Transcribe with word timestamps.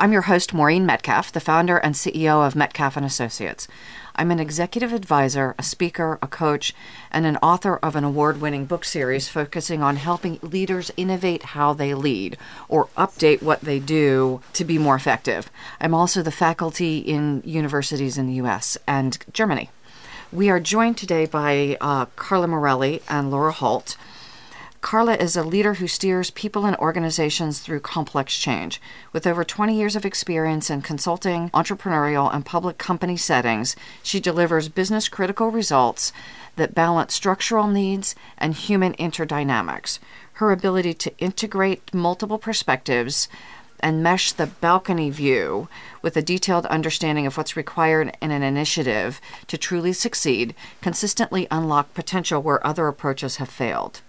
I'm 0.00 0.12
your 0.12 0.22
host 0.22 0.54
Maureen 0.54 0.86
Metcalf, 0.86 1.32
the 1.32 1.40
founder 1.40 1.78
and 1.78 1.96
CEO 1.96 2.46
of 2.46 2.54
Metcalf 2.54 2.96
and 2.96 3.04
Associates. 3.04 3.66
I'm 4.14 4.30
an 4.30 4.38
executive 4.38 4.92
advisor, 4.92 5.56
a 5.58 5.64
speaker, 5.64 6.20
a 6.22 6.28
coach, 6.28 6.72
and 7.10 7.26
an 7.26 7.36
author 7.38 7.78
of 7.78 7.96
an 7.96 8.04
award-winning 8.04 8.66
book 8.66 8.84
series 8.84 9.28
focusing 9.28 9.82
on 9.82 9.96
helping 9.96 10.38
leaders 10.40 10.92
innovate 10.96 11.42
how 11.42 11.72
they 11.72 11.94
lead 11.94 12.38
or 12.68 12.86
update 12.96 13.42
what 13.42 13.62
they 13.62 13.80
do 13.80 14.40
to 14.52 14.64
be 14.64 14.78
more 14.78 14.94
effective. 14.94 15.50
I'm 15.80 15.94
also 15.94 16.22
the 16.22 16.30
faculty 16.30 16.98
in 16.98 17.42
universities 17.44 18.16
in 18.16 18.28
the 18.28 18.34
US 18.34 18.78
and 18.86 19.18
Germany. 19.32 19.68
We 20.30 20.48
are 20.48 20.60
joined 20.60 20.96
today 20.96 21.26
by 21.26 21.76
uh, 21.80 22.04
Carla 22.14 22.46
Morelli 22.46 23.02
and 23.08 23.32
Laura 23.32 23.50
Holt. 23.50 23.96
Carla 24.80 25.14
is 25.16 25.36
a 25.36 25.42
leader 25.42 25.74
who 25.74 25.88
steers 25.88 26.30
people 26.30 26.64
and 26.64 26.76
organizations 26.76 27.58
through 27.58 27.80
complex 27.80 28.38
change. 28.38 28.80
With 29.12 29.26
over 29.26 29.42
20 29.42 29.76
years 29.76 29.96
of 29.96 30.06
experience 30.06 30.70
in 30.70 30.82
consulting, 30.82 31.50
entrepreneurial, 31.50 32.32
and 32.32 32.46
public 32.46 32.78
company 32.78 33.16
settings, 33.16 33.74
she 34.04 34.20
delivers 34.20 34.68
business 34.68 35.08
critical 35.08 35.50
results 35.50 36.12
that 36.54 36.76
balance 36.76 37.12
structural 37.12 37.66
needs 37.66 38.14
and 38.38 38.54
human 38.54 38.94
interdynamics. 38.94 39.98
Her 40.34 40.52
ability 40.52 40.94
to 40.94 41.18
integrate 41.18 41.92
multiple 41.92 42.38
perspectives 42.38 43.28
and 43.80 44.02
mesh 44.02 44.30
the 44.32 44.46
balcony 44.46 45.10
view 45.10 45.68
with 46.02 46.16
a 46.16 46.22
detailed 46.22 46.66
understanding 46.66 47.26
of 47.26 47.36
what's 47.36 47.56
required 47.56 48.16
in 48.22 48.30
an 48.30 48.44
initiative 48.44 49.20
to 49.48 49.58
truly 49.58 49.92
succeed 49.92 50.54
consistently 50.80 51.48
unlock 51.50 51.94
potential 51.94 52.40
where 52.40 52.64
other 52.64 52.86
approaches 52.86 53.36
have 53.36 53.48
failed. 53.48 54.02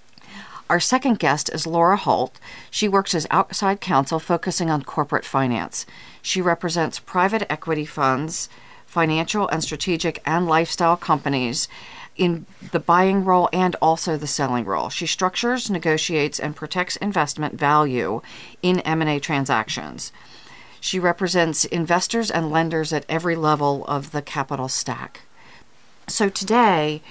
Our 0.69 0.79
second 0.79 1.17
guest 1.17 1.49
is 1.51 1.65
Laura 1.65 1.97
Holt. 1.97 2.39
She 2.69 2.87
works 2.87 3.15
as 3.15 3.25
outside 3.31 3.81
counsel 3.81 4.19
focusing 4.19 4.69
on 4.69 4.83
corporate 4.83 5.25
finance. 5.25 5.87
She 6.21 6.43
represents 6.43 6.99
private 6.99 7.51
equity 7.51 7.85
funds, 7.85 8.49
financial 8.85 9.47
and 9.47 9.63
strategic 9.63 10.21
and 10.25 10.47
lifestyle 10.47 10.95
companies 10.95 11.67
in 12.15 12.45
the 12.71 12.79
buying 12.79 13.25
role 13.25 13.49
and 13.51 13.75
also 13.81 14.15
the 14.15 14.27
selling 14.27 14.65
role. 14.65 14.89
She 14.89 15.07
structures, 15.07 15.71
negotiates 15.71 16.39
and 16.39 16.55
protects 16.55 16.97
investment 16.97 17.55
value 17.55 18.21
in 18.61 18.81
M&A 18.81 19.19
transactions. 19.19 20.11
She 20.79 20.99
represents 20.99 21.65
investors 21.65 22.29
and 22.29 22.51
lenders 22.51 22.93
at 22.93 23.05
every 23.09 23.35
level 23.35 23.85
of 23.85 24.11
the 24.11 24.21
capital 24.21 24.67
stack. 24.67 25.21
So 26.07 26.29
today 26.29 27.01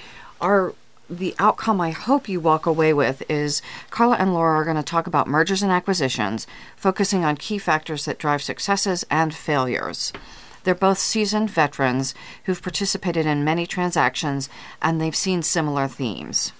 our 0.40 0.74
the 1.10 1.34
outcome 1.38 1.80
I 1.80 1.90
hope 1.90 2.28
you 2.28 2.38
walk 2.38 2.66
away 2.66 2.92
with 2.92 3.22
is 3.30 3.62
Carla 3.90 4.16
and 4.16 4.34
Laura 4.34 4.58
are 4.58 4.64
going 4.64 4.76
to 4.76 4.82
talk 4.82 5.06
about 5.06 5.26
mergers 5.26 5.62
and 5.62 5.72
acquisitions, 5.72 6.46
focusing 6.76 7.24
on 7.24 7.36
key 7.36 7.58
factors 7.58 8.04
that 8.04 8.18
drive 8.18 8.42
successes 8.42 9.04
and 9.10 9.34
failures. 9.34 10.12
They're 10.64 10.74
both 10.74 10.98
seasoned 10.98 11.50
veterans 11.50 12.14
who've 12.44 12.60
participated 12.60 13.24
in 13.24 13.44
many 13.44 13.66
transactions 13.66 14.50
and 14.82 15.00
they've 15.00 15.16
seen 15.16 15.42
similar 15.42 15.88
themes. 15.88 16.52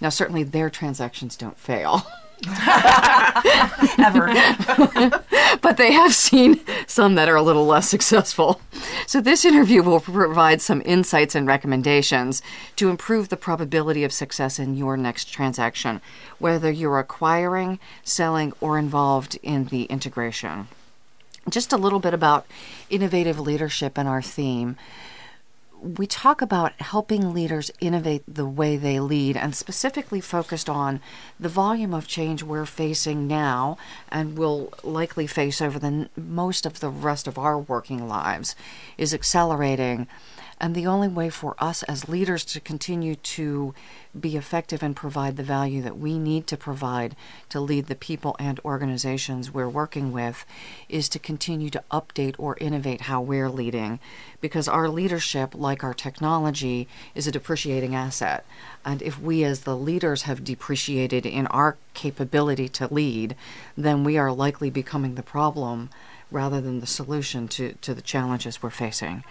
Now, 0.00 0.10
certainly 0.10 0.44
their 0.44 0.70
transactions 0.70 1.36
don't 1.36 1.58
fail. 1.58 2.06
ever. 3.98 4.28
but 5.60 5.76
they 5.76 5.92
have 5.92 6.14
seen 6.14 6.60
some 6.86 7.14
that 7.16 7.28
are 7.28 7.36
a 7.36 7.42
little 7.42 7.66
less 7.66 7.88
successful. 7.88 8.60
So, 9.06 9.20
this 9.20 9.44
interview 9.44 9.82
will 9.82 10.00
provide 10.00 10.60
some 10.60 10.82
insights 10.84 11.34
and 11.34 11.46
recommendations 11.46 12.42
to 12.76 12.90
improve 12.90 13.28
the 13.28 13.36
probability 13.36 14.04
of 14.04 14.12
success 14.12 14.58
in 14.58 14.76
your 14.76 14.96
next 14.96 15.26
transaction, 15.26 16.00
whether 16.38 16.70
you're 16.70 16.98
acquiring, 16.98 17.78
selling, 18.04 18.52
or 18.60 18.78
involved 18.78 19.38
in 19.42 19.66
the 19.66 19.84
integration. 19.84 20.68
Just 21.48 21.72
a 21.72 21.78
little 21.78 22.00
bit 22.00 22.14
about 22.14 22.46
innovative 22.90 23.40
leadership 23.40 23.96
and 23.96 24.08
our 24.08 24.22
theme 24.22 24.76
we 25.80 26.06
talk 26.06 26.42
about 26.42 26.80
helping 26.80 27.32
leaders 27.32 27.70
innovate 27.80 28.22
the 28.26 28.46
way 28.46 28.76
they 28.76 28.98
lead 28.98 29.36
and 29.36 29.54
specifically 29.54 30.20
focused 30.20 30.68
on 30.68 31.00
the 31.38 31.48
volume 31.48 31.94
of 31.94 32.06
change 32.06 32.42
we're 32.42 32.66
facing 32.66 33.26
now 33.26 33.76
and 34.08 34.36
will 34.36 34.72
likely 34.82 35.26
face 35.26 35.60
over 35.60 35.78
the 35.78 36.08
most 36.16 36.66
of 36.66 36.80
the 36.80 36.88
rest 36.88 37.26
of 37.26 37.38
our 37.38 37.58
working 37.58 38.08
lives 38.08 38.56
is 38.96 39.14
accelerating 39.14 40.06
and 40.60 40.74
the 40.74 40.86
only 40.86 41.08
way 41.08 41.30
for 41.30 41.54
us 41.58 41.82
as 41.84 42.08
leaders 42.08 42.44
to 42.44 42.60
continue 42.60 43.14
to 43.14 43.74
be 44.18 44.36
effective 44.36 44.82
and 44.82 44.96
provide 44.96 45.36
the 45.36 45.42
value 45.42 45.80
that 45.82 45.98
we 45.98 46.18
need 46.18 46.46
to 46.46 46.56
provide 46.56 47.14
to 47.48 47.60
lead 47.60 47.86
the 47.86 47.94
people 47.94 48.34
and 48.38 48.58
organizations 48.64 49.52
we're 49.52 49.68
working 49.68 50.12
with 50.12 50.44
is 50.88 51.08
to 51.08 51.18
continue 51.18 51.70
to 51.70 51.82
update 51.90 52.34
or 52.38 52.56
innovate 52.60 53.02
how 53.02 53.20
we're 53.20 53.50
leading. 53.50 54.00
Because 54.40 54.66
our 54.66 54.88
leadership, 54.88 55.54
like 55.54 55.84
our 55.84 55.94
technology, 55.94 56.88
is 57.14 57.26
a 57.26 57.32
depreciating 57.32 57.94
asset. 57.94 58.44
And 58.84 59.02
if 59.02 59.20
we 59.20 59.44
as 59.44 59.60
the 59.60 59.76
leaders 59.76 60.22
have 60.22 60.44
depreciated 60.44 61.24
in 61.24 61.46
our 61.48 61.76
capability 61.94 62.68
to 62.70 62.92
lead, 62.92 63.36
then 63.76 64.02
we 64.04 64.18
are 64.18 64.32
likely 64.32 64.70
becoming 64.70 65.14
the 65.14 65.22
problem 65.22 65.90
rather 66.30 66.60
than 66.60 66.80
the 66.80 66.86
solution 66.86 67.48
to, 67.48 67.72
to 67.74 67.94
the 67.94 68.02
challenges 68.02 68.62
we're 68.62 68.70
facing. 68.70 69.24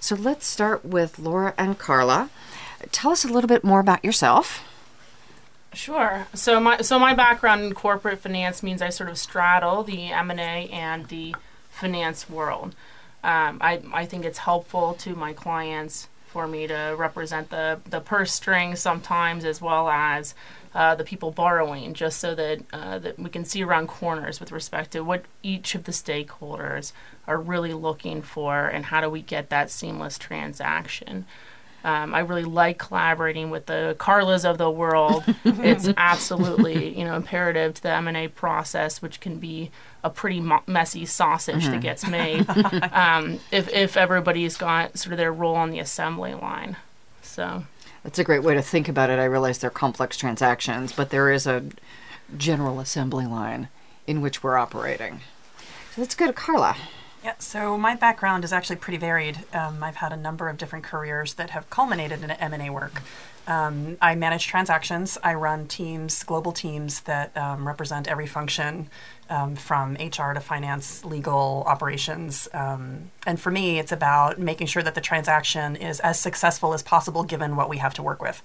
So 0.00 0.16
let's 0.16 0.46
start 0.46 0.84
with 0.84 1.18
Laura 1.18 1.52
and 1.58 1.78
Carla. 1.78 2.30
Tell 2.90 3.12
us 3.12 3.24
a 3.24 3.28
little 3.28 3.48
bit 3.48 3.62
more 3.62 3.80
about 3.80 4.02
yourself. 4.02 4.64
Sure. 5.72 6.26
So 6.34 6.58
my 6.58 6.78
so 6.78 6.98
my 6.98 7.14
background 7.14 7.62
in 7.62 7.74
corporate 7.74 8.18
finance 8.18 8.62
means 8.62 8.82
I 8.82 8.88
sort 8.88 9.10
of 9.10 9.18
straddle 9.18 9.84
the 9.84 10.06
M 10.06 10.30
and 10.30 10.40
A 10.40 10.68
and 10.72 11.06
the 11.06 11.36
finance 11.68 12.28
world. 12.28 12.74
Um, 13.22 13.58
I 13.60 13.82
I 13.92 14.06
think 14.06 14.24
it's 14.24 14.38
helpful 14.38 14.94
to 14.94 15.14
my 15.14 15.32
clients 15.32 16.08
for 16.26 16.48
me 16.48 16.66
to 16.66 16.94
represent 16.96 17.50
the 17.50 17.80
the 17.88 18.00
purse 18.00 18.32
strings 18.32 18.80
sometimes 18.80 19.44
as 19.44 19.60
well 19.60 19.88
as 19.88 20.34
uh, 20.74 20.94
the 20.94 21.04
people 21.04 21.30
borrowing, 21.30 21.94
just 21.94 22.18
so 22.18 22.34
that 22.34 22.60
uh, 22.72 22.98
that 22.98 23.18
we 23.18 23.28
can 23.28 23.44
see 23.44 23.62
around 23.62 23.88
corners 23.88 24.38
with 24.38 24.52
respect 24.52 24.92
to 24.92 25.00
what 25.00 25.24
each 25.42 25.74
of 25.74 25.84
the 25.84 25.92
stakeholders 25.92 26.92
are 27.26 27.38
really 27.38 27.72
looking 27.72 28.22
for, 28.22 28.68
and 28.68 28.86
how 28.86 29.00
do 29.00 29.10
we 29.10 29.22
get 29.22 29.50
that 29.50 29.70
seamless 29.70 30.18
transaction. 30.18 31.26
Um, 31.82 32.14
I 32.14 32.20
really 32.20 32.44
like 32.44 32.78
collaborating 32.78 33.48
with 33.48 33.66
the 33.66 33.96
Carlas 33.98 34.44
of 34.44 34.58
the 34.58 34.70
world. 34.70 35.24
it's 35.44 35.88
absolutely 35.96 36.96
you 36.96 37.04
know 37.04 37.16
imperative 37.16 37.74
to 37.74 37.82
the 37.82 37.90
M 37.90 38.06
and 38.06 38.16
A 38.16 38.28
process, 38.28 39.02
which 39.02 39.20
can 39.20 39.38
be 39.38 39.70
a 40.04 40.10
pretty 40.10 40.40
mo- 40.40 40.62
messy 40.66 41.04
sausage 41.04 41.64
mm-hmm. 41.64 41.72
that 41.72 41.80
gets 41.80 42.06
made 42.06 42.48
um, 42.92 43.40
if 43.50 43.68
if 43.70 43.96
everybody's 43.96 44.56
got 44.56 44.98
sort 44.98 45.12
of 45.12 45.18
their 45.18 45.32
role 45.32 45.56
on 45.56 45.70
the 45.70 45.78
assembly 45.78 46.34
line. 46.34 46.76
So 47.22 47.64
that's 48.02 48.18
a 48.18 48.24
great 48.24 48.42
way 48.42 48.54
to 48.54 48.62
think 48.62 48.88
about 48.88 49.10
it. 49.10 49.18
I 49.18 49.24
realize 49.24 49.58
they're 49.58 49.70
complex 49.70 50.16
transactions, 50.16 50.92
but 50.92 51.10
there 51.10 51.30
is 51.30 51.46
a 51.46 51.64
general 52.36 52.80
assembly 52.80 53.26
line 53.26 53.68
in 54.06 54.20
which 54.20 54.42
we're 54.42 54.56
operating. 54.56 55.20
So 55.94 56.00
let's 56.00 56.14
go 56.14 56.26
to 56.26 56.32
Carla. 56.32 56.76
Yeah, 57.22 57.34
so 57.38 57.76
my 57.76 57.94
background 57.94 58.44
is 58.44 58.52
actually 58.52 58.76
pretty 58.76 58.96
varied. 58.96 59.44
Um, 59.52 59.82
I've 59.82 59.96
had 59.96 60.12
a 60.12 60.16
number 60.16 60.48
of 60.48 60.56
different 60.56 60.84
careers 60.84 61.34
that 61.34 61.50
have 61.50 61.68
culminated 61.68 62.22
in 62.24 62.30
M&A 62.30 62.70
work. 62.70 63.02
Um, 63.46 63.96
I 64.00 64.14
manage 64.14 64.46
transactions. 64.46 65.18
I 65.22 65.34
run 65.34 65.66
teams, 65.66 66.22
global 66.22 66.52
teams 66.52 67.00
that 67.00 67.36
um, 67.36 67.66
represent 67.66 68.08
every 68.08 68.26
function 68.26 68.88
um, 69.30 69.54
from 69.54 69.94
HR 69.94 70.32
to 70.34 70.40
finance, 70.40 71.04
legal, 71.04 71.62
operations. 71.66 72.48
Um, 72.52 73.12
and 73.26 73.40
for 73.40 73.50
me, 73.50 73.78
it's 73.78 73.92
about 73.92 74.40
making 74.40 74.66
sure 74.66 74.82
that 74.82 74.96
the 74.96 75.00
transaction 75.00 75.76
is 75.76 76.00
as 76.00 76.18
successful 76.18 76.74
as 76.74 76.82
possible 76.82 77.22
given 77.22 77.54
what 77.54 77.68
we 77.68 77.78
have 77.78 77.94
to 77.94 78.02
work 78.02 78.20
with. 78.20 78.42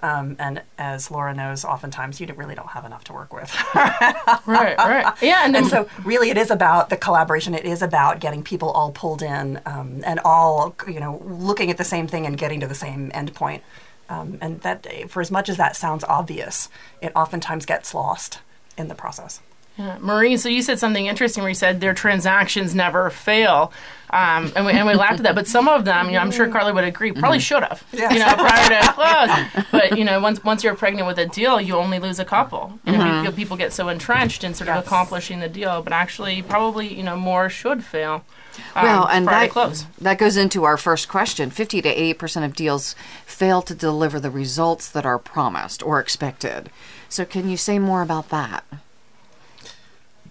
Um, 0.00 0.36
and 0.38 0.62
as 0.78 1.10
Laura 1.10 1.34
knows, 1.34 1.64
oftentimes 1.64 2.20
you 2.20 2.32
really 2.36 2.54
don't 2.54 2.68
have 2.68 2.84
enough 2.84 3.02
to 3.04 3.12
work 3.12 3.32
with. 3.32 3.52
right, 3.74 4.78
right. 4.78 5.12
Yeah, 5.20 5.44
and, 5.44 5.56
and, 5.56 5.66
so 5.66 5.88
really 6.04 6.30
it 6.30 6.38
is 6.38 6.52
about 6.52 6.88
the 6.88 6.96
collaboration. 6.96 7.52
It 7.52 7.64
is 7.64 7.82
about 7.82 8.20
getting 8.20 8.44
people 8.44 8.70
all 8.70 8.92
pulled 8.92 9.22
in 9.22 9.60
um, 9.66 10.02
and 10.06 10.20
all, 10.20 10.76
you 10.86 11.00
know, 11.00 11.20
looking 11.24 11.68
at 11.68 11.78
the 11.78 11.84
same 11.84 12.06
thing 12.06 12.26
and 12.26 12.38
getting 12.38 12.60
to 12.60 12.68
the 12.68 12.76
same 12.76 13.10
endpoint. 13.10 13.62
Um, 14.08 14.38
and 14.40 14.60
that, 14.62 14.86
for 15.10 15.20
as 15.20 15.30
much 15.30 15.48
as 15.48 15.56
that 15.58 15.76
sounds 15.76 16.04
obvious, 16.04 16.68
it 17.02 17.12
oftentimes 17.14 17.66
gets 17.66 17.92
lost 17.94 18.40
in 18.76 18.88
the 18.88 18.94
process. 18.94 19.40
Yeah. 19.76 19.98
Maureen, 20.00 20.38
so 20.38 20.48
you 20.48 20.62
said 20.62 20.78
something 20.78 21.06
interesting 21.06 21.42
where 21.42 21.50
you 21.50 21.54
said 21.54 21.80
their 21.80 21.94
transactions 21.94 22.74
never 22.74 23.10
fail. 23.10 23.72
Um, 24.10 24.52
and, 24.56 24.64
we, 24.64 24.72
and 24.72 24.86
we 24.86 24.94
laughed 24.94 25.18
at 25.18 25.22
that. 25.24 25.34
But 25.34 25.46
some 25.46 25.68
of 25.68 25.84
them, 25.84 26.06
you 26.06 26.12
know, 26.12 26.20
I'm 26.20 26.30
sure 26.30 26.48
Carly 26.48 26.72
would 26.72 26.84
agree, 26.84 27.12
probably 27.12 27.38
should 27.38 27.62
have, 27.62 27.84
yes. 27.92 28.12
you 28.12 28.18
know, 28.18 28.34
prior 28.34 28.80
to 28.80 28.92
close. 29.54 29.66
But, 29.70 29.98
you 29.98 30.04
know, 30.04 30.20
once 30.20 30.42
once 30.44 30.64
you're 30.64 30.74
pregnant 30.74 31.06
with 31.06 31.18
a 31.18 31.26
deal, 31.26 31.60
you 31.60 31.76
only 31.76 31.98
lose 31.98 32.18
a 32.18 32.24
couple. 32.24 32.78
You 32.84 32.92
know, 32.92 32.98
mm-hmm. 32.98 33.36
people 33.36 33.56
get 33.56 33.72
so 33.72 33.88
entrenched 33.88 34.44
in 34.44 34.54
sort 34.54 34.68
yes. 34.68 34.78
of 34.78 34.86
accomplishing 34.86 35.40
the 35.40 35.48
deal. 35.48 35.82
But 35.82 35.92
actually, 35.92 36.42
probably, 36.42 36.92
you 36.92 37.02
know, 37.02 37.16
more 37.16 37.48
should 37.48 37.84
fail. 37.84 38.24
Um, 38.74 38.84
well, 38.84 39.08
and 39.08 39.26
that, 39.28 39.86
that 40.00 40.18
goes 40.18 40.36
into 40.36 40.64
our 40.64 40.76
first 40.76 41.08
question. 41.08 41.50
50 41.50 41.82
to 41.82 41.94
80% 42.14 42.44
of 42.44 42.56
deals 42.56 42.94
fail 43.24 43.62
to 43.62 43.74
deliver 43.74 44.18
the 44.18 44.30
results 44.30 44.88
that 44.90 45.06
are 45.06 45.18
promised 45.18 45.82
or 45.82 46.00
expected. 46.00 46.70
So, 47.08 47.24
can 47.24 47.48
you 47.48 47.56
say 47.56 47.78
more 47.78 48.02
about 48.02 48.30
that? 48.30 48.64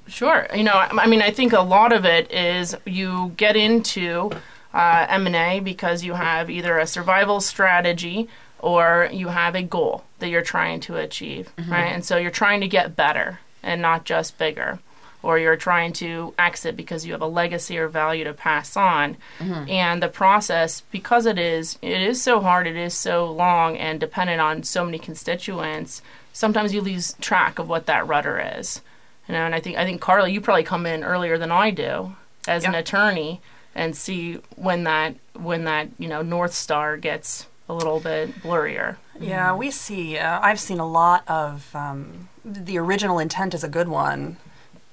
Sure. 0.08 0.48
You 0.56 0.64
know, 0.64 0.74
I 0.74 1.08
mean, 1.08 1.22
I 1.22 1.32
think 1.32 1.54
a 1.54 1.62
lot 1.62 1.92
of 1.92 2.06
it 2.06 2.32
is 2.32 2.76
you 2.86 3.34
get 3.38 3.56
into 3.56 4.32
uh, 4.74 5.06
M&A 5.10 5.60
because 5.60 6.04
you 6.04 6.14
have 6.14 6.50
either 6.50 6.78
a 6.78 6.88
survival 6.88 7.42
strategy 7.42 8.30
or 8.60 9.10
you 9.12 9.28
have 9.28 9.56
a 9.56 9.64
goal 9.64 10.04
that 10.20 10.30
you're 10.30 10.42
trying 10.42 10.80
to 10.82 10.98
achieve, 10.98 11.52
mm-hmm. 11.58 11.72
right? 11.72 11.92
And 11.94 12.04
so 12.04 12.18
you're 12.18 12.32
trying 12.32 12.62
to 12.62 12.68
get 12.68 12.96
better 12.96 13.40
and 13.64 13.82
not 13.82 14.06
just 14.06 14.38
bigger. 14.38 14.80
Or 15.24 15.40
you're 15.40 15.58
trying 15.58 15.94
to 15.94 16.34
exit 16.38 16.78
because 16.78 17.06
you 17.06 17.12
have 17.12 17.22
a 17.22 17.28
legacy 17.28 17.78
or 17.78 17.88
value 17.88 18.24
to 18.24 18.34
pass 18.34 18.78
on. 18.78 19.18
Mm-hmm. 19.40 19.70
And 19.70 20.02
the 20.02 20.08
process, 20.08 20.82
because 20.92 21.26
it 21.26 21.40
is, 21.40 21.78
it 21.82 22.02
is 22.02 22.22
so 22.22 22.40
hard, 22.40 22.68
it 22.68 22.78
is 22.78 22.94
so 22.94 23.30
long 23.30 23.78
and 23.78 24.00
dependent 24.00 24.40
on 24.40 24.64
so 24.64 24.86
many 24.86 25.00
constituents, 25.00 26.02
sometimes 26.34 26.74
you 26.74 26.82
lose 26.82 27.16
track 27.20 27.58
of 27.60 27.68
what 27.68 27.88
that 27.88 28.08
rudder 28.08 28.40
is. 28.58 28.82
You 29.28 29.34
know, 29.34 29.46
and 29.46 29.54
I 29.54 29.60
think 29.60 29.78
I 29.78 29.86
think 29.86 30.02
Carly, 30.02 30.32
you 30.32 30.42
probably 30.42 30.64
come 30.64 30.86
in 30.86 31.04
earlier 31.04 31.38
than 31.38 31.52
I 31.52 31.72
do 31.72 32.16
as 32.48 32.64
an 32.64 32.76
attorney 32.76 33.42
and 33.76 33.96
see 33.96 34.40
when 34.56 34.84
that 34.86 35.16
when 35.34 35.66
that 35.66 35.90
you 35.98 36.08
know 36.08 36.22
North 36.22 36.54
Star 36.54 36.98
gets 36.98 37.48
a 37.70 37.74
little 37.74 38.00
bit 38.00 38.34
blurrier. 38.42 38.98
Yeah, 39.20 39.54
we 39.56 39.72
see. 39.72 40.18
Uh, 40.18 40.40
I've 40.42 40.60
seen 40.60 40.80
a 40.80 40.88
lot 40.88 41.24
of 41.28 41.76
um, 41.76 42.30
the 42.46 42.78
original 42.78 43.20
intent 43.20 43.54
is 43.54 43.64
a 43.64 43.68
good 43.68 43.90
one, 43.90 44.38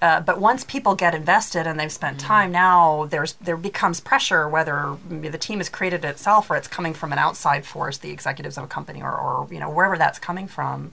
uh, 0.02 0.20
but 0.20 0.40
once 0.40 0.64
people 0.64 0.94
get 0.94 1.14
invested 1.14 1.66
and 1.66 1.78
they've 1.78 1.92
spent 1.92 2.19
mm-hmm. 2.19 2.26
time, 2.26 2.52
now 2.52 3.06
there's 3.06 3.34
there 3.34 3.56
becomes 3.56 4.00
pressure 4.00 4.48
whether 4.48 4.96
the 5.08 5.38
team 5.38 5.58
has 5.58 5.69
created 5.69 6.04
it 6.04 6.08
itself 6.08 6.50
or 6.50 6.56
it's 6.56 6.69
coming 6.69 6.92
from 6.92 7.12
an 7.12 7.19
outside 7.19 7.64
force, 7.64 7.98
the 7.98 8.10
executives 8.10 8.58
of 8.58 8.64
a 8.64 8.69
company 8.69 9.02
or, 9.02 9.16
or 9.16 9.48
you 9.50 9.60
know 9.60 9.70
wherever 9.70 9.96
that's 9.96 10.19
coming 10.19 10.48
from. 10.48 10.92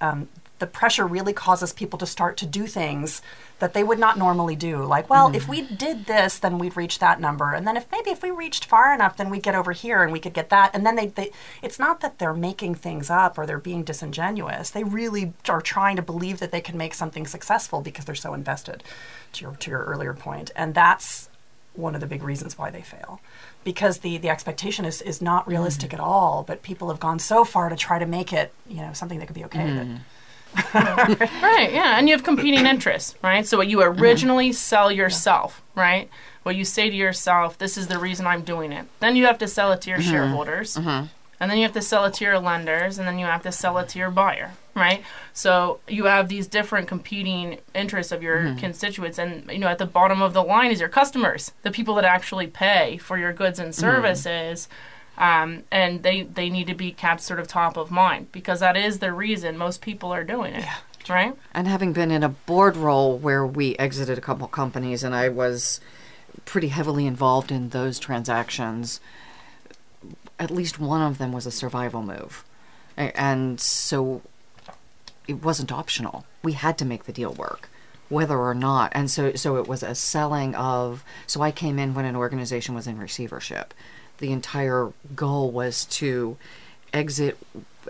Um, 0.00 0.28
the 0.60 0.66
pressure 0.66 1.06
really 1.06 1.32
causes 1.32 1.72
people 1.72 1.98
to 1.98 2.06
start 2.06 2.36
to 2.36 2.46
do 2.46 2.66
things 2.66 3.20
that 3.58 3.74
they 3.74 3.82
would 3.82 3.98
not 3.98 4.16
normally 4.16 4.56
do. 4.56 4.84
Like, 4.84 5.10
well, 5.10 5.30
mm. 5.30 5.34
if 5.34 5.48
we 5.48 5.62
did 5.62 6.06
this, 6.06 6.38
then 6.38 6.58
we'd 6.58 6.76
reach 6.76 6.98
that 7.00 7.20
number, 7.20 7.52
and 7.52 7.66
then 7.66 7.76
if 7.76 7.90
maybe 7.90 8.10
if 8.10 8.22
we 8.22 8.30
reached 8.30 8.64
far 8.64 8.94
enough, 8.94 9.16
then 9.16 9.28
we'd 9.28 9.42
get 9.42 9.54
over 9.54 9.72
here 9.72 10.02
and 10.02 10.12
we 10.12 10.20
could 10.20 10.32
get 10.32 10.50
that. 10.50 10.70
And 10.74 10.86
then 10.86 10.96
they, 10.96 11.08
they 11.08 11.30
it's 11.62 11.78
not 11.78 12.00
that 12.00 12.18
they're 12.18 12.34
making 12.34 12.76
things 12.76 13.10
up 13.10 13.36
or 13.36 13.46
they're 13.46 13.58
being 13.58 13.82
disingenuous. 13.82 14.70
They 14.70 14.84
really 14.84 15.32
are 15.48 15.60
trying 15.60 15.96
to 15.96 16.02
believe 16.02 16.38
that 16.38 16.52
they 16.52 16.60
can 16.60 16.78
make 16.78 16.94
something 16.94 17.26
successful 17.26 17.80
because 17.80 18.04
they're 18.04 18.14
so 18.14 18.34
invested. 18.34 18.84
To 19.34 19.44
your 19.44 19.54
to 19.54 19.70
your 19.70 19.84
earlier 19.84 20.12
point, 20.12 20.50
and 20.56 20.74
that's 20.74 21.30
one 21.74 21.94
of 21.94 22.00
the 22.00 22.06
big 22.06 22.22
reasons 22.22 22.58
why 22.58 22.70
they 22.70 22.82
fail 22.82 23.20
because 23.62 23.98
the, 23.98 24.16
the 24.18 24.28
expectation 24.28 24.84
is, 24.84 25.00
is 25.02 25.22
not 25.22 25.46
realistic 25.46 25.90
mm. 25.90 25.94
at 25.94 26.00
all 26.00 26.42
but 26.42 26.62
people 26.62 26.88
have 26.88 26.98
gone 26.98 27.18
so 27.18 27.44
far 27.44 27.68
to 27.68 27.76
try 27.76 27.98
to 27.98 28.06
make 28.06 28.32
it 28.32 28.52
you 28.68 28.78
know 28.78 28.92
something 28.92 29.18
that 29.18 29.26
could 29.26 29.36
be 29.36 29.44
okay 29.44 29.58
mm. 29.58 29.98
Right, 30.74 31.70
yeah, 31.72 31.98
and 31.98 32.08
you 32.08 32.14
have 32.14 32.24
competing 32.24 32.66
interests, 32.66 33.14
right? 33.22 33.46
So 33.46 33.56
what 33.56 33.68
you 33.68 33.82
originally 33.82 34.52
sell 34.52 34.90
yourself, 34.90 35.62
right? 35.74 36.08
What 36.42 36.56
you 36.56 36.64
say 36.64 36.90
to 36.90 36.96
yourself, 36.96 37.58
this 37.58 37.76
is 37.76 37.88
the 37.88 37.98
reason 37.98 38.26
I'm 38.26 38.42
doing 38.42 38.72
it. 38.72 38.86
Then 39.00 39.16
you 39.16 39.26
have 39.26 39.38
to 39.38 39.48
sell 39.48 39.72
it 39.72 39.82
to 39.82 39.90
your 39.90 39.98
mm-hmm. 39.98 40.10
shareholders. 40.10 40.76
Mm-hmm. 40.76 41.06
And 41.42 41.50
then 41.50 41.56
you 41.56 41.64
have 41.64 41.72
to 41.72 41.82
sell 41.82 42.04
it 42.04 42.12
to 42.14 42.24
your 42.24 42.38
lenders, 42.38 42.98
and 42.98 43.08
then 43.08 43.18
you 43.18 43.24
have 43.24 43.42
to 43.44 43.52
sell 43.52 43.78
it 43.78 43.88
to 43.90 43.98
your 43.98 44.10
buyer, 44.10 44.52
right? 44.74 45.02
So 45.32 45.80
you 45.88 46.04
have 46.04 46.28
these 46.28 46.46
different 46.46 46.86
competing 46.86 47.60
interests 47.74 48.12
of 48.12 48.22
your 48.22 48.40
mm-hmm. 48.40 48.58
constituents, 48.58 49.18
and 49.18 49.50
you 49.50 49.58
know 49.58 49.68
at 49.68 49.78
the 49.78 49.86
bottom 49.86 50.20
of 50.20 50.34
the 50.34 50.42
line 50.42 50.70
is 50.70 50.80
your 50.80 50.90
customers, 50.90 51.52
the 51.62 51.70
people 51.70 51.94
that 51.94 52.04
actually 52.04 52.46
pay 52.46 52.98
for 52.98 53.16
your 53.16 53.32
goods 53.32 53.58
and 53.58 53.70
mm-hmm. 53.70 53.80
services. 53.80 54.68
Um, 55.20 55.64
and 55.70 56.02
they, 56.02 56.22
they 56.22 56.48
need 56.48 56.66
to 56.68 56.74
be 56.74 56.92
kept 56.92 57.20
sort 57.20 57.38
of 57.38 57.46
top 57.46 57.76
of 57.76 57.90
mind 57.90 58.32
because 58.32 58.60
that 58.60 58.74
is 58.74 59.00
the 59.00 59.12
reason 59.12 59.58
most 59.58 59.82
people 59.82 60.10
are 60.12 60.24
doing 60.24 60.54
it. 60.54 60.64
Yeah. 60.64 60.76
Right? 61.08 61.36
And 61.52 61.68
having 61.68 61.92
been 61.92 62.10
in 62.10 62.22
a 62.22 62.30
board 62.30 62.76
role 62.76 63.18
where 63.18 63.46
we 63.46 63.76
exited 63.76 64.16
a 64.16 64.20
couple 64.22 64.46
companies 64.48 65.04
and 65.04 65.14
I 65.14 65.28
was 65.28 65.80
pretty 66.46 66.68
heavily 66.68 67.06
involved 67.06 67.52
in 67.52 67.68
those 67.68 67.98
transactions, 67.98 69.00
at 70.38 70.50
least 70.50 70.78
one 70.78 71.02
of 71.02 71.18
them 71.18 71.32
was 71.32 71.46
a 71.46 71.50
survival 71.50 72.02
move. 72.02 72.44
And 72.96 73.60
so 73.60 74.22
it 75.28 75.42
wasn't 75.42 75.70
optional. 75.70 76.24
We 76.42 76.52
had 76.52 76.78
to 76.78 76.84
make 76.86 77.04
the 77.04 77.12
deal 77.12 77.32
work 77.32 77.68
whether 78.08 78.38
or 78.38 78.56
not 78.56 78.90
and 78.92 79.08
so 79.08 79.32
so 79.36 79.56
it 79.56 79.68
was 79.68 79.84
a 79.84 79.94
selling 79.94 80.52
of 80.56 81.04
so 81.28 81.42
I 81.42 81.52
came 81.52 81.78
in 81.78 81.94
when 81.94 82.04
an 82.04 82.16
organization 82.16 82.74
was 82.74 82.88
in 82.88 82.98
receivership 82.98 83.72
the 84.20 84.32
entire 84.32 84.92
goal 85.16 85.50
was 85.50 85.84
to 85.86 86.36
exit 86.92 87.36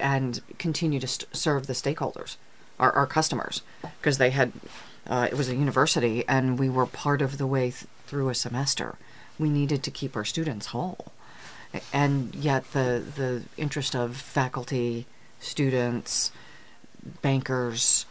and 0.00 0.40
continue 0.58 1.00
to 1.00 1.26
serve 1.32 1.66
the 1.66 1.72
stakeholders, 1.72 2.36
our, 2.78 2.92
our 2.92 3.06
customers, 3.06 3.62
because 4.00 4.18
they 4.18 4.30
had, 4.30 4.52
uh, 5.06 5.28
it 5.30 5.36
was 5.36 5.48
a 5.48 5.54
university 5.54 6.24
and 6.26 6.58
we 6.58 6.68
were 6.68 6.86
part 6.86 7.20
of 7.20 7.38
the 7.38 7.46
way 7.46 7.70
th- 7.70 7.84
through 8.06 8.28
a 8.28 8.34
semester. 8.34 8.96
We 9.38 9.50
needed 9.50 9.82
to 9.84 9.90
keep 9.90 10.16
our 10.16 10.24
students 10.24 10.66
whole. 10.66 11.12
And 11.92 12.34
yet, 12.34 12.72
the, 12.72 13.02
the 13.14 13.42
interest 13.56 13.94
of 13.94 14.16
faculty, 14.16 15.06
students, 15.38 16.32
bankers, 17.22 18.06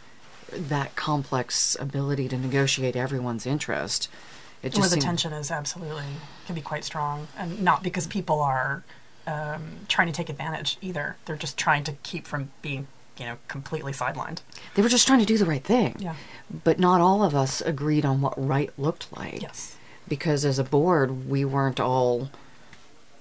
that 0.50 0.96
complex 0.96 1.76
ability 1.78 2.28
to 2.28 2.38
negotiate 2.38 2.96
everyone's 2.96 3.46
interest 3.46 4.08
it 4.62 4.70
just 4.70 4.80
where 4.80 4.88
the 4.88 4.96
tension 4.96 5.32
is 5.32 5.50
absolutely 5.50 6.04
can 6.46 6.54
be 6.54 6.60
quite 6.60 6.84
strong, 6.84 7.28
and 7.36 7.62
not 7.62 7.82
because 7.82 8.06
people 8.06 8.40
are 8.40 8.84
um, 9.26 9.86
trying 9.88 10.06
to 10.06 10.12
take 10.12 10.28
advantage 10.28 10.76
either. 10.80 11.16
They're 11.24 11.36
just 11.36 11.56
trying 11.56 11.84
to 11.84 11.92
keep 12.02 12.26
from 12.26 12.50
being 12.62 12.86
you 13.18 13.26
know 13.26 13.36
completely 13.48 13.92
sidelined. 13.92 14.40
They 14.74 14.82
were 14.82 14.88
just 14.88 15.06
trying 15.06 15.20
to 15.20 15.26
do 15.26 15.38
the 15.38 15.46
right 15.46 15.64
thing. 15.64 15.96
Yeah. 15.98 16.16
But 16.64 16.78
not 16.78 17.00
all 17.00 17.22
of 17.22 17.34
us 17.34 17.60
agreed 17.60 18.04
on 18.04 18.20
what 18.20 18.34
right 18.36 18.70
looked 18.78 19.14
like. 19.16 19.42
Yes. 19.42 19.76
Because 20.08 20.44
as 20.44 20.58
a 20.58 20.64
board, 20.64 21.28
we 21.28 21.44
weren't 21.44 21.78
all 21.78 22.30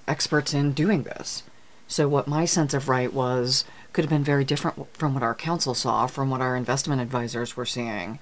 experts 0.07 0.53
in 0.53 0.73
doing 0.73 1.03
this. 1.03 1.43
So 1.87 2.07
what 2.07 2.27
my 2.27 2.45
sense 2.45 2.73
of 2.73 2.89
right 2.89 3.13
was 3.13 3.65
could 3.93 4.03
have 4.03 4.09
been 4.09 4.23
very 4.23 4.45
different 4.45 4.95
from 4.95 5.13
what 5.13 5.23
our 5.23 5.35
counsel 5.35 5.73
saw, 5.73 6.07
from 6.07 6.29
what 6.29 6.41
our 6.41 6.55
investment 6.55 7.01
advisors 7.01 7.55
were 7.55 7.65
seeing. 7.65 8.19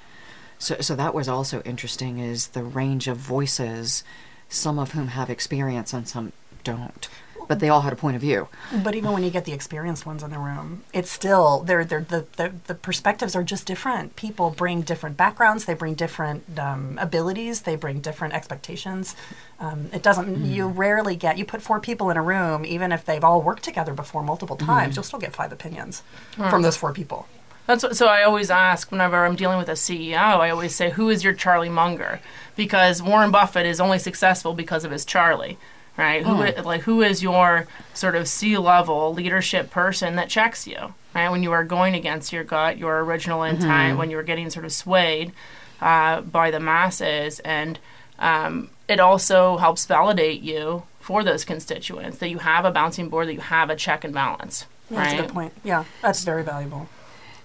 So, 0.60 0.78
so 0.80 0.96
that 0.96 1.14
was 1.14 1.28
also 1.28 1.62
interesting 1.62 2.20
is 2.20 2.48
the 2.48 2.64
range 2.64 3.08
of 3.08 3.18
voices, 3.18 4.04
some 4.50 4.80
of 4.80 4.92
whom 4.92 5.08
have 5.10 5.30
experience 5.30 5.94
and 5.94 6.08
some 6.08 6.34
don't. 6.64 7.08
But 7.48 7.62
they 7.62 7.70
all 7.70 7.80
had 7.82 7.94
a 7.94 7.96
point 7.96 8.18
of 8.18 8.22
view. 8.22 8.50
But 8.84 8.96
even 8.96 9.14
when 9.14 9.24
you 9.24 9.30
get 9.30 9.46
the 9.46 9.54
experienced 9.54 10.06
ones 10.06 10.22
in 10.22 10.32
the 10.32 10.38
room, 10.38 10.84
it's 10.92 11.10
still 11.10 11.60
they're, 11.62 11.86
they're, 11.86 12.02
the, 12.02 12.26
the, 12.36 12.52
the 12.66 12.76
perspectives 12.76 13.38
are 13.38 13.44
just 13.44 13.66
different. 13.66 14.18
People 14.18 14.50
bring 14.50 14.82
different 14.82 15.16
backgrounds, 15.16 15.64
they 15.64 15.74
bring 15.74 15.94
different 15.94 16.60
um, 16.60 16.98
abilities, 17.00 17.62
they 17.62 17.78
bring 17.78 18.02
different 18.02 18.34
expectations. 18.34 19.16
Um, 19.62 19.90
it 19.94 20.04
doesn't. 20.04 20.28
Mm. 20.28 20.52
You 20.52 20.68
rarely 20.68 21.16
get. 21.16 21.38
You 21.38 21.46
put 21.46 21.62
four 21.62 21.80
people 21.80 22.10
in 22.10 22.18
a 22.18 22.22
room, 22.22 22.66
even 22.66 22.92
if 22.92 23.06
they've 23.06 23.24
all 23.24 23.42
worked 23.42 23.64
together 23.64 23.94
before 23.94 24.24
multiple 24.24 24.58
times, 24.58 24.94
mm. 24.94 24.98
you'll 24.98 25.04
still 25.04 25.20
get 25.20 25.34
five 25.34 25.54
opinions 25.54 26.04
mm. 26.34 26.50
from 26.50 26.64
those 26.64 26.76
four 26.76 26.92
people. 26.92 27.30
That's 27.68 27.84
what, 27.84 27.98
so 27.98 28.08
I 28.08 28.24
always 28.24 28.50
ask 28.50 28.90
whenever 28.92 29.26
I'm 29.26 29.36
dealing 29.36 29.58
with 29.58 29.68
a 29.70 29.74
CEO, 29.74 30.18
I 30.18 30.50
always 30.50 30.74
say, 30.74 30.90
who 30.92 31.10
is 31.10 31.24
your 31.24 31.34
Charlie 31.34 31.70
Munger? 31.70 32.22
Because 32.56 33.04
Warren 33.04 33.30
Buffett 33.30 33.66
is 33.66 33.80
only 33.82 34.00
successful 34.00 34.54
because 34.54 34.86
of 34.86 34.92
his 34.92 35.04
Charlie, 35.06 35.58
right? 35.98 36.24
Who 36.26 36.62
like 36.64 36.82
who 36.82 37.02
is 37.02 37.22
your 37.22 37.68
sort 37.94 38.16
of 38.16 38.28
C-level 38.28 39.14
leadership 39.14 39.70
person 39.70 40.16
that 40.16 40.30
checks 40.30 40.66
you, 40.66 40.94
right? 41.14 41.30
When 41.30 41.44
you 41.44 41.52
are 41.52 41.66
going 41.66 41.94
against 41.94 42.32
your 42.32 42.46
gut, 42.46 42.78
your 42.78 43.04
original 43.04 43.44
intent, 43.44 43.98
when 43.98 44.10
you 44.10 44.18
are 44.18 44.24
getting 44.24 44.50
sort 44.50 44.66
of 44.66 44.72
swayed 44.72 45.34
uh, 45.82 46.22
by 46.22 46.50
the 46.52 46.60
masses, 46.62 47.40
and 47.42 47.78
um, 48.18 48.70
it 48.88 49.00
also 49.02 49.58
helps 49.58 49.86
validate 49.86 50.42
you 50.42 50.84
for 51.02 51.24
those 51.24 51.44
constituents 51.46 52.18
that 52.20 52.30
you 52.30 52.40
have 52.40 52.66
a 52.66 52.72
bouncing 52.72 53.10
board, 53.10 53.28
that 53.28 53.34
you 53.34 53.40
have 53.42 53.70
a 53.70 53.76
check 53.76 54.04
and 54.04 54.14
balance. 54.14 54.66
Yeah, 54.90 55.00
That's 55.04 55.14
a 55.14 55.22
good 55.24 55.34
point. 55.34 55.54
Yeah, 55.64 55.84
that's 56.02 56.24
very 56.24 56.44
valuable. 56.44 56.88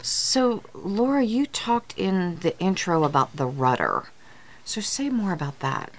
So, 0.02 0.62
Laura, 0.74 1.22
you 1.22 1.46
talked 1.46 1.94
in 1.96 2.40
the 2.40 2.58
intro 2.58 3.04
about 3.04 3.36
the 3.36 3.46
rudder. 3.46 4.04
So, 4.64 4.80
say 4.80 5.08
more 5.08 5.32
about 5.32 5.60
that. 5.60 5.90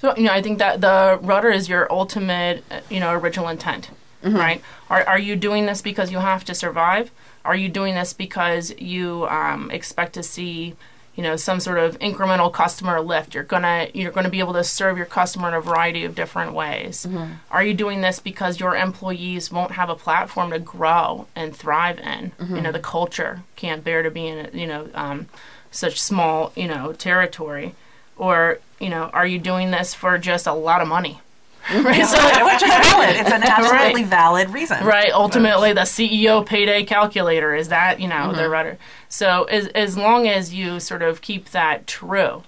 So 0.00 0.16
you 0.16 0.24
know, 0.24 0.32
I 0.32 0.40
think 0.40 0.58
that 0.60 0.80
the 0.80 1.18
rudder 1.20 1.50
is 1.50 1.68
your 1.68 1.90
ultimate, 1.92 2.64
uh, 2.70 2.80
you 2.88 3.00
know, 3.00 3.12
original 3.12 3.48
intent, 3.48 3.90
right? 4.22 4.62
Are 4.88 5.04
are 5.06 5.18
you 5.18 5.36
doing 5.36 5.66
this 5.66 5.82
because 5.82 6.10
you 6.10 6.18
have 6.18 6.42
to 6.44 6.54
survive? 6.54 7.10
Are 7.44 7.54
you 7.54 7.68
doing 7.68 7.94
this 7.94 8.14
because 8.14 8.72
you 8.78 9.26
um, 9.28 9.70
expect 9.70 10.14
to 10.14 10.22
see, 10.22 10.74
you 11.20 11.24
know, 11.28 11.36
some 11.36 11.60
sort 11.60 11.76
of 11.76 11.98
incremental 11.98 12.50
customer 12.50 12.98
lift? 12.98 13.34
You're 13.34 13.44
gonna 13.44 13.88
you're 13.92 14.10
gonna 14.10 14.30
be 14.30 14.38
able 14.38 14.54
to 14.54 14.64
serve 14.64 14.96
your 14.96 15.04
customer 15.04 15.48
in 15.48 15.54
a 15.54 15.60
variety 15.60 16.06
of 16.06 16.14
different 16.14 16.54
ways. 16.54 17.06
Are 17.50 17.62
you 17.62 17.74
doing 17.74 18.00
this 18.00 18.20
because 18.20 18.58
your 18.58 18.74
employees 18.74 19.52
won't 19.52 19.72
have 19.72 19.90
a 19.90 19.94
platform 19.94 20.50
to 20.52 20.58
grow 20.58 21.26
and 21.36 21.54
thrive 21.54 21.98
in? 21.98 22.32
You 22.56 22.62
know, 22.62 22.72
the 22.72 22.78
culture 22.78 23.42
can't 23.54 23.84
bear 23.84 24.02
to 24.02 24.10
be 24.10 24.28
in, 24.28 24.48
you 24.58 24.66
know, 24.66 24.88
um, 24.94 25.26
such 25.70 26.00
small, 26.00 26.52
you 26.56 26.66
know, 26.66 26.94
territory 26.94 27.74
or 28.16 28.58
you 28.78 28.88
know 28.88 29.10
are 29.12 29.26
you 29.26 29.38
doing 29.38 29.70
this 29.70 29.92
for 29.92 30.16
just 30.16 30.46
a 30.46 30.54
lot 30.54 30.80
of 30.80 30.88
money 30.88 31.20
right 31.74 32.06
so 32.06 32.16
Which 32.46 32.62
is 32.62 32.68
valid. 32.68 33.16
It's 33.16 33.30
an 33.30 33.42
absolutely 33.42 34.04
valid 34.04 34.50
reason. 34.50 34.84
right 34.84 35.12
ultimately 35.12 35.72
the 35.72 35.82
ceo 35.82 36.44
payday 36.44 36.84
calculator 36.84 37.54
is 37.54 37.68
that 37.68 38.00
you 38.00 38.08
know 38.08 38.32
the 38.32 38.48
rudder? 38.48 38.78
So 39.08 39.44
as, 39.44 39.66
as 39.68 39.96
long 39.96 40.26
as 40.26 40.54
you 40.54 40.80
sort 40.80 41.02
of 41.02 41.20
keep 41.20 41.50
that 41.50 41.86
true 41.86 42.42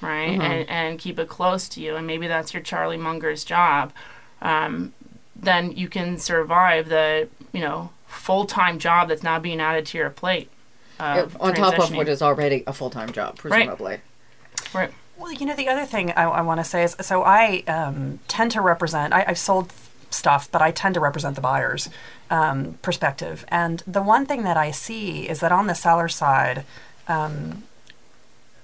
right 0.00 0.40
and, 0.40 0.68
and 0.68 0.98
keep 0.98 1.18
it 1.18 1.28
close 1.28 1.68
to 1.70 1.80
you 1.80 1.96
and 1.96 2.06
maybe 2.06 2.26
that's 2.26 2.52
your 2.54 2.62
charlie 2.62 2.96
munger's 2.96 3.44
job 3.44 3.92
um, 4.42 4.92
then 5.34 5.72
you 5.72 5.88
can 5.88 6.18
survive 6.18 6.88
the 6.88 7.28
you 7.52 7.60
know 7.60 7.90
full-time 8.06 8.78
job 8.78 9.08
that's 9.08 9.22
now 9.22 9.38
being 9.38 9.60
added 9.60 9.86
to 9.86 9.98
your 9.98 10.10
plate 10.10 10.50
of 11.00 11.36
on 11.40 11.54
top 11.54 11.78
of 11.78 11.94
what 11.94 12.08
is 12.08 12.22
already 12.22 12.64
a 12.66 12.72
full 12.72 12.90
time 12.90 13.12
job, 13.12 13.36
presumably. 13.38 13.98
right 14.74 14.92
Well, 15.18 15.32
you 15.32 15.46
know, 15.46 15.56
the 15.56 15.68
other 15.68 15.84
thing 15.84 16.12
I, 16.12 16.24
I 16.24 16.40
want 16.42 16.60
to 16.60 16.64
say 16.64 16.84
is 16.84 16.96
so 17.00 17.24
I 17.24 17.64
um, 17.66 18.20
tend 18.28 18.52
to 18.52 18.60
represent, 18.60 19.12
I, 19.12 19.24
I've 19.26 19.38
sold 19.38 19.72
stuff, 20.10 20.50
but 20.50 20.62
I 20.62 20.70
tend 20.70 20.94
to 20.94 21.00
represent 21.00 21.34
the 21.34 21.40
buyer's 21.40 21.90
um, 22.30 22.78
perspective. 22.82 23.44
And 23.48 23.82
the 23.86 24.00
one 24.00 24.26
thing 24.26 24.44
that 24.44 24.56
I 24.56 24.70
see 24.70 25.28
is 25.28 25.40
that 25.40 25.50
on 25.50 25.66
the 25.66 25.74
seller 25.74 26.08
side, 26.08 26.64
um, 27.08 27.64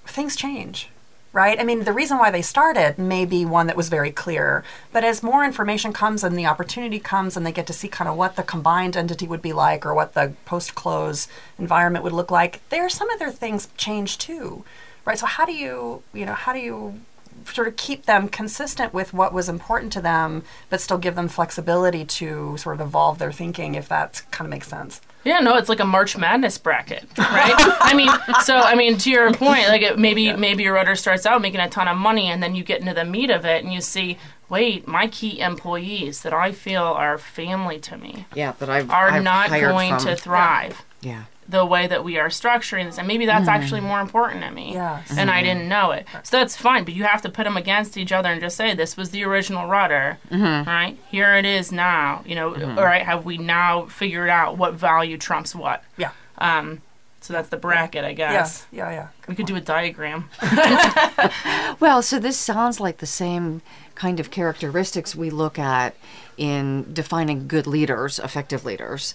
things 0.07 0.37
change. 0.37 0.91
Right? 1.33 1.59
I 1.59 1.65
mean, 1.65 1.83
the 1.83 1.93
reason 1.93 2.19
why 2.19 2.31
they 2.31 2.43
started 2.43 2.97
may 2.97 3.25
be 3.25 3.45
one 3.45 3.67
that 3.67 3.77
was 3.77 3.89
very 3.89 4.13
clear. 4.13 4.63
But 4.93 5.03
as 5.03 5.21
more 5.21 5.45
information 5.45 5.93
comes 5.93 6.23
and 6.23 6.39
the 6.39 6.47
opportunity 6.47 7.01
comes 7.01 7.37
and 7.37 7.45
they 7.45 7.51
get 7.51 7.67
to 7.67 7.73
see 7.73 7.89
kind 7.89 8.09
of 8.09 8.17
what 8.17 8.37
the 8.37 8.45
combined 8.45 8.97
entity 8.97 9.27
would 9.27 9.43
be 9.43 9.53
like 9.53 9.85
or 9.85 9.93
what 9.93 10.15
the 10.15 10.35
post 10.45 10.77
close 10.77 11.27
environment 11.59 12.05
would 12.05 12.13
look 12.13 12.31
like, 12.31 12.61
there 12.69 12.87
are 12.87 12.89
some 12.89 13.11
other 13.11 13.33
things 13.33 13.67
change 13.77 14.17
too 14.17 14.65
right 15.05 15.19
so 15.19 15.27
how 15.27 15.45
do 15.45 15.53
you 15.53 16.03
you 16.13 16.25
know 16.27 16.35
how 16.35 16.53
do 16.53 16.59
you 16.59 17.01
sort 17.47 17.67
of 17.69 17.77
keep 17.77 18.07
them 18.07 18.29
consistent 18.29 18.95
with 18.95 19.13
what 19.13 19.33
was 19.33 19.49
important 19.49 19.93
to 19.93 20.01
them 20.01 20.43
but 20.71 20.81
still 20.81 20.99
give 20.99 21.15
them 21.15 21.29
flexibility 21.29 22.05
to 22.05 22.57
sort 22.57 22.77
of 22.81 22.87
evolve 22.87 23.19
their 23.19 23.33
thinking 23.33 23.75
if 23.75 23.89
that 23.89 24.23
kind 24.31 24.47
of 24.47 24.51
makes 24.51 24.69
sense 24.69 25.01
Yeah, 25.25 25.41
no, 25.41 25.57
it's 25.57 25.69
like 25.71 25.81
a 25.81 25.85
March 25.87 26.17
Madness 26.19 26.59
bracket, 26.59 27.05
right? 27.19 27.55
I 27.81 27.95
mean, 27.95 28.11
so 28.45 28.57
I 28.59 28.75
mean, 28.75 28.99
to 28.99 29.11
your 29.11 29.33
point, 29.33 29.69
like 29.69 29.81
it, 29.81 29.99
maybe 29.99 30.33
maybe 30.35 30.63
your 30.65 30.75
rudder 30.75 30.95
starts 30.95 31.25
out 31.25 31.41
making 31.41 31.61
a 31.61 31.69
ton 31.69 31.89
of 31.89 31.97
money, 31.97 32.27
and 32.29 32.43
then 32.43 32.55
you 32.55 32.63
get 32.63 32.81
into 32.81 32.93
the 32.93 33.07
meat 33.07 33.31
of 33.31 33.47
it, 33.47 33.65
and 33.65 33.73
you 33.73 33.81
see, 33.81 34.19
wait, 34.51 34.87
my 34.87 35.07
key 35.07 35.41
employees 35.41 36.21
that 36.25 36.35
I 36.35 36.53
feel 36.53 36.83
are 36.83 37.17
family 37.17 37.79
to 37.89 37.97
me 37.97 38.27
Yeah, 38.35 38.53
that 38.59 38.69
I've 38.69 38.91
are 38.91 39.09
I've 39.13 39.23
not 39.25 39.49
hired 39.49 39.63
going 39.71 39.91
from- 39.97 40.05
to 40.09 40.17
thrive 40.17 40.83
Yeah. 41.01 41.23
The 41.55 41.65
way 41.65 41.87
that 41.87 42.03
we 42.05 42.19
are 42.19 42.29
structuring 42.29 42.87
this, 42.87 42.99
and 42.99 43.07
maybe 43.07 43.27
that's 43.27 43.49
mm-hmm. 43.49 43.63
actually 43.63 43.81
more 43.81 44.01
important 44.01 44.43
to 44.43 44.51
me. 44.51 44.73
Yes. 44.73 45.17
and 45.17 45.31
I 45.31 45.35
mm-hmm. 45.35 45.45
didn't 45.45 45.69
know 45.69 45.93
it, 45.93 46.07
so 46.23 46.39
that's 46.39 46.57
fine. 46.57 46.85
But 46.85 46.95
you 46.95 47.05
have 47.05 47.23
to 47.23 47.29
put 47.29 47.45
them 47.45 47.57
against 47.57 47.97
each 47.97 48.13
other 48.13 48.29
and 48.29 48.41
just 48.41 48.57
say, 48.57 48.75
this 48.75 48.97
was 48.97 49.11
the 49.11 49.25
original 49.25 49.69
rudder, 49.69 50.19
mm-hmm. 50.31 50.69
right? 50.69 50.99
Here 51.11 51.35
it 51.35 51.45
is 51.45 51.73
now. 51.73 52.23
You 52.27 52.35
know, 52.35 52.55
all 52.55 52.85
right? 52.85 53.03
Have 53.03 53.25
we 53.25 53.39
now 53.39 53.87
figured 53.87 54.29
out 54.29 54.59
what 54.59 54.75
value 54.75 55.17
trumps 55.17 55.55
what? 55.55 55.85
yeah 55.97 56.11
Um, 56.39 56.83
so 57.21 57.33
that's 57.33 57.49
the 57.49 57.57
bracket, 57.57 58.05
I 58.05 58.13
guess. 58.13 58.67
yeah 58.71 58.91
yeah 58.91 58.93
yeah 58.93 59.09
We 59.29 59.35
could 59.35 59.47
do 59.47 59.57
a 59.57 59.61
diagram. 59.61 60.29
Well, 61.81 62.03
so 62.03 62.19
this 62.19 62.39
sounds 62.39 62.81
like 62.81 62.99
the 62.99 63.07
same 63.07 63.61
kind 63.95 64.21
of 64.21 64.31
characteristics 64.31 65.15
we 65.15 65.31
look 65.31 65.59
at 65.59 65.95
in 66.37 66.93
defining 66.93 67.47
good 67.47 67.67
leaders, 67.67 68.19
effective 68.19 68.65
leaders. 68.65 69.15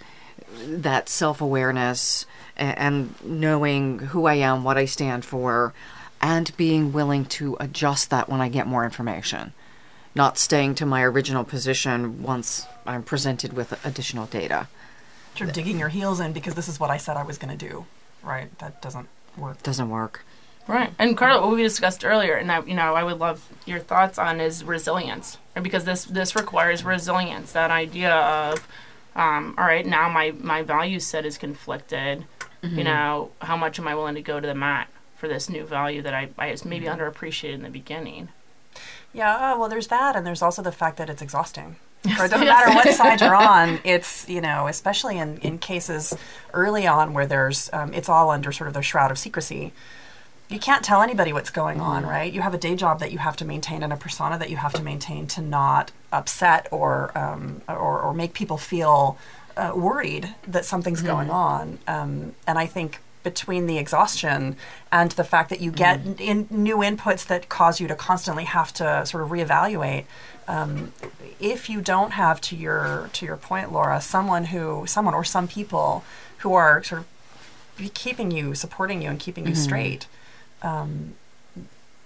That 0.65 1.10
self 1.10 1.41
awareness 1.41 2.25
and 2.55 3.15
knowing 3.24 4.00
who 4.00 4.25
I 4.25 4.36
am, 4.36 4.63
what 4.63 4.77
I 4.77 4.86
stand 4.86 5.24
for, 5.25 5.74
and 6.22 6.55
being 6.58 6.91
willing 6.91 7.25
to 7.25 7.55
adjust 7.60 8.10
that 8.10 8.27
when 8.29 8.41
I 8.41 8.50
get 8.50 8.67
more 8.67 8.84
information. 8.84 9.53
Not 10.15 10.38
staying 10.38 10.75
to 10.75 10.86
my 10.86 11.03
original 11.03 11.43
position 11.46 12.22
once 12.24 12.65
I'm 12.86 13.03
presented 13.03 13.53
with 13.53 13.84
additional 13.86 14.25
data. 14.25 14.67
sort 15.38 15.50
of 15.50 15.55
digging 15.55 15.79
your 15.79 15.89
heels 15.89 16.19
in 16.19 16.34
because 16.34 16.55
this 16.55 16.67
is 16.67 16.79
what 16.79 16.89
i 16.89 16.98
said 16.98 17.15
i 17.15 17.24
was 17.24 17.38
going 17.38 17.55
to 17.58 17.67
do 17.69 17.86
right 18.24 18.50
that 18.60 18.81
doesn't 18.81 19.08
work 19.38 19.62
Doesn't 19.63 19.89
work. 19.89 20.25
Right. 20.67 20.91
And 21.00 21.15
Carla, 21.17 21.41
what 21.41 21.55
we 21.55 21.63
discussed 21.63 22.03
earlier, 22.05 22.34
and 22.36 22.51
I, 22.51 22.62
you 22.63 22.75
know, 22.75 22.93
I 22.93 23.03
would 23.03 23.17
love 23.17 23.48
your 23.65 23.79
thoughts 23.79 24.19
on 24.19 24.39
is 24.39 24.63
resilience, 24.63 25.38
right? 25.55 25.63
because 25.63 25.84
this 25.86 26.03
this 26.05 26.36
requires 26.36 26.84
resilience. 26.84 27.53
That 27.53 27.72
idea 27.72 28.13
of, 28.13 28.67
um, 29.20 29.56
all 29.58 29.66
right, 29.66 29.86
now 29.86 30.10
my 30.10 30.32
my 30.40 30.64
value 30.64 31.00
set 31.00 31.26
is 31.26 31.38
conflicted. 31.38 32.26
You 32.62 32.84
know, 32.84 33.32
how 33.40 33.56
much 33.56 33.80
am 33.80 33.88
I 33.88 33.96
willing 33.96 34.16
to 34.16 34.22
go 34.22 34.42
to 34.42 34.46
the 34.46 34.54
mat 34.54 34.90
for 35.16 35.30
this 35.30 35.48
new 35.50 35.66
value 35.66 36.02
that 36.02 36.14
I, 36.14 36.30
I 36.38 36.52
was 36.52 36.66
maybe 36.66 36.88
underappreciated 36.88 37.54
in 37.54 37.64
the 37.64 37.70
beginning? 37.70 38.28
yeah 39.14 39.54
uh, 39.54 39.58
well 39.58 39.70
there's 39.70 39.88
that 39.88 40.16
and 40.16 40.26
there's 40.26 40.42
also 40.42 40.62
the 40.62 40.72
fact 40.72 40.98
that 40.98 41.10
it's 41.10 41.22
exhausting 41.22 41.76
or 42.20 42.26
it 42.26 42.32
doesn't 42.32 42.48
matter 42.48 42.74
what 42.74 42.88
side 42.94 43.20
you're 43.22 43.36
on 43.50 43.80
it's 43.84 44.28
you 44.30 44.42
know 44.42 44.68
especially 44.68 45.18
in, 45.18 45.38
in 45.40 45.58
cases 45.58 46.16
early 46.54 46.88
on 46.88 47.14
where 47.14 47.26
there's 47.26 47.70
um, 47.74 47.94
it's 47.94 48.10
all 48.10 48.30
under 48.30 48.52
sort 48.52 48.68
of 48.68 48.74
the 48.74 48.82
shroud 48.82 49.12
of 49.12 49.18
secrecy 49.18 49.74
you 50.50 50.60
can't 50.60 50.84
tell 50.84 51.01
anybody 51.01 51.32
what's 51.32 51.51
going 51.51 51.79
on 51.79 52.06
right? 52.06 52.32
You 52.34 52.41
have 52.41 52.53
a 52.53 52.58
day 52.58 52.75
job 52.75 53.00
that 53.00 53.12
you 53.12 53.20
have 53.20 53.38
to 53.38 53.46
maintain 53.46 53.84
and 53.84 53.94
a 53.94 53.98
persona 53.98 54.38
that 54.39 54.50
you 54.50 54.58
have 54.58 54.74
to 54.74 54.84
maintain 54.84 55.27
to 55.27 55.41
not 55.41 55.91
upset 56.12 56.68
or 56.72 57.18
um, 57.18 57.62
or, 57.68 58.01
or 58.01 58.13
make 58.13 58.34
people 58.34 58.58
feel 58.58 59.18
uh, 59.56 59.74
worried 59.75 60.34
that 60.48 60.65
something's 60.65 61.01
going 61.01 61.29
on. 61.29 61.79
Um, 61.88 62.34
and 62.48 62.58
i 62.58 62.65
think 62.65 63.00
between 63.24 63.68
the 63.68 63.77
exhaustion 63.77 64.56
and 64.91 65.12
the 65.12 65.24
fact 65.24 65.50
that 65.50 65.60
you 65.60 65.72
get 65.72 66.00
in 66.20 66.48
new 66.50 66.77
inputs 66.77 67.27
that 67.27 67.50
cause 67.50 67.79
you 67.79 67.88
to 67.88 67.96
constantly 67.96 68.46
have 68.46 68.74
to 68.74 69.06
sort 69.06 69.22
of 69.24 69.29
reevaluate 69.29 70.06
um, 70.48 70.94
if 71.39 71.70
you 71.70 71.82
don't 71.82 72.12
have 72.12 72.39
to 72.39 72.56
your 72.56 73.10
to 73.13 73.25
your 73.25 73.36
point 73.36 73.72
laura 73.74 74.00
someone 74.00 74.46
who 74.46 74.86
someone 74.88 75.13
or 75.13 75.24
some 75.24 75.48
people 75.48 76.03
who 76.39 76.53
are 76.53 76.82
sort 76.84 77.01
of 77.01 77.94
keeping 77.94 78.32
you 78.32 78.56
supporting 78.56 79.01
you 79.01 79.10
and 79.10 79.20
keeping 79.20 79.46
you 79.48 79.56
straight 79.56 80.08
um, 80.62 81.13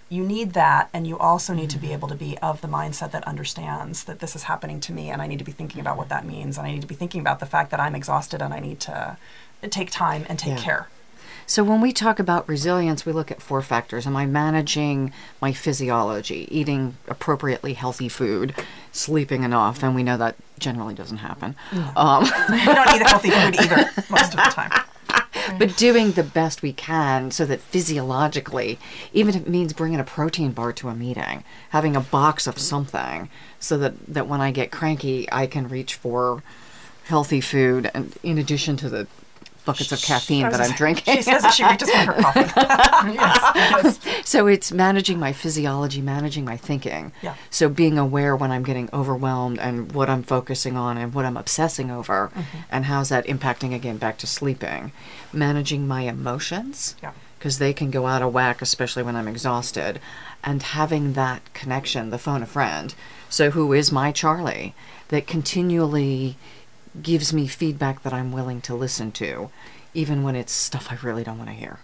you 0.10 0.24
need 0.24 0.54
that 0.54 0.90
and 0.94 1.08
you 1.08 1.18
also 1.18 1.54
need 1.54 1.70
to 1.72 1.78
be 1.80 1.92
able 1.92 2.08
to 2.08 2.16
be 2.16 2.38
of 2.40 2.62
the 2.62 2.68
mindset 2.68 3.12
that 3.12 3.24
understands 3.28 4.04
that 4.04 4.20
this 4.20 4.36
is 4.36 4.44
happening 4.44 4.80
to 4.80 4.94
me 4.94 5.10
and 5.10 5.22
i 5.24 5.28
need 5.28 5.40
to 5.40 5.46
be 5.46 5.52
thinking 5.52 5.82
about 5.82 5.98
what 5.98 6.10
that 6.10 6.24
means 6.26 6.58
and 6.58 6.68
i 6.68 6.72
need 6.72 6.82
to 6.82 6.88
be 6.88 6.94
thinking 6.94 7.20
about 7.22 7.40
the 7.40 7.46
fact 7.48 7.72
that 7.72 7.80
i'm 7.80 7.96
exhausted 7.96 8.40
and 8.42 8.54
i 8.54 8.60
need 8.60 8.80
to 8.80 9.18
take 9.72 9.90
time 9.90 10.24
and 10.30 10.38
take 10.38 10.58
Yeah. 10.58 10.62
care 10.64 10.88
So 11.46 11.64
when 11.64 11.82
we 11.82 11.92
talk 11.92 12.20
about 12.20 12.48
resilience, 12.48 13.06
we 13.06 13.12
look 13.12 13.30
at 13.30 13.42
four 13.42 13.62
factors. 13.62 14.08
Am 14.08 14.16
I 14.16 14.26
managing 14.26 15.12
my 15.42 15.52
physiology, 15.52 16.48
eating 16.50 16.96
appropriately 17.08 17.74
healthy 17.74 18.08
food, 18.08 18.54
sleeping 18.94 19.44
enough? 19.44 19.84
And 19.84 19.94
we 19.94 20.04
know 20.04 20.16
that 20.18 20.36
generally 20.58 20.94
doesn't 20.94 21.18
happen. 21.18 21.56
Um, 21.98 22.24
we 22.50 22.64
don't 22.64 22.96
eat 22.96 23.02
healthy 23.06 23.30
food 23.32 23.60
either 23.60 23.90
most 24.10 24.32
of 24.34 24.40
the 24.40 24.52
time 24.56 24.72
but 25.60 25.76
doing 25.78 26.12
the 26.12 26.24
best 26.24 26.62
we 26.62 26.74
can 26.74 27.32
so 27.32 27.46
that 27.46 27.62
physiologically, 27.62 28.80
even 29.14 29.36
if 29.36 29.42
it 29.42 29.50
means 29.50 29.74
bringing 29.74 30.00
a 30.00 30.04
protein 30.04 30.52
bar 30.52 30.74
to 30.74 30.90
a 30.90 30.96
meeting, 30.96 31.44
having 31.70 31.96
a 31.96 32.02
box 32.02 32.48
of 32.48 32.60
something 32.60 33.30
so 33.60 33.78
that, 33.78 33.94
that 34.08 34.28
when 34.28 34.42
I 34.42 34.52
get 34.52 34.72
cranky, 34.72 35.28
I 35.32 35.48
can 35.48 35.68
reach 35.68 35.96
for 35.96 36.44
healthy 37.06 37.42
food 37.42 37.92
and 37.94 38.14
in 38.24 38.38
addition 38.38 38.78
to 38.78 38.90
the 38.90 39.08
buckets 39.66 39.92
of 39.92 40.02
caffeine 40.02 40.50
that 40.50 40.60
I'm 40.62 40.72
drinking. 40.76 41.16
She 41.16 41.22
says 41.24 41.42
that 41.44 41.54
she 41.54 41.64
reaches 41.66 41.90
for 41.90 41.98
her 41.98 42.22
coffee. 42.22 42.40
yes, 43.14 43.52
yes. 43.56 44.00
So 44.30 44.48
it's 44.48 44.72
managing 44.72 45.20
my 45.20 45.34
physiology, 45.34 46.02
managing 46.02 46.46
my 46.46 46.58
thinking. 46.58 47.12
Yeah. 47.22 47.36
So 47.50 47.70
being 47.70 47.98
aware 47.98 48.36
when 48.36 48.52
I'm 48.52 48.64
getting 48.64 48.90
overwhelmed 48.94 49.60
and 49.60 49.92
what 49.94 50.10
I'm 50.10 50.24
focusing 50.24 50.76
on 50.78 50.98
and 50.98 51.14
what 51.14 51.26
I'm 51.26 51.38
obsessing 51.38 51.90
over 51.92 52.32
Mm-hmm. 52.34 52.58
and 52.72 52.86
how's 52.86 53.10
that 53.10 53.26
impacting 53.28 53.74
again 53.76 53.98
back 53.98 54.18
to 54.20 54.28
sleeping. 54.28 54.92
Managing 55.32 55.88
my 55.88 56.02
emotions. 56.04 56.96
Yeah. 57.02 57.12
Because 57.38 57.60
they 57.60 57.74
can 57.74 57.92
go 57.92 58.06
out 58.08 58.22
of 58.22 58.34
whack, 58.34 58.62
especially 58.62 59.04
when 59.04 59.16
I'm 59.16 59.28
exhausted. 59.28 60.00
And 60.44 60.62
having 60.64 61.14
that 61.14 61.54
connection, 61.54 62.10
the 62.10 62.18
phone 62.18 62.42
a 62.44 62.46
friend. 62.46 62.94
So 63.30 63.50
who 63.52 63.74
is 63.74 63.92
my 63.92 64.12
Charlie 64.12 64.74
that 65.10 65.28
continually 65.28 66.38
gives 67.02 67.34
me 67.34 67.48
feedback 67.48 68.04
that 68.04 68.14
I'm 68.14 68.32
willing 68.32 68.62
to 68.62 68.76
listen 68.76 69.12
to, 69.14 69.50
even 69.94 70.24
when 70.24 70.36
it's 70.36 70.52
stuff 70.52 70.92
I 70.92 70.98
really 71.06 71.24
don't 71.24 71.38
want 71.38 71.50
to 71.50 71.56
hear. 71.56 71.80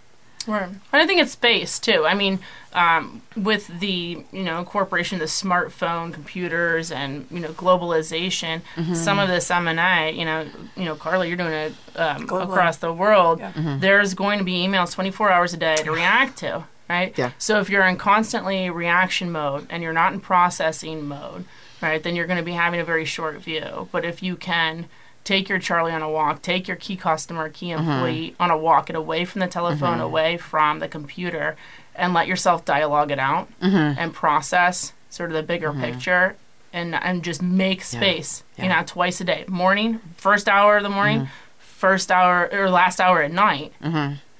Right. 0.46 0.68
And 0.68 0.80
I 0.92 1.06
think 1.06 1.20
it's 1.20 1.32
space 1.32 1.78
too. 1.78 2.06
I 2.06 2.14
mean, 2.14 2.38
um, 2.72 3.22
with 3.36 3.66
the 3.80 4.24
you 4.32 4.42
know 4.42 4.58
incorporation 4.58 5.16
of 5.16 5.20
the 5.20 5.26
smartphone, 5.26 6.12
computers, 6.12 6.90
and 6.90 7.26
you 7.30 7.40
know 7.40 7.50
globalization, 7.50 8.62
some 8.94 9.18
of 9.18 9.28
this 9.28 9.50
M 9.50 9.68
and 9.68 9.80
I, 9.80 10.08
you 10.08 10.24
know, 10.24 10.46
you 10.76 10.84
know, 10.84 10.94
Carla, 10.94 11.26
you're 11.26 11.36
doing 11.36 11.52
it 11.52 11.72
um, 11.94 12.24
across 12.24 12.78
the 12.78 12.92
world. 12.92 13.40
Yeah. 13.40 13.78
There's 13.80 14.14
going 14.14 14.38
to 14.38 14.44
be 14.44 14.66
emails 14.66 14.92
24 14.92 15.30
hours 15.30 15.52
a 15.52 15.56
day 15.56 15.76
to 15.76 15.92
react 15.92 16.38
to. 16.38 16.64
Right. 16.88 17.16
Yeah. 17.16 17.30
So 17.38 17.60
if 17.60 17.70
you're 17.70 17.86
in 17.86 17.96
constantly 17.98 18.68
reaction 18.68 19.30
mode 19.30 19.66
and 19.70 19.80
you're 19.82 19.92
not 19.92 20.12
in 20.12 20.20
processing 20.20 21.06
mode, 21.06 21.44
right, 21.80 22.02
then 22.02 22.16
you're 22.16 22.26
going 22.26 22.38
to 22.38 22.44
be 22.44 22.52
having 22.52 22.80
a 22.80 22.84
very 22.84 23.04
short 23.04 23.36
view. 23.40 23.88
But 23.92 24.04
if 24.04 24.24
you 24.24 24.34
can 24.34 24.86
take 25.24 25.48
your 25.48 25.58
Charlie 25.58 25.92
on 25.92 26.02
a 26.02 26.10
walk, 26.10 26.42
take 26.42 26.66
your 26.66 26.76
key 26.76 26.96
customer, 26.96 27.48
key 27.48 27.68
mm-hmm. 27.68 27.88
employee 27.88 28.34
on 28.40 28.50
a 28.50 28.56
walk, 28.56 28.86
get 28.86 28.96
away 28.96 29.24
from 29.24 29.40
the 29.40 29.46
telephone, 29.46 29.94
mm-hmm. 29.94 30.02
away 30.02 30.36
from 30.36 30.78
the 30.78 30.88
computer, 30.88 31.56
and 31.94 32.14
let 32.14 32.26
yourself 32.26 32.64
dialogue 32.64 33.10
it 33.10 33.18
out 33.18 33.48
mm-hmm. 33.60 33.98
and 33.98 34.12
process 34.14 34.92
sort 35.10 35.30
of 35.30 35.36
the 35.36 35.42
bigger 35.42 35.72
picture. 35.72 36.36
And, 36.72 36.94
and 36.94 37.24
just 37.24 37.42
make 37.42 37.82
space, 37.82 38.44
you 38.56 38.66
Yeah. 38.66 38.78
know, 38.78 38.86
twice 38.86 39.20
a 39.20 39.24
day. 39.24 39.44
Morning, 39.48 39.98
first 40.16 40.48
hour 40.48 40.76
of 40.76 40.84
the 40.84 40.88
morning, 40.88 41.28
first 41.58 42.12
hour 42.12 42.48
or 42.52 42.70
last 42.70 43.00
hour 43.00 43.22
at 43.22 43.32
night, 43.32 43.72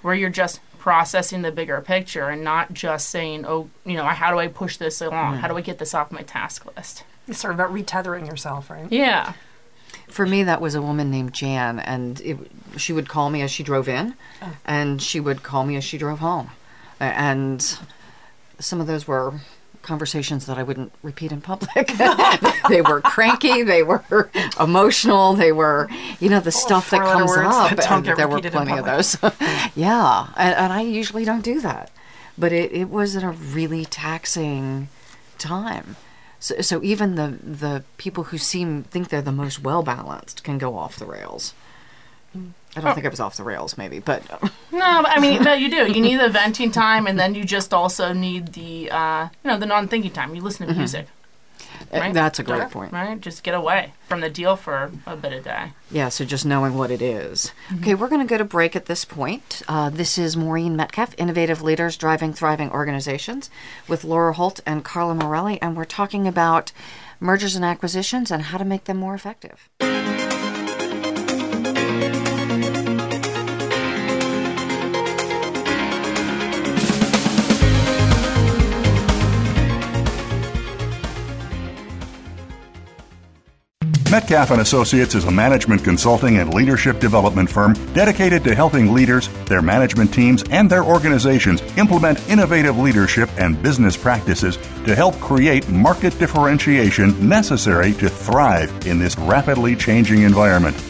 where 0.03 0.15
you're 0.15 0.31
just 0.31 0.61
processing 0.79 1.43
the 1.43 1.51
bigger 1.51 1.81
picture 1.81 2.29
and 2.29 2.45
not 2.45 2.73
just 2.73 3.11
saying, 3.11 3.45
oh, 3.47 3.69
you 3.85 3.97
know, 3.97 4.05
how 4.05 4.31
do 4.31 4.39
I 4.39 4.47
push 4.47 4.77
this 4.77 5.01
along? 5.01 5.39
How 5.39 5.49
do 5.49 5.57
I 5.57 5.61
get 5.61 5.79
this 5.79 5.93
off 5.93 6.13
my 6.13 6.23
task 6.23 6.65
list? 6.77 7.03
It's 7.27 7.41
sort 7.41 7.53
of 7.53 7.59
about 7.59 7.75
retethering 7.75 8.29
yourself, 8.29 8.71
right? 8.71 8.87
Yeah. 8.93 9.33
For 10.11 10.27
me, 10.27 10.43
that 10.45 10.61
was 10.61 10.75
a 10.75 10.83
woman 10.83 11.11
named 11.11 11.33
Jan, 11.33 11.79
and 11.81 12.21
it, 12.21 12.37
she 12.77 12.93
would 12.93 13.09
call 13.09 13.31
me 13.31 13.43
as 13.43 13.51
she 13.51 13.63
drove 13.63 13.89
in, 13.89 14.15
and 14.65 15.01
she 15.01 15.21
would 15.21 15.43
call 15.43 15.65
me 15.65 15.77
as 15.77 15.85
she 15.85 15.99
drove 15.99 16.19
home. 16.19 16.51
And 16.99 17.79
some 18.59 18.81
of 18.81 18.87
those 18.87 19.07
were 19.07 19.35
conversations 19.83 20.47
that 20.47 20.59
I 20.59 20.63
wouldn't 20.63 20.93
repeat 21.03 21.33
in 21.33 21.41
public. 21.41 21.87
they 22.69 22.83
were 22.83 23.01
cranky, 23.01 23.63
they 23.63 23.83
were 23.83 24.31
emotional, 24.59 25.35
they 25.35 25.53
were, 25.53 25.89
you 26.21 26.29
know, 26.29 26.41
the 26.41 26.53
stuff 26.53 26.91
that 26.91 27.01
comes 27.01 27.31
up. 27.37 27.77
that 27.77 27.91
and 27.91 28.05
there 28.07 28.29
were 28.29 28.41
plenty 28.41 28.79
of 28.79 28.85
those. 28.85 29.17
yeah, 29.75 30.29
and, 30.37 30.55
and 30.55 30.73
I 30.73 30.83
usually 30.83 31.25
don't 31.25 31.43
do 31.45 31.61
that. 31.61 31.91
But 32.37 32.53
it, 32.53 32.73
it 32.73 32.89
was 32.89 33.17
a 33.17 33.31
really 33.31 33.85
taxing 33.85 34.89
time. 35.39 35.97
So, 36.41 36.61
so 36.63 36.83
even 36.83 37.15
the 37.15 37.39
the 37.43 37.85
people 37.99 38.25
who 38.25 38.39
seem 38.39 38.83
think 38.85 39.11
they're 39.11 39.23
the 39.23 39.31
most 39.31 39.63
well 39.63 39.83
balanced 39.83 40.43
can 40.43 40.59
go 40.59 40.77
off 40.77 40.97
the 40.97 41.07
rails. 41.07 41.55
I 42.77 42.81
don't 42.81 42.95
think 42.95 43.05
I 43.05 43.09
was 43.09 43.19
off 43.21 43.37
the 43.37 43.43
rails, 43.43 43.77
maybe, 43.77 43.99
but 43.99 44.23
No, 44.73 45.03
but 45.03 45.11
I 45.11 45.19
mean, 45.21 45.43
no, 45.43 45.53
you 45.53 45.69
do. 45.71 45.91
You 45.93 46.01
need 46.01 46.21
the 46.21 46.29
venting 46.29 46.71
time, 46.71 47.07
and 47.07 47.19
then 47.19 47.35
you 47.35 47.45
just 47.45 47.75
also 47.75 48.13
need 48.13 48.53
the, 48.53 48.91
uh, 48.91 49.29
you 49.45 49.51
know, 49.51 49.59
the 49.59 49.67
non-thinking 49.67 50.13
time. 50.13 50.35
You 50.35 50.41
listen 50.41 50.69
to 50.69 50.75
music, 50.75 51.07
right? 51.93 52.15
that's 52.15 52.39
a 52.39 52.43
great 52.43 52.71
point. 52.71 52.93
right? 52.93 53.21
Just 53.21 53.43
get 53.43 53.55
away 53.55 53.93
from 54.09 54.21
the 54.21 54.31
deal 54.31 54.57
for 54.57 54.91
a 55.07 55.17
bit 55.17 55.33
of 55.33 55.45
day. 55.45 55.73
Yeah, 55.91 56.09
so 56.09 56.25
just 56.25 56.47
knowing 56.47 56.75
what 56.75 56.91
it 56.91 57.03
is. 57.03 57.53
Okay, 57.79 57.95
we're 57.95 58.09
going 58.09 58.27
to 58.27 58.31
go 58.31 58.39
to 58.39 58.45
break 58.45 58.77
at 58.77 58.87
this 58.87 59.05
point. 59.05 59.63
Uh, 59.67 59.91
this 59.91 60.19
is 60.19 60.37
Maureen 60.37 60.77
Metcalf, 60.77 61.15
Innovative 61.19 61.63
Leaders 61.63 61.97
Driving 61.97 62.33
Thriving 62.33 62.71
Organizations, 62.71 63.51
with 63.89 64.05
Laura 64.05 64.33
Holt 64.33 64.61
and 64.65 64.85
Carla 64.85 65.15
Morelli, 65.15 65.61
and 65.61 65.77
we're 65.77 65.85
talking 65.85 66.29
about 66.29 66.73
mergers 67.19 67.57
and 67.57 67.65
acquisitions 67.65 68.31
and 68.31 68.45
how 68.45 68.59
to 68.59 68.65
make 68.65 68.85
them 68.85 68.97
more 68.97 69.15
effective. 69.15 69.69
Metcalf 84.11 84.51
and 84.51 84.61
Associates 84.61 85.15
is 85.15 85.25
a 85.25 85.31
management 85.31 85.85
consulting 85.85 86.39
and 86.39 86.53
leadership 86.53 86.99
development 86.99 87.49
firm 87.49 87.75
dedicated 87.93 88.43
to 88.43 88.57
helping 88.57 88.93
leaders, 88.93 89.29
their 89.45 89.63
management 89.63 90.13
teams, 90.13 90.43
and 90.51 90.69
their 90.69 90.83
organizations 90.83 91.63
implement 91.77 92.29
innovative 92.29 92.77
leadership 92.77 93.31
and 93.39 93.63
business 93.63 93.97
practices 93.97 94.57
to 94.85 94.97
help 94.97 95.15
create 95.21 95.69
market 95.69 96.19
differentiation 96.19 97.29
necessary 97.29 97.93
to 97.93 98.09
thrive 98.09 98.73
in 98.85 98.99
this 98.99 99.17
rapidly 99.17 99.77
changing 99.77 100.23
environment. 100.23 100.90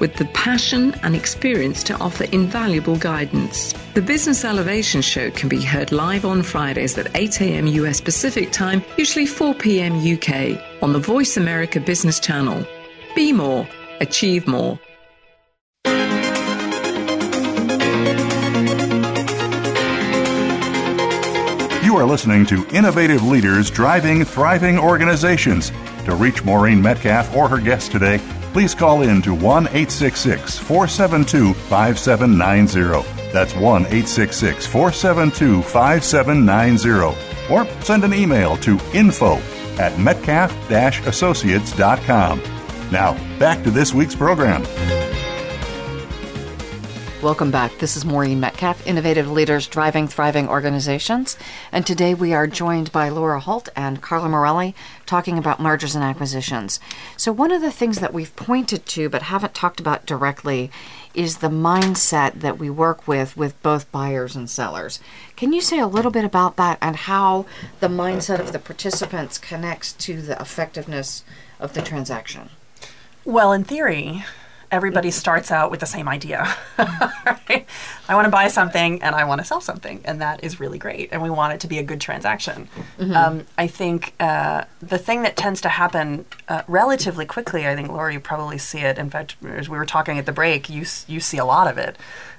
with 0.00 0.16
the 0.16 0.24
passion 0.26 0.94
and 1.02 1.14
experience 1.14 1.84
to 1.84 1.96
offer 1.98 2.24
invaluable 2.24 2.96
guidance. 2.96 3.72
The 3.94 4.02
Business 4.02 4.44
Elevation 4.44 5.02
Show 5.02 5.30
can 5.30 5.48
be 5.48 5.62
heard 5.62 5.92
live 5.92 6.24
on 6.24 6.42
Fridays 6.42 6.98
at 6.98 7.14
8 7.14 7.40
a.m. 7.42 7.66
US 7.66 8.00
Pacific 8.00 8.50
Time, 8.50 8.82
usually 8.96 9.26
4 9.26 9.54
p.m. 9.54 9.98
UK, 9.98 10.60
on 10.82 10.92
the 10.92 10.98
Voice 10.98 11.36
America 11.36 11.78
Business 11.78 12.18
Channel. 12.18 12.66
Be 13.14 13.32
more, 13.32 13.68
achieve 14.00 14.46
more. 14.46 14.78
You 21.84 21.96
are 21.96 22.04
listening 22.06 22.46
to 22.46 22.66
Innovative 22.68 23.24
Leaders 23.24 23.70
Driving 23.70 24.24
Thriving 24.24 24.78
Organizations. 24.78 25.70
To 26.04 26.14
reach 26.14 26.44
Maureen 26.44 26.80
Metcalf 26.80 27.34
or 27.36 27.48
her 27.48 27.58
guest 27.58 27.90
today, 27.92 28.20
please 28.52 28.74
call 28.74 29.02
in 29.02 29.22
to 29.22 29.34
1 29.34 29.66
866 29.66 30.58
472 30.58 31.54
5790. 31.54 33.30
That's 33.32 33.54
1 33.54 33.82
866 33.86 34.66
472 34.66 35.62
5790. 35.62 37.52
Or 37.52 37.66
send 37.82 38.04
an 38.04 38.14
email 38.14 38.56
to 38.58 38.78
info 38.92 39.36
at 39.78 39.98
metcalf 39.98 40.52
associates.com. 40.70 42.42
Now, 42.90 43.38
back 43.38 43.62
to 43.64 43.70
this 43.70 43.94
week's 43.94 44.14
program. 44.14 44.64
Welcome 47.22 47.50
back. 47.50 47.76
This 47.76 47.98
is 47.98 48.06
Maureen 48.06 48.40
Metcalf, 48.40 48.86
Innovative 48.86 49.30
Leaders 49.30 49.66
Driving 49.66 50.08
Thriving 50.08 50.48
Organizations. 50.48 51.36
And 51.70 51.86
today 51.86 52.14
we 52.14 52.32
are 52.32 52.46
joined 52.46 52.90
by 52.92 53.10
Laura 53.10 53.38
Holt 53.38 53.68
and 53.76 54.00
Carla 54.00 54.30
Morelli 54.30 54.74
talking 55.10 55.36
about 55.36 55.58
mergers 55.58 55.96
and 55.96 56.04
acquisitions. 56.04 56.78
So, 57.16 57.32
one 57.32 57.50
of 57.50 57.60
the 57.60 57.72
things 57.72 57.98
that 57.98 58.14
we've 58.14 58.34
pointed 58.36 58.86
to 58.86 59.08
but 59.08 59.22
haven't 59.22 59.54
talked 59.54 59.80
about 59.80 60.06
directly 60.06 60.70
is 61.14 61.38
the 61.38 61.48
mindset 61.48 62.34
that 62.40 62.58
we 62.58 62.70
work 62.70 63.08
with 63.08 63.36
with 63.36 63.60
both 63.60 63.90
buyers 63.90 64.36
and 64.36 64.48
sellers. 64.48 65.00
Can 65.34 65.52
you 65.52 65.60
say 65.60 65.80
a 65.80 65.88
little 65.88 66.12
bit 66.12 66.24
about 66.24 66.56
that 66.56 66.78
and 66.80 66.94
how 66.94 67.44
the 67.80 67.88
mindset 67.88 68.38
of 68.38 68.52
the 68.52 68.60
participants 68.60 69.36
connects 69.36 69.92
to 69.94 70.22
the 70.22 70.40
effectiveness 70.40 71.24
of 71.58 71.74
the 71.74 71.82
transaction? 71.82 72.50
Well, 73.24 73.52
in 73.52 73.64
theory, 73.64 74.24
everybody 74.70 75.10
starts 75.10 75.50
out 75.50 75.70
with 75.70 75.80
the 75.80 75.86
same 75.86 76.08
idea. 76.08 76.46
right? 76.78 77.66
I 78.08 78.14
want 78.14 78.26
to 78.26 78.30
buy 78.30 78.48
something 78.48 79.02
and 79.02 79.14
I 79.14 79.24
want 79.24 79.40
to 79.40 79.44
sell 79.44 79.60
something, 79.60 80.00
and 80.04 80.20
that 80.20 80.44
is 80.44 80.60
really 80.60 80.78
great. 80.78 81.10
And 81.12 81.22
we 81.22 81.30
want 81.30 81.54
it 81.54 81.60
to 81.60 81.66
be 81.66 81.78
a 81.78 81.82
good 81.82 82.00
transaction. 82.00 82.68
Mm-hmm. 82.98 83.14
Um, 83.14 83.46
I 83.58 83.66
think 83.66 84.14
uh, 84.20 84.64
the 84.80 84.98
thing 84.98 85.22
that 85.22 85.36
tends 85.36 85.60
to 85.62 85.68
happen 85.68 86.24
uh, 86.48 86.62
relatively 86.68 87.26
quickly, 87.26 87.66
I 87.66 87.74
think, 87.74 87.88
Laura, 87.88 88.12
you 88.12 88.20
probably 88.20 88.58
see 88.58 88.80
it. 88.80 88.98
In 88.98 89.10
fact, 89.10 89.36
as 89.44 89.68
we 89.68 89.76
were 89.76 89.86
talking 89.86 90.18
at 90.18 90.26
the 90.26 90.32
break, 90.32 90.68
you, 90.68 90.84
you 91.06 91.20
see 91.20 91.38
a 91.38 91.44
lot 91.44 91.66
of 91.66 91.78
it. 91.78 91.96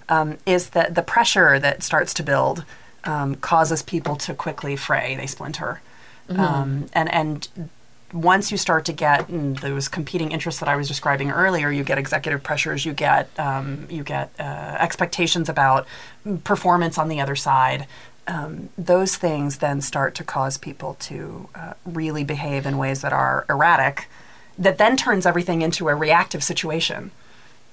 Um, 0.10 0.38
is 0.46 0.72
that 0.72 0.96
the 0.96 1.04
pressure 1.04 1.58
that 1.60 1.84
starts 1.84 2.14
to 2.16 2.24
build 2.24 2.66
um, 3.04 3.36
causes 3.36 3.82
people 3.82 4.16
to 4.18 4.34
quickly 4.34 4.76
fray, 4.76 5.16
they 5.16 5.26
splinter. 5.26 5.82
Mm-hmm. 6.30 6.40
Um, 6.40 6.86
and, 6.94 7.12
and 7.14 7.48
once 8.14 8.52
you 8.52 8.58
start 8.58 8.86
to 8.86 8.94
get 8.94 9.26
those 9.30 9.88
competing 9.88 10.32
interests 10.32 10.60
that 10.60 10.70
I 10.70 10.76
was 10.76 10.88
describing 10.88 11.32
earlier, 11.32 11.72
you 11.72 11.84
get 11.84 11.98
executive 11.98 12.44
pressures, 12.44 12.86
you 12.86 12.94
get 12.94 13.30
um, 13.40 13.88
you 13.90 14.04
get 14.04 14.32
uh, 14.40 14.78
expectations 14.80 15.50
about 15.50 15.88
performance 16.44 16.98
on 16.98 17.10
the 17.10 17.22
other 17.22 17.36
side. 17.36 17.88
Um, 18.28 18.70
those 18.78 19.16
things 19.16 19.58
then 19.58 19.82
start 19.82 20.14
to 20.16 20.24
cause 20.24 20.58
people 20.58 20.96
to 21.02 21.50
uh, 21.56 21.74
really 21.86 22.24
behave 22.24 22.66
in 22.66 22.78
ways 22.78 23.02
that 23.02 23.14
are 23.14 23.46
erratic, 23.50 24.08
that 24.58 24.78
then 24.78 24.96
turns 24.96 25.26
everything 25.26 25.62
into 25.62 25.90
a 25.90 25.96
reactive 25.96 26.44
situation. 26.44 27.12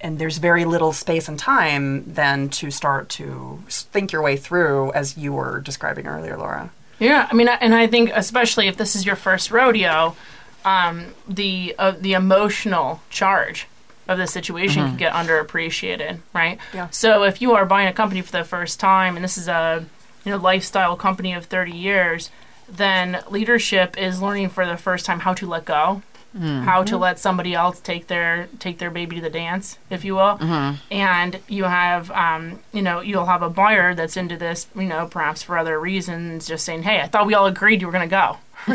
And 0.01 0.19
there's 0.19 0.39
very 0.39 0.65
little 0.65 0.93
space 0.93 1.29
and 1.29 1.39
time 1.39 2.05
then 2.07 2.49
to 2.51 2.71
start 2.71 3.09
to 3.11 3.63
think 3.69 4.13
your 4.13 4.23
way 4.23 4.37
through, 4.37 4.93
as 4.93 5.19
you 5.19 5.33
were 5.33 5.61
describing 5.61 6.07
earlier, 6.07 6.37
Laura. 6.37 6.71
Yeah, 6.99 7.29
I 7.31 7.35
mean, 7.35 7.49
and 7.49 7.75
I 7.75 7.87
think 7.87 8.11
especially 8.15 8.67
if 8.69 8.77
this 8.77 8.97
is 8.97 9.07
your 9.07 9.17
first 9.17 9.51
rodeo, 9.51 10.17
um, 10.65 11.15
the 11.29 11.75
uh, 11.79 11.93
the 11.93 12.15
emotional 12.15 13.01
charge 13.11 13.67
of 14.09 14.19
the 14.19 14.27
situation 14.27 14.83
mm-hmm. 14.83 14.97
can 14.97 14.99
get 14.99 15.13
underappreciated, 15.13 16.19
right? 16.35 16.59
Yeah. 16.73 16.89
So 16.91 17.25
if 17.25 17.41
you 17.43 17.53
are 17.53 17.67
buying 17.67 17.89
a 17.89 17.93
company 17.93 18.23
for 18.23 18.33
the 18.33 18.45
first 18.45 18.81
time, 18.81 19.17
and 19.17 19.25
this 19.25 19.39
is 19.39 19.49
a 19.49 19.85
you 20.25 20.33
know 20.33 20.39
lifestyle 20.39 20.97
company 20.97 21.33
of 21.35 21.47
30 21.47 21.73
years, 21.73 22.31
then 22.69 23.23
leadership 23.31 23.97
is 23.97 24.21
learning 24.21 24.49
for 24.49 24.67
the 24.67 24.77
first 24.77 25.07
time 25.07 25.21
how 25.21 25.35
to 25.35 25.47
let 25.47 25.65
go, 25.65 26.03
mm-hmm. 26.37 26.63
how 26.63 26.83
to 26.85 26.97
let 26.97 27.19
somebody 27.19 27.55
else 27.55 27.81
take 27.81 28.07
their 28.07 28.49
take 28.59 28.79
their 28.79 28.91
baby 28.91 29.17
to 29.17 29.23
the 29.23 29.31
dance, 29.31 29.79
if 29.91 30.05
you 30.05 30.15
will. 30.15 30.39
Mm-hmm. 30.39 30.77
And 30.91 31.41
you 31.49 31.65
have 31.65 32.11
um, 32.11 32.61
you 32.73 32.83
know 32.83 33.01
you'll 33.01 33.27
have 33.27 33.43
a 33.43 33.51
buyer 33.51 33.95
that's 33.95 34.17
into 34.17 34.37
this, 34.37 34.67
you 34.75 34.83
know, 34.83 35.07
perhaps 35.07 35.43
for 35.43 35.59
other 35.59 35.79
reasons, 35.79 36.47
just 36.47 36.65
saying, 36.65 36.83
hey, 36.83 37.01
I 37.01 37.07
thought 37.07 37.27
we 37.27 37.35
all 37.35 37.47
agreed 37.47 37.81
you 37.81 37.87
were 37.87 37.93
going 37.93 38.09
to 38.09 38.11
go. 38.11 38.37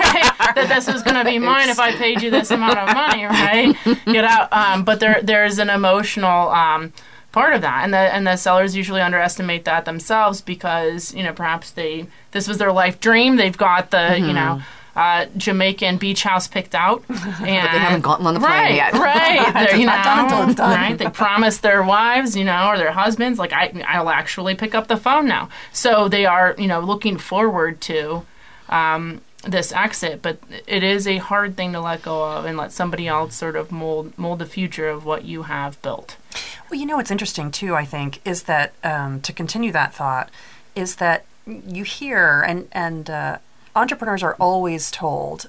Right? 0.00 0.54
that 0.54 0.68
this 0.68 0.92
was 0.92 1.02
going 1.02 1.16
to 1.16 1.24
be 1.24 1.38
mine 1.38 1.68
if 1.68 1.78
I 1.78 1.92
paid 1.92 2.22
you 2.22 2.30
this 2.30 2.50
amount 2.50 2.78
of 2.78 2.94
money, 2.94 3.24
right? 3.24 3.76
Get 4.06 4.24
out. 4.24 4.52
Um, 4.52 4.84
but 4.84 4.98
there, 4.98 5.20
there's 5.22 5.58
an 5.58 5.70
emotional 5.70 6.48
um, 6.48 6.92
part 7.32 7.54
of 7.54 7.60
that, 7.60 7.84
and 7.84 7.94
the 7.94 7.98
and 7.98 8.26
the 8.26 8.36
sellers 8.36 8.76
usually 8.76 9.00
underestimate 9.00 9.64
that 9.64 9.84
themselves 9.84 10.40
because 10.40 11.14
you 11.14 11.22
know 11.22 11.32
perhaps 11.32 11.70
they 11.70 12.06
this 12.32 12.48
was 12.48 12.58
their 12.58 12.72
life 12.72 13.00
dream. 13.00 13.36
They've 13.36 13.56
got 13.56 13.90
the 13.90 13.98
mm-hmm. 13.98 14.26
you 14.26 14.32
know 14.32 14.62
uh, 14.96 15.26
Jamaican 15.36 15.98
beach 15.98 16.22
house 16.22 16.48
picked 16.48 16.74
out, 16.74 17.04
and 17.08 17.18
but 17.38 17.44
they 17.44 17.78
haven't 17.78 18.02
gotten 18.02 18.26
on 18.26 18.34
the 18.34 18.40
plane 18.40 18.52
right, 18.52 18.74
yet. 18.74 18.92
Right, 18.92 19.52
They're, 19.70 19.76
you 19.76 19.86
know, 19.86 19.92
right. 19.92 20.96
They 20.96 21.08
promised 21.08 21.62
their 21.62 21.82
wives, 21.82 22.36
you 22.36 22.44
know, 22.44 22.68
or 22.68 22.78
their 22.78 22.92
husbands, 22.92 23.38
like 23.38 23.52
I, 23.52 23.72
I'll 23.86 24.10
actually 24.10 24.54
pick 24.54 24.74
up 24.74 24.88
the 24.88 24.96
phone 24.96 25.26
now. 25.26 25.48
So 25.72 26.08
they 26.08 26.26
are, 26.26 26.54
you 26.58 26.66
know, 26.66 26.80
looking 26.80 27.18
forward 27.18 27.80
to 27.82 28.26
um, 28.68 29.20
this 29.44 29.72
exit. 29.72 30.22
But 30.22 30.38
it 30.66 30.82
is 30.82 31.06
a 31.06 31.18
hard 31.18 31.56
thing 31.56 31.72
to 31.72 31.80
let 31.80 32.02
go 32.02 32.24
of 32.24 32.44
and 32.44 32.56
let 32.58 32.72
somebody 32.72 33.06
else 33.06 33.34
sort 33.34 33.56
of 33.56 33.70
mold 33.70 34.16
mold 34.18 34.38
the 34.38 34.46
future 34.46 34.88
of 34.88 35.04
what 35.04 35.24
you 35.24 35.44
have 35.44 35.80
built. 35.82 36.16
Well, 36.70 36.78
you 36.78 36.86
know 36.86 36.96
what's 36.96 37.10
interesting 37.10 37.50
too, 37.50 37.74
I 37.74 37.84
think, 37.84 38.20
is 38.26 38.44
that 38.44 38.72
um, 38.84 39.20
to 39.22 39.32
continue 39.32 39.72
that 39.72 39.94
thought, 39.94 40.30
is 40.74 40.96
that 40.96 41.24
you 41.46 41.84
hear 41.84 42.42
and 42.42 42.68
and 42.72 43.08
uh, 43.10 43.38
entrepreneurs 43.74 44.22
are 44.22 44.36
always 44.40 44.90
told 44.90 45.48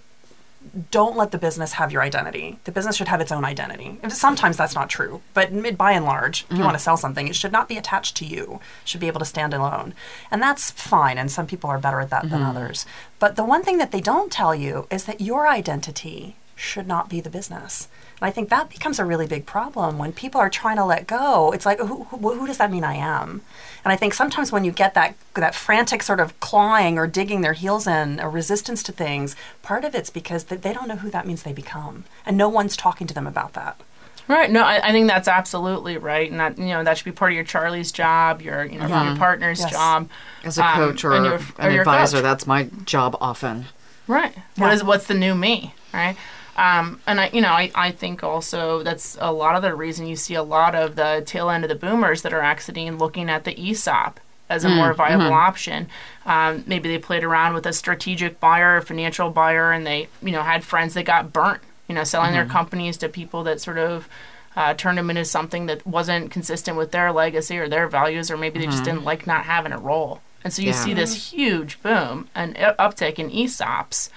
don't 0.91 1.17
let 1.17 1.31
the 1.31 1.37
business 1.37 1.73
have 1.73 1.91
your 1.91 2.03
identity. 2.03 2.59
The 2.65 2.71
business 2.71 2.95
should 2.95 3.07
have 3.07 3.19
its 3.19 3.31
own 3.31 3.43
identity. 3.43 3.99
Sometimes 4.09 4.57
that's 4.57 4.75
not 4.75 4.89
true, 4.89 5.21
but 5.33 5.49
by 5.75 5.91
and 5.93 6.05
large, 6.05 6.41
if 6.41 6.47
mm-hmm. 6.47 6.57
you 6.57 6.63
want 6.63 6.75
to 6.75 6.83
sell 6.83 6.97
something, 6.97 7.27
it 7.27 7.35
should 7.35 7.51
not 7.51 7.67
be 7.67 7.77
attached 7.77 8.15
to 8.17 8.25
you. 8.25 8.59
It 8.83 8.89
should 8.89 9.01
be 9.01 9.07
able 9.07 9.19
to 9.19 9.25
stand 9.25 9.53
alone. 9.53 9.93
And 10.29 10.41
that's 10.41 10.69
fine, 10.69 11.17
and 11.17 11.31
some 11.31 11.47
people 11.47 11.69
are 11.69 11.79
better 11.79 11.99
at 11.99 12.11
that 12.11 12.23
mm-hmm. 12.25 12.33
than 12.33 12.43
others. 12.43 12.85
But 13.17 13.35
the 13.35 13.43
one 13.43 13.63
thing 13.63 13.79
that 13.79 13.91
they 13.91 14.01
don't 14.01 14.31
tell 14.31 14.53
you 14.53 14.87
is 14.91 15.05
that 15.05 15.19
your 15.21 15.47
identity 15.47 16.35
should 16.55 16.87
not 16.87 17.09
be 17.09 17.21
the 17.21 17.29
business. 17.29 17.87
And 18.21 18.27
I 18.27 18.31
think 18.31 18.49
that 18.49 18.69
becomes 18.69 18.99
a 18.99 19.05
really 19.05 19.25
big 19.25 19.47
problem 19.47 19.97
when 19.97 20.13
people 20.13 20.39
are 20.39 20.49
trying 20.49 20.77
to 20.77 20.85
let 20.85 21.07
go. 21.07 21.51
It's 21.51 21.65
like, 21.65 21.79
who, 21.79 22.03
who, 22.03 22.35
who, 22.35 22.45
does 22.45 22.59
that 22.59 22.69
mean 22.69 22.83
I 22.83 22.93
am? 22.93 23.41
And 23.83 23.91
I 23.91 23.95
think 23.95 24.13
sometimes 24.13 24.51
when 24.51 24.63
you 24.63 24.71
get 24.71 24.93
that 24.93 25.15
that 25.33 25.55
frantic 25.55 26.03
sort 26.03 26.19
of 26.19 26.39
clawing 26.39 26.99
or 26.99 27.07
digging 27.07 27.41
their 27.41 27.53
heels 27.53 27.87
in, 27.87 28.19
a 28.19 28.29
resistance 28.29 28.83
to 28.83 28.91
things, 28.91 29.35
part 29.63 29.83
of 29.83 29.95
it's 29.95 30.11
because 30.11 30.43
they 30.43 30.71
don't 30.71 30.87
know 30.87 30.97
who 30.97 31.09
that 31.09 31.25
means 31.25 31.41
they 31.41 31.51
become, 31.51 32.03
and 32.23 32.37
no 32.37 32.47
one's 32.47 32.77
talking 32.77 33.07
to 33.07 33.13
them 33.13 33.25
about 33.25 33.53
that. 33.53 33.81
Right. 34.27 34.51
No, 34.51 34.61
I, 34.61 34.89
I, 34.89 34.91
think 34.91 35.07
that's 35.07 35.27
absolutely 35.27 35.97
right, 35.97 36.29
and 36.29 36.39
that 36.39 36.59
you 36.59 36.67
know 36.67 36.83
that 36.83 36.99
should 36.99 37.05
be 37.05 37.11
part 37.11 37.31
of 37.31 37.35
your 37.35 37.43
Charlie's 37.43 37.91
job, 37.91 38.43
your 38.43 38.63
you 38.63 38.77
know 38.77 38.87
yeah. 38.87 39.09
your 39.09 39.17
partner's 39.17 39.59
yes. 39.61 39.71
job 39.71 40.09
as 40.43 40.59
a 40.59 40.61
coach 40.61 41.03
um, 41.03 41.11
or, 41.11 41.25
your, 41.25 41.39
an 41.57 41.79
advisor. 41.79 42.17
Coach. 42.17 42.23
That's 42.23 42.45
my 42.45 42.69
job 42.85 43.17
often. 43.19 43.65
Right. 44.05 44.33
Yeah. 44.35 44.63
What 44.63 44.73
is 44.73 44.83
what's 44.83 45.07
the 45.07 45.15
new 45.15 45.33
me? 45.33 45.73
Right. 45.91 46.15
Um, 46.57 46.99
and 47.07 47.21
I, 47.21 47.29
you 47.29 47.41
know, 47.41 47.49
I, 47.49 47.71
I 47.73 47.91
think 47.91 48.23
also 48.23 48.83
that's 48.83 49.17
a 49.19 49.31
lot 49.31 49.55
of 49.55 49.61
the 49.61 49.73
reason 49.73 50.05
you 50.05 50.15
see 50.15 50.35
a 50.35 50.43
lot 50.43 50.75
of 50.75 50.95
the 50.95 51.23
tail 51.25 51.49
end 51.49 51.63
of 51.63 51.69
the 51.69 51.75
boomers 51.75 52.23
that 52.23 52.33
are 52.33 52.43
exiting 52.43 52.97
looking 52.97 53.29
at 53.29 53.45
the 53.45 53.57
ESOP 53.57 54.19
as 54.49 54.65
a 54.65 54.67
mm, 54.67 54.75
more 54.75 54.93
viable 54.93 55.25
mm-hmm. 55.25 55.33
option. 55.33 55.87
Um, 56.25 56.63
maybe 56.67 56.89
they 56.89 56.97
played 56.97 57.23
around 57.23 57.53
with 57.53 57.65
a 57.65 57.73
strategic 57.73 58.39
buyer, 58.39 58.77
a 58.77 58.81
financial 58.81 59.29
buyer, 59.29 59.71
and 59.71 59.87
they, 59.87 60.09
you 60.21 60.31
know, 60.31 60.43
had 60.43 60.63
friends 60.63 60.93
that 60.95 61.05
got 61.05 61.31
burnt, 61.31 61.61
you 61.87 61.95
know, 61.95 62.03
selling 62.03 62.27
mm-hmm. 62.27 62.35
their 62.35 62.45
companies 62.45 62.97
to 62.97 63.07
people 63.07 63.43
that 63.43 63.61
sort 63.61 63.77
of 63.77 64.09
uh, 64.57 64.73
turned 64.73 64.97
them 64.97 65.09
into 65.09 65.23
something 65.23 65.67
that 65.67 65.87
wasn't 65.87 66.31
consistent 66.31 66.77
with 66.77 66.91
their 66.91 67.13
legacy 67.13 67.57
or 67.57 67.69
their 67.69 67.87
values, 67.87 68.29
or 68.29 68.35
maybe 68.35 68.59
they 68.59 68.65
mm-hmm. 68.65 68.71
just 68.71 68.83
didn't 68.83 69.05
like 69.05 69.25
not 69.25 69.45
having 69.45 69.71
a 69.71 69.79
role. 69.79 70.21
And 70.43 70.51
so 70.51 70.61
you 70.61 70.69
yeah. 70.69 70.73
see 70.83 70.93
this 70.93 71.31
huge 71.31 71.81
boom 71.81 72.27
and 72.35 72.55
uptick 72.55 73.19
in 73.19 73.29
ESOPs. 73.29 74.09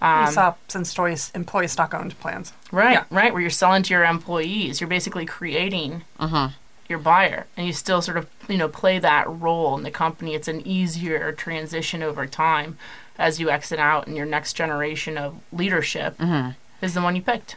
Um, 0.00 0.26
ESOPs 0.26 0.74
and 0.74 0.86
stories, 0.86 1.30
employee 1.34 1.68
stock 1.68 1.92
owned 1.92 2.18
plans. 2.20 2.52
Right, 2.72 2.92
yeah. 2.92 3.04
right, 3.10 3.32
where 3.32 3.42
you're 3.42 3.50
selling 3.50 3.82
to 3.82 3.94
your 3.94 4.04
employees. 4.04 4.80
You're 4.80 4.88
basically 4.88 5.26
creating 5.26 6.04
uh-huh. 6.18 6.50
your 6.88 6.98
buyer, 6.98 7.46
and 7.56 7.66
you 7.66 7.72
still 7.74 8.00
sort 8.00 8.16
of 8.16 8.26
you 8.48 8.56
know 8.56 8.68
play 8.68 8.98
that 8.98 9.28
role 9.28 9.76
in 9.76 9.82
the 9.82 9.90
company. 9.90 10.34
It's 10.34 10.48
an 10.48 10.66
easier 10.66 11.32
transition 11.32 12.02
over 12.02 12.26
time 12.26 12.78
as 13.18 13.38
you 13.38 13.50
exit 13.50 13.78
out, 13.78 14.06
and 14.06 14.16
your 14.16 14.26
next 14.26 14.54
generation 14.54 15.18
of 15.18 15.38
leadership 15.52 16.14
uh-huh. 16.18 16.52
is 16.80 16.94
the 16.94 17.02
one 17.02 17.14
you 17.14 17.22
picked. 17.22 17.56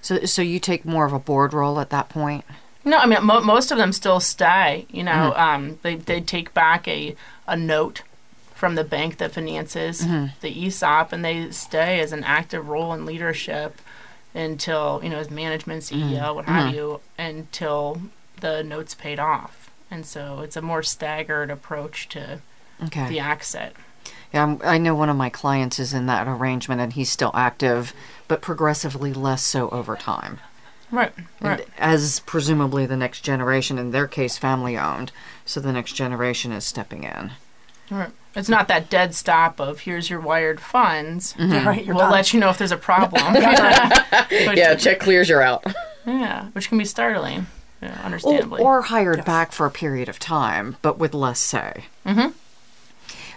So, 0.00 0.24
so 0.24 0.42
you 0.42 0.58
take 0.58 0.84
more 0.84 1.04
of 1.04 1.12
a 1.12 1.18
board 1.18 1.52
role 1.52 1.78
at 1.78 1.90
that 1.90 2.08
point. 2.08 2.44
No, 2.84 2.96
I 2.96 3.06
mean 3.06 3.24
mo- 3.24 3.40
most 3.40 3.70
of 3.70 3.78
them 3.78 3.92
still 3.92 4.18
stay. 4.18 4.86
You 4.90 5.04
know, 5.04 5.32
mm-hmm. 5.34 5.40
um, 5.40 5.78
they 5.82 5.96
they 5.96 6.20
take 6.20 6.52
back 6.54 6.88
a 6.88 7.14
a 7.46 7.56
note 7.56 8.02
from 8.62 8.76
the 8.76 8.84
bank 8.84 9.18
that 9.18 9.32
finances 9.32 10.02
mm-hmm. 10.02 10.26
the 10.40 10.66
ESOP, 10.66 11.12
and 11.12 11.24
they 11.24 11.50
stay 11.50 11.98
as 11.98 12.12
an 12.12 12.22
active 12.22 12.68
role 12.68 12.94
in 12.94 13.04
leadership 13.04 13.80
until 14.36 15.00
you 15.02 15.10
know 15.10 15.16
as 15.16 15.32
management 15.32 15.82
CEO, 15.82 16.12
mm-hmm. 16.12 16.36
what 16.36 16.44
have 16.44 16.66
mm-hmm. 16.66 16.76
you, 16.76 17.00
until 17.18 18.02
the 18.40 18.62
notes 18.62 18.94
paid 18.94 19.18
off. 19.18 19.68
And 19.90 20.06
so 20.06 20.42
it's 20.42 20.56
a 20.56 20.62
more 20.62 20.84
staggered 20.84 21.50
approach 21.50 22.08
to 22.10 22.38
okay. 22.84 23.08
the 23.08 23.18
exit. 23.18 23.74
Yeah, 24.32 24.44
I'm, 24.44 24.60
I 24.62 24.78
know 24.78 24.94
one 24.94 25.10
of 25.10 25.16
my 25.16 25.28
clients 25.28 25.80
is 25.80 25.92
in 25.92 26.06
that 26.06 26.28
arrangement 26.28 26.80
and 26.80 26.92
he's 26.92 27.10
still 27.10 27.32
active, 27.34 27.92
but 28.28 28.42
progressively 28.42 29.12
less 29.12 29.42
so 29.42 29.70
over 29.70 29.96
time. 29.96 30.38
Right. 30.92 31.12
Right. 31.40 31.58
And 31.58 31.70
as 31.78 32.20
presumably 32.20 32.86
the 32.86 32.96
next 32.96 33.22
generation, 33.22 33.76
in 33.76 33.90
their 33.90 34.06
case, 34.06 34.38
family 34.38 34.78
owned, 34.78 35.10
so 35.44 35.58
the 35.58 35.72
next 35.72 35.94
generation 35.94 36.52
is 36.52 36.64
stepping 36.64 37.02
in. 37.02 37.32
Right. 37.90 38.12
It's 38.34 38.48
not 38.48 38.66
that 38.68 38.88
dead 38.88 39.14
stop 39.14 39.60
of 39.60 39.80
here's 39.80 40.08
your 40.08 40.20
wired 40.20 40.58
funds. 40.60 41.34
Right, 41.38 41.84
you're 41.84 41.94
We'll 41.94 42.04
done. 42.04 42.12
let 42.12 42.32
you 42.32 42.40
know 42.40 42.48
if 42.48 42.58
there's 42.58 42.72
a 42.72 42.76
problem. 42.76 43.22
But- 43.34 44.78
check 44.78 45.00
clears 45.00 45.28
you're 45.28 45.42
out. 45.42 45.64
yeah, 46.06 46.46
which 46.52 46.68
can 46.68 46.78
be 46.78 46.84
startling, 46.84 47.46
yeah, 47.82 48.00
Or, 48.00 48.04
understandably. 48.04 48.62
or 48.62 48.82
hired 48.82 49.24
back 49.24 49.52
for 49.52 49.66
a 49.66 49.70
period 49.70 50.08
of 50.08 50.18
time, 50.18 50.76
but 50.82 50.98
with 50.98 51.12
less 51.14 51.40
say. 51.40 51.84
Mm-hmm. 52.06 52.30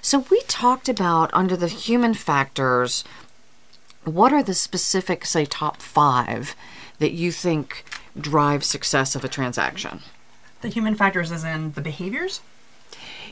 So 0.02 0.20
we 0.32 0.42
talked 0.48 0.88
about 0.88 1.30
under 1.34 1.58
the 1.58 1.68
human 1.68 2.14
factors, 2.14 3.04
what 4.04 4.32
are 4.32 4.44
the 4.44 4.54
specific, 4.54 5.26
say, 5.26 5.46
top 5.46 5.82
five 5.82 6.56
that 7.00 7.12
you 7.12 7.32
think 7.32 7.84
drive 8.20 8.64
success 8.64 9.16
of 9.16 9.24
a 9.26 9.28
transaction? 9.28 10.00
The 10.62 10.70
human 10.70 10.96
factors 10.96 11.32
is 11.32 11.44
in 11.44 11.72
the 11.74 11.82
behaviors. 11.82 12.40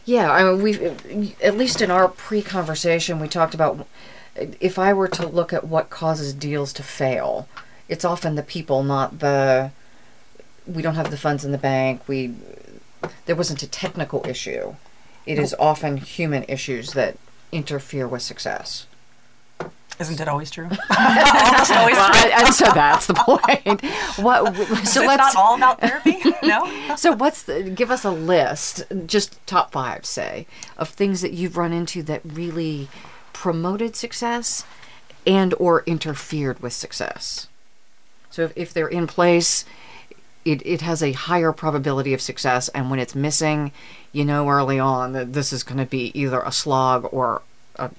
Yeah, 0.05 0.31
I 0.31 0.43
mean, 0.43 0.61
we 0.61 1.35
at 1.41 1.57
least 1.57 1.81
in 1.81 1.89
our 1.89 2.07
pre-conversation, 2.09 3.19
we 3.19 3.27
talked 3.27 3.53
about 3.53 3.87
if 4.35 4.77
I 4.79 4.93
were 4.93 5.07
to 5.09 5.27
look 5.27 5.53
at 5.53 5.67
what 5.67 5.89
causes 5.89 6.33
deals 6.33 6.73
to 6.73 6.83
fail, 6.83 7.47
it's 7.87 8.03
often 8.03 8.35
the 8.35 8.43
people, 8.43 8.83
not 8.83 9.19
the. 9.19 9.71
We 10.65 10.81
don't 10.81 10.95
have 10.95 11.11
the 11.11 11.17
funds 11.17 11.43
in 11.43 11.51
the 11.51 11.57
bank. 11.57 12.07
We 12.07 12.35
there 13.25 13.35
wasn't 13.35 13.63
a 13.63 13.67
technical 13.67 14.25
issue. 14.27 14.75
It 15.25 15.39
is 15.39 15.55
often 15.59 15.97
human 15.97 16.43
issues 16.43 16.93
that 16.93 17.17
interfere 17.51 18.07
with 18.07 18.21
success. 18.21 18.87
Isn't 19.99 20.19
it 20.19 20.27
always 20.27 20.49
true? 20.49 20.65
Almost 20.97 21.71
always 21.71 21.95
Well, 21.95 22.13
true. 22.13 22.31
And 22.31 22.53
so 22.53 22.65
that's 22.73 23.07
the 23.07 23.13
point. 23.13 23.83
What? 24.17 24.55
So 24.87 25.01
it's 25.01 25.07
let's. 25.07 25.17
not 25.17 25.35
all 25.35 25.55
about 25.55 25.81
therapy. 25.81 26.21
No. 26.43 26.95
So 26.97 27.13
what's 27.13 27.43
the, 27.43 27.63
give 27.63 27.89
us 27.89 28.03
a 28.03 28.11
list, 28.11 28.83
just 29.05 29.45
top 29.47 29.71
five, 29.71 30.05
say, 30.05 30.45
of 30.77 30.89
things 30.89 31.21
that 31.21 31.31
you've 31.31 31.57
run 31.57 31.71
into 31.71 32.03
that 32.03 32.21
really 32.23 32.89
promoted 33.31 33.95
success 33.95 34.65
and 35.25 35.53
or 35.57 35.83
interfered 35.85 36.59
with 36.59 36.73
success. 36.73 37.47
So 38.29 38.43
if, 38.43 38.53
if 38.55 38.73
they're 38.73 38.87
in 38.87 39.07
place, 39.07 39.63
it, 40.43 40.65
it 40.65 40.81
has 40.81 41.01
a 41.01 41.13
higher 41.13 41.53
probability 41.53 42.13
of 42.13 42.21
success, 42.21 42.67
and 42.69 42.89
when 42.89 42.99
it's 42.99 43.15
missing, 43.15 43.71
you 44.11 44.25
know 44.25 44.49
early 44.49 44.79
on 44.79 45.13
that 45.13 45.33
this 45.33 45.53
is 45.53 45.63
going 45.63 45.77
to 45.77 45.85
be 45.85 46.11
either 46.19 46.41
a 46.41 46.51
slog 46.51 47.07
or 47.11 47.41
a 47.77 47.91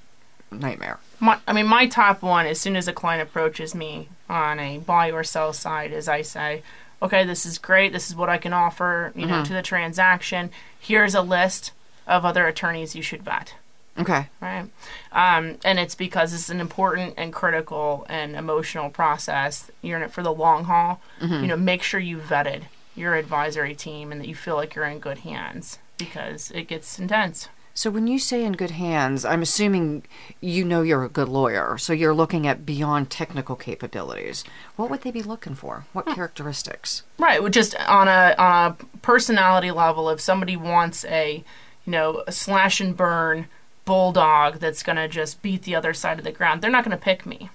nightmare. 0.50 0.98
My, 1.24 1.38
I 1.46 1.52
mean, 1.52 1.66
my 1.66 1.86
top 1.86 2.22
one, 2.22 2.46
as 2.46 2.60
soon 2.60 2.76
as 2.76 2.86
a 2.86 2.92
client 2.92 3.22
approaches 3.22 3.74
me 3.74 4.08
on 4.28 4.60
a 4.60 4.78
buy 4.78 5.10
or 5.10 5.24
sell 5.24 5.52
side, 5.52 5.90
is 5.92 6.06
I 6.08 6.22
say, 6.22 6.62
okay, 7.02 7.24
this 7.24 7.46
is 7.46 7.58
great. 7.58 7.92
This 7.92 8.08
is 8.08 8.16
what 8.16 8.28
I 8.28 8.38
can 8.38 8.52
offer, 8.52 9.12
you 9.16 9.26
know, 9.26 9.44
to 9.44 9.52
the 9.52 9.62
transaction. 9.62 10.50
Here's 10.78 11.14
a 11.14 11.22
list 11.22 11.72
of 12.06 12.24
other 12.24 12.46
attorneys 12.46 12.94
you 12.94 13.02
should 13.02 13.22
vet. 13.22 13.54
Okay. 13.96 14.26
right? 14.40 14.66
Um, 15.12 15.56
and 15.64 15.78
it's 15.78 15.94
because 15.94 16.34
it's 16.34 16.50
an 16.50 16.60
important 16.60 17.14
and 17.16 17.32
critical 17.32 18.04
and 18.08 18.34
emotional 18.34 18.90
process. 18.90 19.70
You're 19.82 19.98
in 19.98 20.02
it 20.04 20.10
for 20.10 20.22
the 20.22 20.32
long 20.32 20.64
haul. 20.64 21.00
You 21.20 21.46
know, 21.46 21.56
make 21.56 21.82
sure 21.82 22.00
you 22.00 22.18
vetted 22.18 22.64
your 22.96 23.14
advisory 23.14 23.74
team 23.74 24.12
and 24.12 24.20
that 24.20 24.28
you 24.28 24.34
feel 24.34 24.56
like 24.56 24.74
you're 24.74 24.84
in 24.84 24.98
good 24.98 25.18
hands 25.18 25.78
because 25.96 26.50
it 26.50 26.68
gets 26.68 26.98
intense. 26.98 27.48
So 27.76 27.90
when 27.90 28.06
you 28.06 28.20
say 28.20 28.44
in 28.44 28.52
good 28.52 28.70
hands, 28.70 29.24
I'm 29.24 29.42
assuming 29.42 30.04
you 30.40 30.64
know 30.64 30.82
you're 30.82 31.04
a 31.04 31.08
good 31.08 31.28
lawyer. 31.28 31.76
So 31.76 31.92
you're 31.92 32.14
looking 32.14 32.46
at 32.46 32.64
beyond 32.64 33.10
technical 33.10 33.56
capabilities. 33.56 34.44
What 34.76 34.90
would 34.90 35.02
they 35.02 35.10
be 35.10 35.22
looking 35.22 35.56
for? 35.56 35.84
What 35.92 36.04
hmm. 36.04 36.14
characteristics? 36.14 37.02
Right, 37.18 37.42
well, 37.42 37.50
just 37.50 37.74
on 37.88 38.06
a 38.06 38.36
on 38.38 38.70
a 38.70 38.98
personality 38.98 39.72
level, 39.72 40.08
if 40.08 40.20
somebody 40.20 40.56
wants 40.56 41.04
a, 41.06 41.42
you 41.84 41.90
know, 41.90 42.22
a 42.28 42.32
slash 42.32 42.80
and 42.80 42.96
burn 42.96 43.48
bulldog 43.84 44.60
that's 44.60 44.84
gonna 44.84 45.08
just 45.08 45.42
beat 45.42 45.62
the 45.62 45.74
other 45.74 45.92
side 45.92 46.18
of 46.18 46.24
the 46.24 46.32
ground, 46.32 46.62
they're 46.62 46.70
not 46.70 46.84
gonna 46.84 46.96
pick 46.96 47.26
me, 47.26 47.50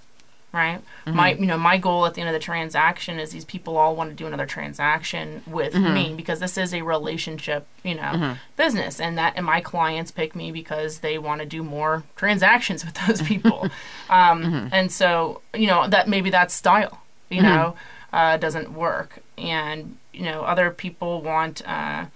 right? 0.52 0.80
My 1.06 1.32
you 1.34 1.46
know 1.46 1.56
my 1.58 1.76
goal 1.78 2.06
at 2.06 2.14
the 2.14 2.20
end 2.20 2.28
of 2.28 2.34
the 2.34 2.38
transaction 2.40 3.18
is 3.18 3.30
these 3.30 3.44
people 3.44 3.76
all 3.76 3.94
want 3.96 4.10
to 4.10 4.16
do 4.16 4.26
another 4.26 4.46
transaction 4.46 5.42
with 5.46 5.74
me 5.74 6.14
because 6.16 6.40
this 6.40 6.56
is 6.58 6.72
a 6.74 6.82
relationship, 6.82 7.66
you 7.82 7.94
know, 7.94 8.36
business, 8.56 9.00
and 9.00 9.16
that 9.18 9.34
and 9.36 9.44
my 9.46 9.60
clients 9.60 10.10
pick 10.10 10.34
me 10.34 10.52
because 10.52 10.98
they 11.00 11.18
want 11.18 11.40
to 11.40 11.46
do 11.46 11.62
more 11.62 12.04
transactions 12.16 12.84
with 12.86 12.94
those 13.06 13.22
people, 13.22 13.68
um, 14.10 14.68
and 14.72 14.90
so 14.92 15.40
you 15.54 15.66
know 15.66 15.86
that 15.88 16.08
maybe 16.08 16.30
that 16.30 16.50
style, 16.50 17.02
you 17.28 17.42
know, 17.42 17.74
uh, 18.12 18.36
doesn't 18.36 18.72
work, 18.72 19.20
and 19.38 19.96
you 20.12 20.22
know 20.22 20.42
other 20.42 20.70
people 20.70 21.22
want. 21.22 21.62
Uh, 21.66 22.06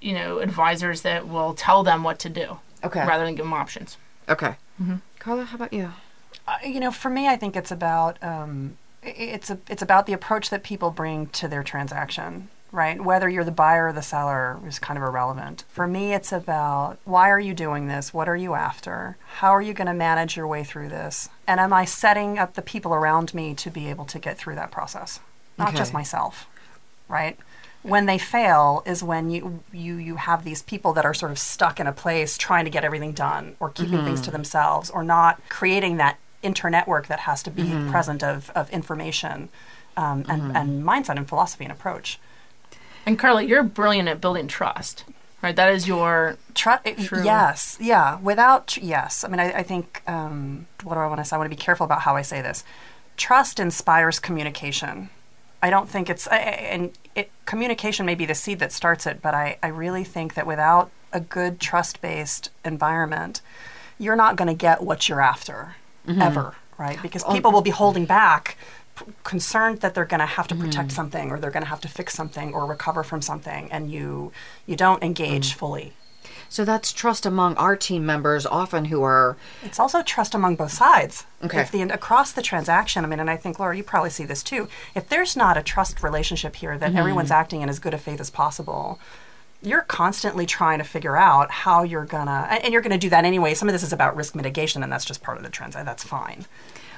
you 0.00 0.12
know, 0.12 0.38
advisors 0.40 1.00
that 1.00 1.26
will 1.26 1.54
tell 1.54 1.82
them 1.82 2.02
what 2.04 2.18
to 2.18 2.28
do 2.28 2.58
Okay. 2.84 3.06
rather 3.06 3.24
than 3.24 3.36
give 3.36 3.46
them 3.46 3.54
options. 3.54 3.96
Okay. 4.28 4.56
Carla, 5.18 5.44
how 5.44 5.56
about 5.56 5.72
you? 5.72 5.94
Uh, 6.46 6.56
you 6.64 6.80
know, 6.80 6.90
for 6.90 7.10
me, 7.10 7.28
I 7.28 7.36
think 7.36 7.56
it's 7.56 7.70
about 7.70 8.22
um, 8.22 8.76
it's 9.02 9.50
a, 9.50 9.58
it's 9.68 9.82
about 9.82 10.06
the 10.06 10.12
approach 10.12 10.50
that 10.50 10.62
people 10.62 10.90
bring 10.90 11.26
to 11.28 11.48
their 11.48 11.62
transaction, 11.62 12.48
right? 12.72 13.02
Whether 13.02 13.28
you're 13.28 13.44
the 13.44 13.50
buyer 13.50 13.88
or 13.88 13.92
the 13.92 14.02
seller 14.02 14.58
is 14.66 14.78
kind 14.78 14.98
of 14.98 15.04
irrelevant. 15.04 15.64
For 15.68 15.86
me, 15.86 16.12
it's 16.14 16.32
about 16.32 16.98
why 17.04 17.30
are 17.30 17.40
you 17.40 17.54
doing 17.54 17.88
this? 17.88 18.14
What 18.14 18.28
are 18.28 18.36
you 18.36 18.54
after? 18.54 19.16
How 19.36 19.50
are 19.50 19.62
you 19.62 19.74
going 19.74 19.86
to 19.86 19.94
manage 19.94 20.36
your 20.36 20.46
way 20.46 20.64
through 20.64 20.88
this? 20.88 21.28
And 21.46 21.60
am 21.60 21.72
I 21.72 21.84
setting 21.84 22.38
up 22.38 22.54
the 22.54 22.62
people 22.62 22.94
around 22.94 23.34
me 23.34 23.54
to 23.54 23.70
be 23.70 23.88
able 23.88 24.04
to 24.06 24.18
get 24.18 24.38
through 24.38 24.56
that 24.56 24.70
process, 24.70 25.20
not 25.58 25.74
just 25.74 25.92
myself, 25.92 26.46
right? 27.08 27.38
When 27.82 28.06
they 28.06 28.16
fail 28.16 28.82
is 28.86 29.02
when 29.02 29.30
you, 29.30 29.62
you 29.70 29.96
you 29.96 30.16
have 30.16 30.42
these 30.42 30.62
people 30.62 30.94
that 30.94 31.04
are 31.04 31.12
sort 31.12 31.30
of 31.30 31.38
stuck 31.38 31.78
in 31.78 31.86
a 31.86 31.92
place 31.92 32.38
trying 32.38 32.64
to 32.64 32.70
get 32.70 32.82
everything 32.82 33.12
done 33.12 33.56
or 33.60 33.68
keeping 33.68 34.02
things 34.04 34.22
to 34.22 34.30
themselves 34.30 34.88
or 34.88 35.04
not 35.04 35.38
creating 35.50 35.98
that 35.98 36.16
internetwork 36.44 37.06
that 37.08 37.20
has 37.20 37.42
to 37.42 37.50
be 37.50 37.64
present 37.90 38.22
of, 38.22 38.50
of 38.54 38.70
information 38.70 39.48
um, 39.96 40.24
and, 40.28 40.56
and 40.56 40.84
mindset 40.84 41.16
and 41.16 41.28
philosophy 41.28 41.64
and 41.64 41.72
approach. 41.72 42.18
And 43.06 43.18
Carla, 43.18 43.42
you're 43.42 43.62
brilliant 43.62 44.08
at 44.08 44.20
building 44.20 44.46
trust, 44.48 45.04
right? 45.42 45.54
That 45.56 45.72
is 45.72 45.86
your 45.88 46.36
Tru- 46.54 46.78
True. 47.04 47.24
Yes, 47.24 47.76
yeah. 47.80 48.18
Without 48.20 48.68
tr- 48.68 48.80
yes, 48.82 49.24
I 49.24 49.28
mean, 49.28 49.40
I, 49.40 49.52
I 49.58 49.62
think 49.62 50.02
um, 50.06 50.66
what 50.82 50.94
do 50.94 51.00
I 51.00 51.06
want 51.06 51.18
to 51.20 51.24
say? 51.24 51.34
I 51.36 51.38
want 51.38 51.50
to 51.50 51.56
be 51.56 51.60
careful 51.60 51.84
about 51.84 52.02
how 52.02 52.16
I 52.16 52.22
say 52.22 52.40
this. 52.40 52.64
Trust 53.16 53.58
inspires 53.60 54.18
communication. 54.18 55.10
I 55.62 55.70
don't 55.70 55.88
think 55.88 56.08
it's 56.10 56.26
I- 56.28 56.36
I- 56.36 56.68
and 56.74 56.98
it 57.14 57.30
communication 57.46 58.06
may 58.06 58.14
be 58.14 58.26
the 58.26 58.34
seed 58.34 58.58
that 58.60 58.72
starts 58.72 59.06
it, 59.06 59.20
but 59.22 59.34
I, 59.34 59.58
I 59.62 59.68
really 59.68 60.02
think 60.04 60.34
that 60.34 60.46
without 60.46 60.90
a 61.12 61.20
good 61.20 61.60
trust 61.60 62.00
based 62.00 62.50
environment, 62.64 63.40
you're 63.98 64.16
not 64.16 64.34
going 64.36 64.48
to 64.48 64.54
get 64.54 64.82
what 64.82 65.08
you're 65.08 65.20
after 65.20 65.76
Mm-hmm. 66.06 66.20
ever, 66.20 66.54
right? 66.76 67.00
Because 67.00 67.24
oh, 67.26 67.32
people 67.32 67.50
will 67.50 67.62
be 67.62 67.70
holding 67.70 68.04
back, 68.04 68.58
p- 68.94 69.06
concerned 69.22 69.80
that 69.80 69.94
they're 69.94 70.04
going 70.04 70.20
to 70.20 70.26
have 70.26 70.46
to 70.48 70.54
mm-hmm. 70.54 70.64
protect 70.64 70.92
something 70.92 71.30
or 71.30 71.40
they're 71.40 71.50
going 71.50 71.62
to 71.62 71.68
have 71.68 71.80
to 71.80 71.88
fix 71.88 72.12
something 72.12 72.52
or 72.52 72.66
recover 72.66 73.02
from 73.02 73.22
something, 73.22 73.72
and 73.72 73.90
you 73.90 74.32
you 74.66 74.76
don't 74.76 75.02
engage 75.02 75.52
mm. 75.52 75.54
fully. 75.54 75.92
So 76.48 76.64
that's 76.64 76.92
trust 76.92 77.26
among 77.26 77.56
our 77.56 77.74
team 77.74 78.06
members, 78.06 78.46
often 78.46 78.86
who 78.86 79.02
are 79.02 79.36
It's 79.62 79.80
also 79.80 80.02
trust 80.02 80.34
among 80.34 80.56
both 80.56 80.72
sides. 80.72 81.26
Okay. 81.42 81.60
If 81.60 81.70
the 81.70 81.82
across 81.82 82.32
the 82.32 82.42
transaction, 82.42 83.04
I 83.04 83.08
mean, 83.08 83.20
and 83.20 83.30
I 83.30 83.36
think 83.36 83.58
Laura, 83.58 83.76
you 83.76 83.82
probably 83.82 84.10
see 84.10 84.24
this 84.24 84.42
too. 84.42 84.68
If 84.94 85.08
there's 85.08 85.36
not 85.36 85.56
a 85.56 85.62
trust 85.62 86.02
relationship 86.02 86.56
here 86.56 86.78
that 86.78 86.90
mm-hmm. 86.90 86.98
everyone's 86.98 87.30
acting 87.30 87.62
in 87.62 87.68
as 87.68 87.78
good 87.78 87.94
a 87.94 87.98
faith 87.98 88.20
as 88.20 88.30
possible, 88.30 89.00
you're 89.64 89.82
constantly 89.82 90.46
trying 90.46 90.78
to 90.78 90.84
figure 90.84 91.16
out 91.16 91.50
how 91.50 91.82
you're 91.82 92.04
gonna, 92.04 92.46
and 92.62 92.72
you're 92.72 92.82
gonna 92.82 92.98
do 92.98 93.10
that 93.10 93.24
anyway. 93.24 93.54
Some 93.54 93.68
of 93.68 93.72
this 93.72 93.82
is 93.82 93.92
about 93.92 94.16
risk 94.16 94.34
mitigation, 94.34 94.82
and 94.82 94.92
that's 94.92 95.04
just 95.04 95.22
part 95.22 95.38
of 95.38 95.42
the 95.42 95.62
and 95.62 95.88
That's 95.88 96.04
fine. 96.04 96.46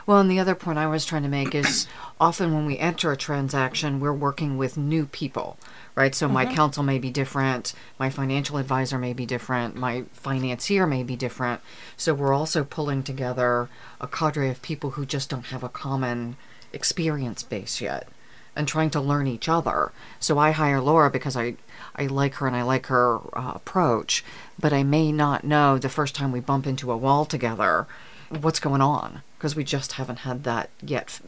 Well, 0.07 0.21
and 0.21 0.31
the 0.31 0.39
other 0.39 0.55
point 0.55 0.79
I 0.79 0.87
was 0.87 1.05
trying 1.05 1.25
to 1.25 1.29
make 1.29 1.55
is 1.55 1.89
often 2.21 2.55
when 2.55 2.65
we 2.65 2.79
enter 2.79 3.11
a 3.11 3.17
transaction, 3.17 3.99
we're 3.99 4.13
working 4.13 4.57
with 4.57 4.77
new 4.77 5.07
people, 5.07 5.59
right? 5.97 6.15
So 6.15 6.29
my 6.29 6.45
mm-hmm. 6.45 6.55
counsel 6.55 6.85
may 6.85 6.99
be 6.99 7.11
different, 7.11 7.73
my 7.99 8.09
financial 8.09 8.59
advisor 8.59 8.99
may 8.99 9.13
be 9.13 9.27
different, 9.27 9.75
my 9.75 10.05
financier 10.13 10.87
may 10.87 11.03
be 11.03 11.17
different. 11.17 11.61
So 11.97 12.15
we're 12.15 12.35
also 12.35 12.63
pulling 12.63 13.03
together 13.03 13.69
a 14.01 14.07
cadre 14.07 14.49
of 14.49 14.63
people 14.63 14.91
who 14.91 15.07
just 15.07 15.31
don't 15.31 15.47
have 15.47 15.65
a 15.65 15.69
common 15.69 16.37
experience 16.73 17.43
base 17.43 17.81
yet 17.81 18.09
and 18.57 18.67
trying 18.67 18.91
to 18.91 19.01
learn 19.01 19.27
each 19.27 19.49
other. 19.49 19.93
So 20.19 20.39
I 20.39 20.51
hire 20.51 20.81
Laura 20.81 21.11
because 21.11 21.37
I 21.37 21.57
I 21.95 22.07
like 22.07 22.35
her 22.35 22.47
and 22.47 22.57
I 22.57 22.63
like 22.63 22.87
her 22.87 23.21
uh, 23.39 23.53
approach, 23.55 24.25
but 24.59 24.73
I 24.73 24.83
may 24.83 25.13
not 25.13 25.45
know 25.45 25.79
the 25.79 25.89
first 25.89 26.15
time 26.15 26.33
we 26.33 26.41
bump 26.41 26.67
into 26.67 26.91
a 26.91 26.97
wall 26.97 27.25
together 27.25 27.87
what's 28.29 28.61
going 28.61 28.81
on 28.81 29.23
because 29.39 29.55
we 29.55 29.63
just 29.63 29.93
haven't 29.93 30.21
had 30.21 30.43
that 30.43 30.69
yet 30.83 31.21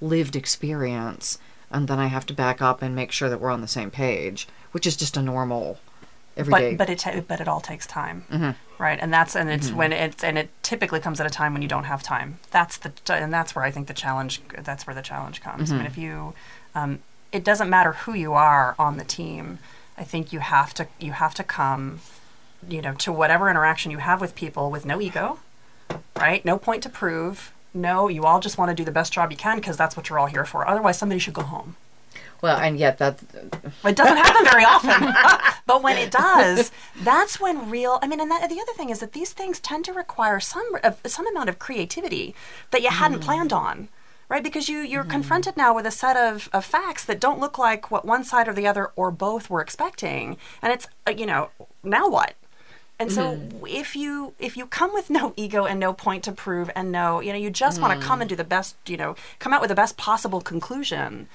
lived 0.00 0.34
experience 0.34 1.38
and 1.72 1.88
then 1.88 1.98
I 1.98 2.06
have 2.06 2.26
to 2.26 2.34
back 2.34 2.60
up 2.60 2.82
and 2.82 2.94
make 2.94 3.12
sure 3.12 3.30
that 3.30 3.40
we're 3.40 3.50
on 3.50 3.62
the 3.62 3.68
same 3.68 3.90
page, 3.90 4.46
which 4.72 4.86
is 4.86 4.96
just 4.96 5.16
a 5.16 5.22
normal 5.22 5.78
but 6.36 6.58
day. 6.58 6.74
but 6.74 6.88
it 6.88 6.98
ta- 6.98 7.20
but 7.26 7.40
it 7.40 7.48
all 7.48 7.60
takes 7.60 7.86
time, 7.86 8.24
mm-hmm. 8.30 8.50
right? 8.82 8.98
And 9.00 9.12
that's 9.12 9.34
and 9.34 9.50
it's 9.50 9.68
mm-hmm. 9.68 9.76
when 9.76 9.92
it's 9.92 10.22
and 10.22 10.38
it 10.38 10.50
typically 10.62 11.00
comes 11.00 11.20
at 11.20 11.26
a 11.26 11.30
time 11.30 11.52
when 11.52 11.62
you 11.62 11.68
don't 11.68 11.84
have 11.84 12.02
time. 12.02 12.38
That's 12.50 12.76
the 12.76 12.92
and 13.08 13.32
that's 13.32 13.54
where 13.54 13.64
I 13.64 13.70
think 13.70 13.86
the 13.86 13.94
challenge 13.94 14.42
that's 14.58 14.86
where 14.86 14.94
the 14.94 15.02
challenge 15.02 15.40
comes. 15.40 15.70
I 15.70 15.74
mean, 15.74 15.84
mm-hmm. 15.84 15.92
if 15.92 15.98
you, 15.98 16.34
um, 16.74 17.00
it 17.32 17.44
doesn't 17.44 17.70
matter 17.70 17.92
who 17.92 18.14
you 18.14 18.32
are 18.34 18.74
on 18.78 18.96
the 18.96 19.04
team. 19.04 19.58
I 19.96 20.04
think 20.04 20.32
you 20.32 20.40
have 20.40 20.74
to 20.74 20.86
you 20.98 21.12
have 21.12 21.34
to 21.34 21.44
come, 21.44 22.00
you 22.68 22.82
know, 22.82 22.94
to 22.94 23.12
whatever 23.12 23.48
interaction 23.50 23.90
you 23.90 23.98
have 23.98 24.20
with 24.20 24.34
people 24.34 24.70
with 24.70 24.84
no 24.86 25.00
ego, 25.00 25.38
right? 26.16 26.44
No 26.44 26.58
point 26.58 26.82
to 26.84 26.88
prove. 26.88 27.52
No, 27.74 28.08
you 28.08 28.24
all 28.24 28.40
just 28.40 28.58
want 28.58 28.70
to 28.70 28.74
do 28.74 28.84
the 28.84 28.90
best 28.92 29.12
job 29.12 29.30
you 29.30 29.36
can 29.36 29.56
because 29.56 29.76
that's 29.76 29.96
what 29.96 30.08
you're 30.08 30.18
all 30.18 30.26
here 30.26 30.44
for. 30.44 30.68
Otherwise, 30.68 30.98
somebody 30.98 31.18
should 31.18 31.32
go 31.34 31.42
home. 31.42 31.76
well, 32.42 32.58
and 32.58 32.78
yet 32.78 32.98
that 32.98 33.20
It 33.84 33.96
doesn't 33.96 34.16
happen 34.16 34.44
very 34.50 34.64
often, 34.74 35.14
but 35.66 35.82
when 35.82 35.96
it 35.96 36.10
does, 36.10 36.70
that's 37.02 37.40
when 37.40 37.70
real. 37.70 37.98
I 38.02 38.06
mean, 38.06 38.20
and 38.20 38.30
that, 38.30 38.48
the 38.50 38.60
other 38.60 38.72
thing 38.74 38.90
is 38.90 38.98
that 39.00 39.12
these 39.12 39.32
things 39.32 39.58
tend 39.60 39.84
to 39.86 39.92
require 39.92 40.40
some 40.40 40.66
of 40.82 41.00
some 41.06 41.26
amount 41.26 41.48
of 41.48 41.58
creativity 41.58 42.34
that 42.72 42.82
you 42.82 42.90
hadn't 42.90 43.20
planned 43.20 43.52
on, 43.52 43.88
right? 44.32 44.42
Because 44.42 44.66
you 44.66 44.78
you're 44.78 45.02
mm-hmm. 45.02 45.10
confronted 45.10 45.58
now 45.58 45.74
with 45.74 45.86
a 45.86 45.90
set 45.90 46.16
of, 46.16 46.48
of 46.54 46.64
facts 46.64 47.04
that 47.04 47.20
don't 47.20 47.38
look 47.38 47.58
like 47.58 47.90
what 47.90 48.06
one 48.06 48.24
side 48.24 48.48
or 48.48 48.54
the 48.54 48.66
other 48.66 48.90
or 48.96 49.10
both 49.10 49.50
were 49.50 49.60
expecting, 49.60 50.38
and 50.62 50.72
it's 50.72 50.86
uh, 51.06 51.10
you 51.10 51.26
know 51.26 51.50
now 51.84 52.08
what. 52.08 52.32
And 52.98 53.12
so 53.12 53.36
mm-hmm. 53.36 53.66
if 53.66 53.94
you 53.94 54.32
if 54.38 54.56
you 54.56 54.64
come 54.64 54.94
with 54.94 55.10
no 55.18 55.34
ego 55.36 55.66
and 55.66 55.78
no 55.78 55.92
point 55.92 56.24
to 56.24 56.32
prove 56.32 56.70
and 56.74 56.90
no 56.90 57.20
you 57.20 57.30
know 57.30 57.38
you 57.38 57.50
just 57.50 57.78
want 57.78 57.92
to 58.00 58.06
come 58.06 58.20
mm. 58.20 58.22
and 58.22 58.30
do 58.30 58.36
the 58.36 58.42
best 58.56 58.74
you 58.86 58.96
know 58.96 59.14
come 59.38 59.52
out 59.52 59.60
with 59.60 59.68
the 59.68 59.74
best 59.74 59.98
possible 59.98 60.40
conclusion 60.40 61.28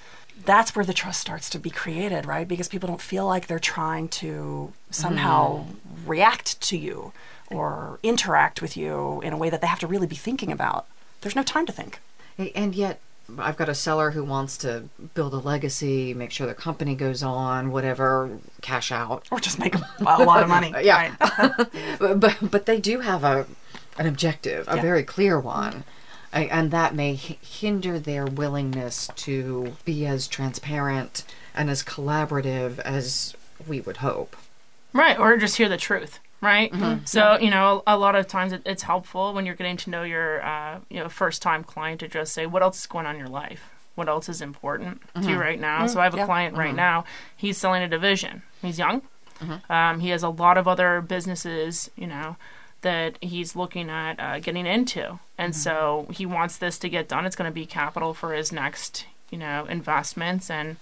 that's 0.46 0.76
where 0.76 0.86
the 0.86 0.94
trust 0.94 1.20
starts 1.20 1.50
to 1.52 1.60
be 1.60 1.70
created 1.70 2.26
right? 2.26 2.48
Because 2.48 2.68
people 2.68 2.88
don't 2.88 3.02
feel 3.02 3.28
like 3.28 3.46
they're 3.46 3.60
trying 3.60 4.08
to 4.24 4.74
somehow 4.90 5.66
mm-hmm. 5.66 6.10
react 6.10 6.60
to 6.62 6.78
you 6.78 7.14
or 7.52 8.00
interact 8.02 8.60
with 8.60 8.76
you 8.76 9.22
in 9.22 9.34
a 9.34 9.38
way 9.38 9.52
that 9.52 9.62
they 9.62 9.68
have 9.68 9.80
to 9.80 9.88
really 9.88 10.08
be 10.08 10.16
thinking 10.16 10.52
about. 10.52 10.88
There's 11.22 11.36
no 11.36 11.44
time 11.44 11.68
to 11.68 11.72
think 11.72 12.00
And 12.56 12.76
yet, 12.76 13.00
I've 13.40 13.58
got 13.58 13.68
a 13.68 13.76
seller 13.76 14.12
who 14.12 14.24
wants 14.24 14.58
to 14.60 14.86
build 15.14 15.34
a 15.34 15.38
legacy, 15.38 16.14
make 16.14 16.32
sure 16.32 16.48
the 16.48 16.54
company 16.54 16.96
goes 16.96 17.22
on, 17.24 17.72
whatever, 17.72 18.40
cash 18.62 18.92
out. 18.92 19.28
or 19.32 19.40
just 19.40 19.60
make 19.60 19.76
a, 19.76 19.82
a 20.06 20.24
lot 20.24 20.44
of 20.44 20.50
money 20.50 20.74
Yeah. 20.84 21.16
But, 22.00 22.20
but 22.20 22.38
but 22.52 22.66
they 22.66 22.80
do 22.80 23.00
have 23.02 23.24
a 23.24 23.46
an 23.98 24.06
objective, 24.06 24.68
a 24.68 24.76
Yeah. 24.76 24.82
very 24.82 25.04
clear 25.04 25.40
one, 25.40 25.84
and 26.32 26.70
that 26.72 26.94
may 26.94 27.16
hinder 27.16 27.98
their 28.00 28.26
willingness 28.26 29.10
to 29.16 29.76
be 29.86 30.06
as 30.06 30.28
transparent 30.28 31.24
and 31.56 31.70
as 31.70 31.82
collaborative 31.84 32.78
as 32.80 33.36
we 33.68 33.82
would 33.82 33.98
hope. 33.98 34.36
Right, 34.94 35.18
or 35.18 35.36
just 35.38 35.58
hear 35.58 35.68
the 35.68 35.78
truth, 35.78 36.20
right? 36.42 36.72
So 37.06 37.38
you 37.40 37.50
know, 37.50 37.84
a 37.88 37.98
lot 37.98 38.16
of 38.16 38.28
times 38.28 38.54
it, 38.54 38.62
it's 38.66 38.84
helpful 38.84 39.34
when 39.34 39.46
you're 39.46 39.56
getting 39.56 39.78
to 39.78 39.90
know 39.90 40.04
your 40.04 40.44
uh, 40.46 40.80
you 40.90 41.00
know 41.00 41.10
first 41.10 41.42
time 41.42 41.64
client 41.64 42.00
to 42.02 42.08
just 42.08 42.34
say, 42.34 42.46
what 42.46 42.62
else 42.62 42.80
is 42.80 42.88
going 42.88 43.06
on 43.06 43.16
in 43.16 43.20
your 43.20 43.30
life? 43.30 43.72
What 43.96 44.08
else 44.08 44.30
is 44.30 44.42
important 44.42 45.02
to 45.16 45.28
you 45.28 45.38
right 45.40 45.60
now? 45.60 45.88
So 45.88 46.00
I 46.00 46.04
have 46.04 46.14
a 46.14 46.18
yeah. 46.18 46.26
client 46.26 46.56
right 46.56 46.76
now. 46.76 47.06
He's 47.36 47.58
selling 47.58 47.82
a 47.82 47.88
division. 47.88 48.44
He's 48.62 48.78
young. 48.78 49.02
Um, 49.70 50.00
he 50.00 50.10
has 50.10 50.24
a 50.24 50.30
lot 50.30 50.58
of 50.58 50.68
other 50.68 51.02
businesses, 51.02 51.90
you 51.96 52.08
know, 52.08 52.38
that 52.82 53.18
he's 53.22 53.56
looking 53.56 53.90
at 53.90 54.20
uh, 54.20 54.40
getting 54.40 54.66
into, 54.68 55.20
and 55.38 55.56
so 55.56 56.08
he 56.12 56.26
wants 56.26 56.58
this 56.58 56.78
to 56.80 56.90
get 56.90 57.08
done. 57.08 57.26
It's 57.26 57.36
going 57.36 57.50
to 57.50 57.54
be 57.54 57.66
capital 57.66 58.14
for 58.14 58.34
his 58.34 58.52
next, 58.52 59.06
you 59.32 59.38
know, 59.38 59.66
investments 59.66 60.50
and 60.50 60.78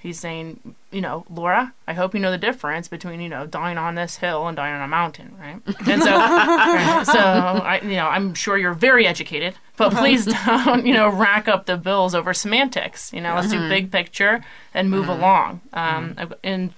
he's 0.00 0.18
saying, 0.18 0.74
you 0.90 1.00
know, 1.00 1.24
Laura, 1.30 1.74
I 1.86 1.92
hope 1.92 2.14
you 2.14 2.20
know 2.20 2.30
the 2.30 2.38
difference 2.38 2.88
between, 2.88 3.20
you 3.20 3.28
know, 3.28 3.46
dying 3.46 3.76
on 3.76 3.94
this 3.94 4.16
hill 4.16 4.48
and 4.48 4.56
dying 4.56 4.74
on 4.74 4.82
a 4.82 4.88
mountain, 4.88 5.36
right? 5.38 5.60
And 5.86 6.02
so, 6.02 6.10
so 7.12 7.18
I, 7.18 7.80
you 7.82 7.96
know, 7.96 8.08
I'm 8.08 8.34
sure 8.34 8.56
you're 8.56 8.72
very 8.74 9.06
educated, 9.06 9.54
but 9.76 9.92
uh-huh. 9.92 10.00
please 10.00 10.24
don't, 10.24 10.86
you 10.86 10.94
know, 10.94 11.08
rack 11.10 11.48
up 11.48 11.66
the 11.66 11.76
bills 11.76 12.14
over 12.14 12.32
semantics. 12.32 13.12
You 13.12 13.20
know, 13.20 13.34
let's 13.34 13.50
do 13.50 13.58
mm-hmm. 13.58 13.68
big 13.68 13.92
picture 13.92 14.44
and 14.72 14.90
move 14.90 15.06
mm-hmm. 15.06 15.20
along. 15.20 15.60
Um, 15.74 16.14
mm-hmm. 16.14 16.32
and 16.42 16.72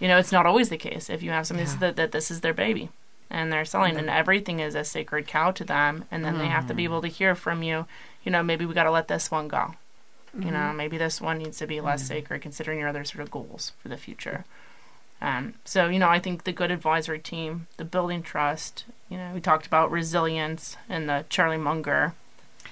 you 0.00 0.08
know, 0.08 0.18
it's 0.18 0.32
not 0.32 0.44
always 0.44 0.68
the 0.68 0.76
case. 0.76 1.08
If 1.08 1.22
you 1.22 1.30
have 1.30 1.46
somebody 1.46 1.70
that, 1.78 1.96
that 1.96 2.12
this 2.12 2.30
is 2.30 2.40
their 2.40 2.54
baby 2.54 2.90
and 3.30 3.52
they're 3.52 3.64
selling, 3.64 3.96
and 3.96 4.10
everything 4.10 4.60
is 4.60 4.74
a 4.74 4.84
sacred 4.84 5.26
cow 5.26 5.50
to 5.52 5.64
them, 5.64 6.04
and 6.10 6.24
then 6.24 6.38
they 6.38 6.46
have 6.46 6.68
to 6.68 6.74
be 6.74 6.84
able 6.84 7.00
to 7.02 7.08
hear 7.08 7.34
from 7.34 7.62
you. 7.62 7.86
You 8.22 8.30
know, 8.30 8.42
maybe 8.42 8.66
we 8.66 8.74
got 8.74 8.84
to 8.84 8.90
let 8.90 9.08
this 9.08 9.30
one 9.30 9.48
go. 9.48 9.74
You 10.38 10.50
know, 10.50 10.72
maybe 10.72 10.98
this 10.98 11.20
one 11.20 11.38
needs 11.38 11.58
to 11.58 11.66
be 11.66 11.80
less 11.80 12.06
sacred 12.06 12.42
considering 12.42 12.80
your 12.80 12.88
other 12.88 13.04
sort 13.04 13.22
of 13.22 13.30
goals 13.30 13.72
for 13.80 13.88
the 13.88 13.96
future. 13.96 14.44
Um, 15.20 15.54
so, 15.64 15.88
you 15.88 15.98
know, 15.98 16.08
I 16.08 16.18
think 16.18 16.44
the 16.44 16.52
good 16.52 16.70
advisory 16.70 17.18
team, 17.20 17.66
the 17.76 17.84
building 17.84 18.22
trust, 18.22 18.84
you 19.08 19.16
know, 19.16 19.30
we 19.32 19.40
talked 19.40 19.66
about 19.66 19.90
resilience 19.90 20.76
and 20.88 21.08
the 21.08 21.24
Charlie 21.28 21.56
Munger. 21.56 22.14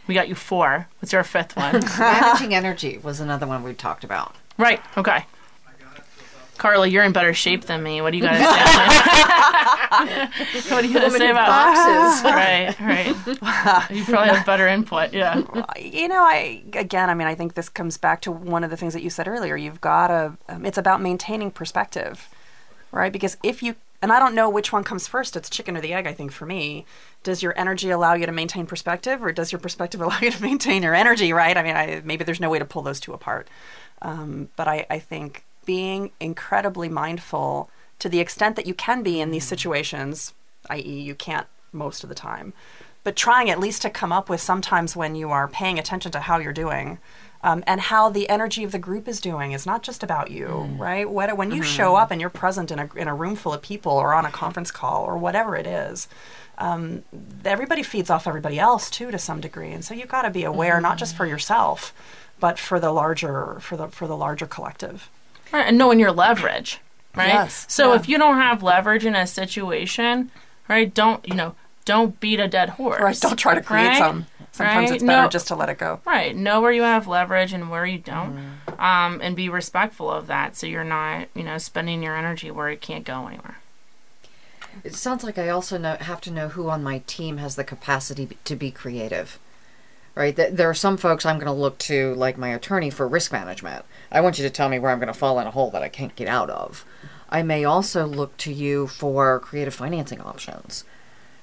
We 0.07 0.14
got 0.14 0.29
you 0.29 0.35
four. 0.35 0.88
What's 0.98 1.12
your 1.12 1.22
fifth 1.22 1.57
one? 1.57 1.81
Managing 1.98 2.55
energy 2.55 2.98
was 2.98 3.20
another 3.20 3.46
one 3.46 3.62
we 3.62 3.75
talked 3.75 4.05
about. 4.05 4.35
right. 4.59 4.81
Okay. 4.96 5.25
Carla, 6.62 6.87
you're 6.87 7.03
in 7.03 7.11
better 7.11 7.35
shape 7.35 7.64
than 7.64 7.83
me. 7.83 8.01
What 8.01 8.12
do 8.12 8.18
you 8.18 8.22
got 8.22 8.35
to 8.35 8.38
say? 8.38 8.44
what 10.72 10.83
do 10.83 10.87
you 10.87 10.94
got 10.94 11.11
to 11.11 11.11
say 11.11 11.29
about 11.29 11.48
boxes. 11.48 12.22
right, 12.31 12.79
right. 12.79 13.90
You 13.90 14.05
probably 14.05 14.29
have 14.29 14.46
better 14.46 14.68
input. 14.68 15.12
Yeah. 15.12 15.38
you 15.77 16.07
know, 16.07 16.22
I 16.22 16.62
again, 16.75 17.11
I 17.11 17.14
mean, 17.14 17.27
I 17.27 17.35
think 17.35 17.55
this 17.55 17.68
comes 17.68 17.96
back 17.96 18.20
to 18.20 18.31
one 18.31 18.62
of 18.62 18.70
the 18.70 18.77
things 18.77 18.94
that 18.94 19.03
you 19.03 19.11
said 19.11 19.27
earlier. 19.27 19.57
You've 19.57 19.81
got 19.81 20.07
to. 20.07 20.37
Um, 20.48 20.64
it's 20.64 20.79
about 20.79 21.03
maintaining 21.03 21.51
perspective, 21.51 22.29
right? 22.92 23.12
Because 23.12 23.37
if 23.42 23.61
you 23.61 23.75
and 24.01 24.12
I 24.12 24.20
don't 24.20 24.37
know 24.37 24.48
which 24.48 24.72
one 24.72 24.85
comes 24.85 25.09
first. 25.09 25.37
It's 25.37 25.51
chicken 25.51 25.77
or 25.77 25.81
the 25.81 25.92
egg. 25.92 26.07
I 26.07 26.12
think 26.12 26.31
for 26.31 26.46
me, 26.46 26.87
does 27.25 27.42
your 27.42 27.59
energy 27.59 27.90
allow 27.90 28.14
you 28.14 28.27
to 28.27 28.31
maintain 28.31 28.66
perspective, 28.66 29.20
or 29.20 29.33
does 29.33 29.51
your 29.51 29.59
perspective 29.59 30.01
allow 30.01 30.20
you 30.20 30.31
to 30.31 30.40
maintain 30.40 30.85
your 30.85 30.94
energy? 30.94 31.33
Right? 31.33 31.57
I 31.57 31.62
mean, 31.64 31.75
I, 31.75 32.03
maybe 32.05 32.22
there's 32.22 32.38
no 32.38 32.51
way 32.51 32.61
to 32.61 32.64
pull 32.64 32.83
those 32.83 33.01
two 33.01 33.12
apart. 33.12 33.48
Um, 34.01 34.48
but 34.55 34.68
I, 34.68 34.87
I 34.88 35.01
think 35.01 35.44
being 35.64 36.11
incredibly 36.20 36.88
mindful 36.88 37.70
to 37.98 38.09
the 38.09 38.20
extent 38.20 38.57
that 38.57 38.66
you 38.66 38.75
can 38.75 39.03
be 39.03 39.20
in 39.20 39.31
these 39.31 39.44
situations, 39.44 40.35
i.e., 40.70 41.01
you 41.01 41.14
can't 41.14 41.46
most 41.72 42.03
of 42.03 42.09
the 42.09 42.14
time, 42.14 42.53
but 43.05 43.16
trying 43.16 43.51
at 43.51 43.61
least 43.61 43.83
to 43.83 43.90
come 43.90 44.12
up 44.12 44.29
with 44.29 44.40
sometimes 44.40 44.94
when 44.94 45.14
you 45.14 45.31
are 45.31 45.48
paying 45.48 45.79
attention 45.79 46.12
to 46.12 46.20
how 46.20 46.38
you're 46.38 46.53
doing. 46.53 46.98
Um, 47.44 47.64
and 47.66 47.81
how 47.81 48.09
the 48.09 48.29
energy 48.29 48.62
of 48.62 48.70
the 48.70 48.79
group 48.79 49.09
is 49.09 49.20
doing 49.20 49.51
is 49.51 49.66
not 49.66 49.83
just 49.83 50.05
about 50.05 50.31
you, 50.31 50.46
right? 50.79 51.11
What, 51.11 51.37
when 51.37 51.51
you 51.51 51.64
show 51.64 51.96
up 51.96 52.12
and 52.12 52.20
you're 52.20 52.31
present 52.31 52.70
in 52.70 52.79
a, 52.79 52.88
in 52.94 53.09
a 53.09 53.14
room 53.16 53.35
full 53.35 53.53
of 53.53 53.61
people 53.61 53.90
or 53.90 54.14
on 54.14 54.25
a 54.25 54.31
conference 54.31 54.70
call 54.70 55.03
or 55.03 55.18
whatever 55.18 55.57
it 55.57 55.66
is, 55.66 56.07
um, 56.59 57.03
everybody 57.44 57.83
feeds 57.83 58.11
off 58.11 58.29
everybody 58.29 58.61
else 58.61 58.88
too 58.88 59.11
to 59.11 59.18
some 59.18 59.40
degree. 59.40 59.72
And 59.72 59.85
so 59.85 59.92
you've 59.92 60.07
got 60.07 60.22
to 60.22 60.31
be 60.31 60.44
aware, 60.44 60.81
not 60.81 60.98
just 60.98 61.16
for 61.16 61.27
yourself, 61.27 61.92
but 62.38 62.61
for 62.61 62.79
the 62.79 62.92
larger 62.92 63.59
for 63.59 63.77
the 63.77 63.88
for 63.88 64.07
the 64.07 64.16
larger 64.16 64.46
collective. 64.46 65.11
Right, 65.53 65.67
and 65.67 65.77
knowing 65.79 66.01
your 66.01 66.12
leverage, 66.12 66.81
right? 67.15 67.29
Yes, 67.29 67.67
So 67.69 67.91
yeah. 67.91 67.97
if 68.01 68.09
you 68.09 68.19
don't 68.19 68.37
have 68.38 68.62
leverage 68.62 69.05
in 69.05 69.15
a 69.15 69.27
situation, 69.27 70.31
right, 70.69 70.93
don't 70.93 71.27
you 71.29 71.35
know? 71.35 71.55
Don't 71.85 72.19
beat 72.21 72.38
a 72.38 72.47
dead 72.47 72.71
horse. 72.71 73.01
Right? 73.03 73.21
Don't 73.21 73.37
try 73.37 73.55
to 73.57 73.61
create 73.61 73.88
right? 73.88 73.99
some. 73.99 74.27
Sometimes 74.53 74.91
Right? 74.91 74.95
it's 74.97 75.05
better 75.05 75.23
No. 75.23 75.29
just 75.29 75.49
to 75.49 75.57
let 75.57 75.69
it 75.69 75.79
go. 75.79 76.01
Right. 76.07 76.37
Know 76.37 76.61
where 76.61 76.71
you 76.71 76.83
have 76.83 77.09
leverage 77.09 77.53
and 77.53 77.71
where 77.71 77.85
you 77.87 77.99
don't, 77.99 78.37
Mm-hmm. 78.37 78.81
um, 78.81 79.21
and 79.23 79.35
be 79.35 79.49
respectful 79.49 80.09
of 80.11 80.27
that, 80.29 80.57
so 80.57 80.67
you're 80.67 80.85
not, 80.85 81.27
you 81.35 81.43
know, 81.43 81.59
spending 81.59 82.03
your 82.03 82.17
energy 82.17 82.51
where 82.53 82.69
it 82.69 82.81
can't 82.81 83.05
go 83.05 83.27
anywhere. 83.27 83.57
It 84.85 84.95
sounds 84.95 85.25
like 85.25 85.38
I 85.38 85.49
also 85.49 85.77
know, 85.77 85.97
have 86.01 86.21
to 86.23 86.31
know 86.31 86.49
who 86.49 86.69
on 86.71 86.83
my 86.83 87.03
team 87.07 87.38
has 87.38 87.57
the 87.57 87.65
capacity 87.65 88.29
to 88.45 88.57
be 88.57 88.71
creative. 88.71 89.38
Right? 90.14 90.35
Th- 90.37 90.53
There 90.53 90.68
are 90.68 90.75
some 90.75 90.96
folks 90.96 91.25
I'm 91.25 91.37
going 91.37 91.46
to 91.46 91.53
look 91.53 91.79
to, 91.79 92.14
like 92.14 92.37
my 92.37 92.48
attorney, 92.51 92.90
for 92.90 93.09
risk 93.09 93.33
management. 93.33 93.85
I 94.11 94.20
want 94.20 94.38
you 94.38 94.44
to 94.44 94.51
tell 94.51 94.68
me 94.68 94.79
where 94.79 94.90
I'm 94.90 94.98
going 94.98 95.07
to 95.07 95.18
fall 95.18 95.38
in 95.40 95.46
a 95.46 95.51
hole 95.51 95.70
that 95.70 95.83
I 95.83 95.88
can't 95.88 96.14
get 96.16 96.29
out 96.29 96.51
of. 96.51 96.85
I 97.31 97.42
may 97.42 97.64
also 97.64 98.05
look 98.07 98.37
to 98.38 98.53
you 98.53 98.87
for 98.87 99.40
creative 99.40 99.75
financing 99.75 100.20
options. 100.20 100.85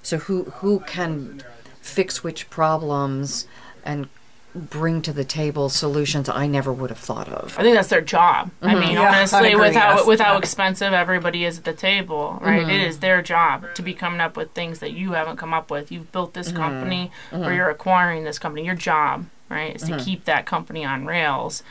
So 0.03 0.17
who 0.17 0.43
who 0.45 0.81
can 0.81 1.41
fix 1.81 2.23
which 2.23 2.49
problems 2.51 3.47
and 3.83 4.07
bring 4.55 5.01
to 5.03 5.13
the 5.13 5.23
table 5.23 5.69
solutions 5.69 6.27
I 6.27 6.47
never 6.47 6.73
would 6.73 6.89
have 6.89 6.99
thought 6.99 7.27
of. 7.29 7.57
I 7.59 7.61
think 7.63 7.75
that's 7.75 7.89
their 7.89 8.01
job. 8.01 8.49
I 8.61 8.73
mean, 8.73 8.83
Mm-hmm. 8.83 8.93
Yeah, 8.93 9.09
honestly, 9.17 9.55
with 9.55 9.75
how 9.75 9.97
yes. 9.97 10.07
with 10.07 10.19
how 10.19 10.37
expensive 10.37 10.91
everybody 10.93 11.45
is 11.45 11.59
at 11.59 11.63
the 11.65 11.73
table, 11.73 12.39
right? 12.41 12.61
Mm-hmm. 12.61 12.69
It 12.71 12.81
is 12.87 12.99
their 12.99 13.21
job 13.21 13.65
to 13.75 13.81
be 13.81 13.93
coming 13.93 14.19
up 14.21 14.35
with 14.35 14.51
things 14.51 14.79
that 14.79 14.91
you 14.91 15.11
haven't 15.11 15.37
come 15.37 15.53
up 15.53 15.69
with. 15.69 15.91
You've 15.91 16.11
built 16.11 16.29
Mm-hmm. 16.33 16.39
this 16.39 16.51
company, 16.51 17.11
or 17.31 17.53
you're 17.53 17.69
acquiring 17.69 18.23
this 18.23 18.39
company. 18.39 18.65
Your 18.65 18.75
job, 18.75 19.25
right, 19.49 19.75
is 19.75 19.83
to 19.83 19.91
Mm-hmm. 19.93 20.03
keep 20.05 20.25
that 20.25 20.45
company 20.45 20.83
on 20.83 21.05
rails 21.05 21.61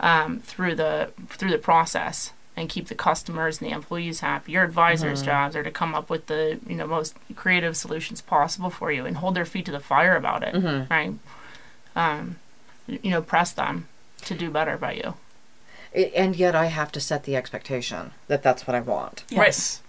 um, 0.00 0.38
through 0.40 0.76
the 0.76 1.10
through 1.28 1.50
the 1.50 1.58
process 1.58 2.32
and 2.56 2.68
keep 2.68 2.88
the 2.88 2.94
customers 2.94 3.60
and 3.60 3.70
the 3.70 3.74
employees 3.74 4.20
happy. 4.20 4.52
Your 4.52 4.64
advisors' 4.64 5.20
Mm-hmm. 5.20 5.26
jobs 5.26 5.56
are 5.56 5.62
to 5.62 5.70
come 5.70 5.94
up 5.94 6.08
with 6.10 6.26
the 6.26 6.58
you 6.68 6.76
know 6.76 6.86
most 6.86 7.16
creative 7.36 7.76
solutions 7.76 8.20
possible 8.20 8.70
for 8.70 8.90
you 8.92 9.06
and 9.06 9.16
hold 9.16 9.34
their 9.34 9.44
feet 9.44 9.64
to 9.66 9.72
the 9.72 9.80
fire 9.80 10.14
about 10.16 10.42
it, 10.44 10.54
Mm-hmm. 10.54 10.92
right? 10.92 11.12
Um, 11.96 12.36
you 12.86 13.10
know, 13.10 13.22
press 13.22 13.52
them 13.52 13.88
to 14.22 14.34
do 14.34 14.50
better 14.50 14.76
by 14.76 14.92
you. 14.92 15.14
And 16.14 16.36
yet 16.36 16.54
I 16.54 16.66
have 16.66 16.92
to 16.92 17.00
set 17.00 17.24
the 17.24 17.36
expectation 17.36 18.12
that 18.28 18.42
that's 18.42 18.66
what 18.66 18.74
I 18.74 18.80
want. 18.80 19.24
Yes. 19.30 19.82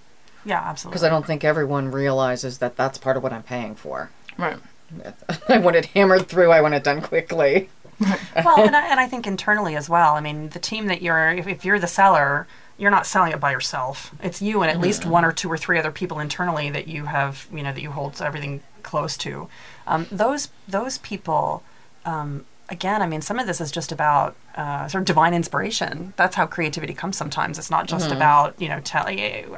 Yeah, 0.45 0.61
absolutely. 0.61 0.93
Because 0.93 1.03
I 1.03 1.09
don't 1.09 1.25
think 1.25 1.43
everyone 1.43 1.91
realizes 1.91 2.59
that 2.59 2.77
that's 2.77 2.97
part 2.97 3.17
of 3.17 3.23
what 3.23 3.33
I'm 3.33 3.43
paying 3.43 3.75
for. 3.75 4.09
Right. 4.37 4.57
I 5.49 5.57
want 5.57 5.75
it 5.75 5.85
hammered 5.87 6.27
through. 6.27 6.51
I 6.51 6.61
want 6.61 6.73
it 6.73 6.83
done 6.83 7.01
quickly. 7.01 7.69
well, 7.99 8.63
and 8.63 8.75
I, 8.75 8.89
and 8.89 8.99
I 8.99 9.07
think 9.07 9.27
internally 9.27 9.75
as 9.75 9.89
well. 9.89 10.15
I 10.15 10.21
mean, 10.21 10.49
the 10.49 10.59
team 10.59 10.87
that 10.87 11.01
you're, 11.01 11.29
if, 11.31 11.47
if 11.47 11.65
you're 11.65 11.79
the 11.79 11.87
seller, 11.87 12.47
you're 12.77 12.91
not 12.91 13.05
selling 13.05 13.33
it 13.33 13.39
by 13.41 13.51
yourself. 13.51 14.15
It's 14.23 14.41
you 14.41 14.61
and 14.61 14.71
at 14.71 14.79
least 14.79 15.05
one 15.05 15.25
or 15.25 15.33
two 15.33 15.51
or 15.51 15.57
three 15.57 15.77
other 15.77 15.91
people 15.91 16.19
internally 16.19 16.69
that 16.69 16.87
you 16.87 17.05
have, 17.05 17.47
you 17.53 17.61
know, 17.61 17.73
that 17.73 17.81
you 17.81 17.91
hold 17.91 18.21
everything 18.21 18.61
close 18.83 19.17
to. 19.17 19.49
Um, 19.85 20.07
those 20.09 20.49
those 20.67 20.97
people, 20.99 21.61
um, 22.05 22.45
again, 22.69 23.01
I 23.01 23.07
mean, 23.07 23.21
some 23.21 23.39
of 23.39 23.47
this 23.47 23.59
is 23.59 23.71
just 23.71 23.91
about 23.91 24.35
uh, 24.55 24.87
sort 24.87 25.01
of 25.01 25.05
divine 25.05 25.33
inspiration. 25.33 26.13
That's 26.17 26.35
how 26.35 26.45
creativity 26.45 26.93
comes. 26.93 27.17
Sometimes 27.17 27.57
it's 27.57 27.71
not 27.71 27.87
just 27.87 28.11
about 28.11 28.59
you 28.61 28.69
know 28.69 28.79
telling 28.81 29.19
you, 29.19 29.57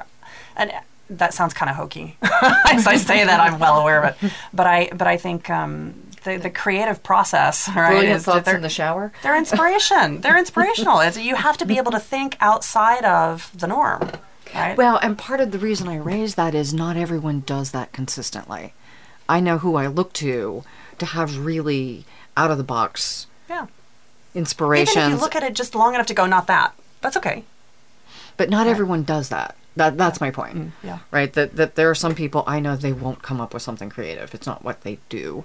and 0.55 0.71
that 1.09 1.33
sounds 1.33 1.53
kind 1.53 1.69
of 1.69 1.75
hokey. 1.75 2.17
As 2.21 2.87
I 2.87 2.95
say 2.95 3.23
that, 3.25 3.39
I'm 3.39 3.59
well 3.59 3.79
aware 3.79 4.03
of 4.03 4.23
it. 4.23 4.31
But 4.53 4.67
I 4.67 4.89
but 4.93 5.07
I 5.07 5.17
think. 5.17 5.49
Um, 5.49 5.95
the, 6.23 6.37
the 6.37 6.51
creative 6.51 7.01
process, 7.01 7.67
right? 7.75 7.89
Brilliant 7.89 8.17
is- 8.17 8.25
thoughts 8.25 8.47
in 8.47 8.61
the 8.61 8.69
shower. 8.69 9.11
they're 9.23 9.35
inspiration. 9.35 10.21
They're 10.21 10.37
inspirational. 10.45 10.99
It's, 10.99 11.17
you 11.17 11.33
have 11.35 11.57
to 11.57 11.65
be 11.65 11.77
able 11.77 11.91
to 11.93 11.99
think 11.99 12.37
outside 12.39 13.03
of 13.03 13.51
the 13.57 13.65
norm, 13.65 14.11
right? 14.53 14.77
Well, 14.77 14.97
and 15.01 15.17
part 15.17 15.39
of 15.39 15.51
the 15.51 15.57
reason 15.57 15.87
I 15.87 15.97
raise 15.97 16.35
that 16.35 16.53
is 16.53 16.75
not 16.75 16.95
everyone 16.95 17.41
does 17.47 17.71
that 17.71 17.91
consistently. 17.91 18.75
I 19.27 19.39
know 19.39 19.57
who 19.57 19.75
I 19.75 19.87
look 19.87 20.13
to 20.13 20.63
to 20.99 21.05
have 21.07 21.39
really 21.43 22.05
out 22.41 22.51
of 22.51 22.57
the 22.57 22.63
box 22.63 23.27
yeah. 23.49 23.67
Even 24.89 25.13
if 25.13 25.19
you 25.19 25.21
look 25.21 25.35
at 25.35 25.43
it 25.43 25.53
just 25.53 25.75
long 25.75 25.93
enough 25.93 26.07
to 26.07 26.13
go, 26.13 26.25
not 26.25 26.47
that. 26.47 26.73
That's 27.01 27.17
okay. 27.17 27.43
but 28.37 28.49
not 28.49 28.65
everyone 28.67 29.03
does 29.03 29.29
that. 29.29 29.55
That 29.75 29.97
that's 29.97 30.19
my 30.19 30.31
point. 30.31 30.55
Mm, 30.55 30.71
yeah. 30.83 30.99
Right. 31.11 31.31
That 31.33 31.55
that 31.55 31.75
there 31.75 31.89
are 31.89 31.95
some 31.95 32.15
people 32.15 32.43
I 32.47 32.59
know 32.59 32.75
they 32.75 32.93
won't 32.93 33.21
come 33.21 33.39
up 33.39 33.53
with 33.53 33.63
something 33.63 33.89
creative. 33.89 34.33
It's 34.33 34.47
not 34.47 34.63
what 34.63 34.81
they 34.81 34.99
do. 35.09 35.43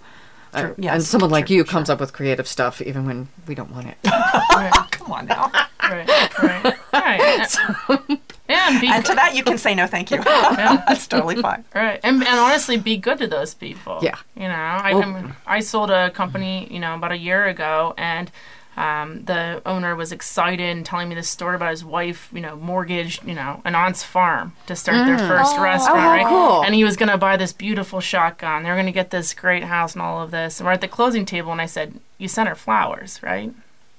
Uh, 0.57 0.63
True. 0.63 0.89
and 0.89 1.03
someone 1.03 1.31
like 1.31 1.47
True. 1.47 1.57
you 1.57 1.65
comes 1.65 1.91
up 1.91 2.01
with 2.01 2.13
creative 2.13 2.49
stuff 2.49 2.81
even 2.81 3.05
when 3.05 3.29
we 3.47 3.55
don't 3.55 3.71
want 3.71 3.89
it. 3.89 3.97
Come 4.91 5.13
on 5.13 5.27
now. 5.27 5.51
Right. 5.83 6.09
Right. 6.43 6.77
Right. 6.93 7.57
yeah, 8.49 8.71
and 8.71 8.81
be 8.81 8.89
and 8.89 9.05
to 9.05 9.15
that, 9.15 9.35
you 9.35 9.45
can 9.45 9.59
say 9.59 9.75
no, 9.75 9.87
thank 9.87 10.11
you. 10.11 10.23
That's 10.25 11.07
totally 11.07 11.37
fine. 11.37 11.65
Right, 11.75 12.01
and, 12.03 12.17
and 12.17 12.39
honestly, 12.39 12.77
be 12.77 12.97
good 12.97 13.19
to 13.19 13.27
those 13.27 13.55
people. 13.55 13.99
Yeah. 14.03 14.17
you 14.35 14.49
know, 14.49 14.55
I 14.55 14.93
I, 14.93 15.05
mean, 15.05 15.35
I 15.47 15.61
sold 15.61 15.91
a 15.91 16.11
company, 16.11 16.67
you 16.71 16.81
know, 16.81 16.95
about 16.95 17.13
a 17.13 17.19
year 17.19 17.47
ago, 17.47 17.95
and 17.97 18.31
um, 18.77 19.25
the 19.25 19.63
owner 19.65 19.97
was 19.97 20.13
excited 20.13 20.61
and 20.77 20.85
telling 20.85 21.09
me 21.09 21.15
this 21.15 21.29
story 21.29 21.57
about 21.57 21.71
his 21.71 21.85
wife, 21.85 22.29
you 22.33 22.41
know, 22.41 22.57
mortgaged, 22.57 23.25
you 23.27 23.35
know, 23.35 23.63
an 23.65 23.75
aunt's 23.75 24.03
farm 24.03 24.53
to 24.67 24.77
start 24.77 25.07
their 25.07 25.19
first 25.19 25.57
restaurant, 25.59 25.99
Oh, 25.99 26.11
right? 26.11 26.27
cool. 26.27 26.63
And 26.63 26.75
he 26.75 26.85
was 26.85 26.97
going 26.97 27.09
to 27.09 27.17
buy 27.19 27.37
this 27.37 27.53
beautiful 27.53 28.01
shotgun. 28.01 28.63
They 28.63 28.69
were 28.69 28.77
going 28.77 28.87
to 28.87 28.93
get 28.93 29.11
this 29.11 29.33
great 29.35 29.65
house 29.65 29.95
and 29.95 30.03
all 30.03 30.23
of 30.23 30.31
this. 30.31 30.61
And 30.61 30.67
we're 30.67 30.73
at 30.73 30.81
the 30.83 30.89
closing 30.89 31.25
table, 31.25 31.53
and 31.53 31.61
I 31.61 31.67
said, 31.67 31.95
"You 32.19 32.29
sent 32.29 32.49
her 32.49 32.55
flowers, 32.55 33.19
right?" 33.23 33.45
And 33.45 33.55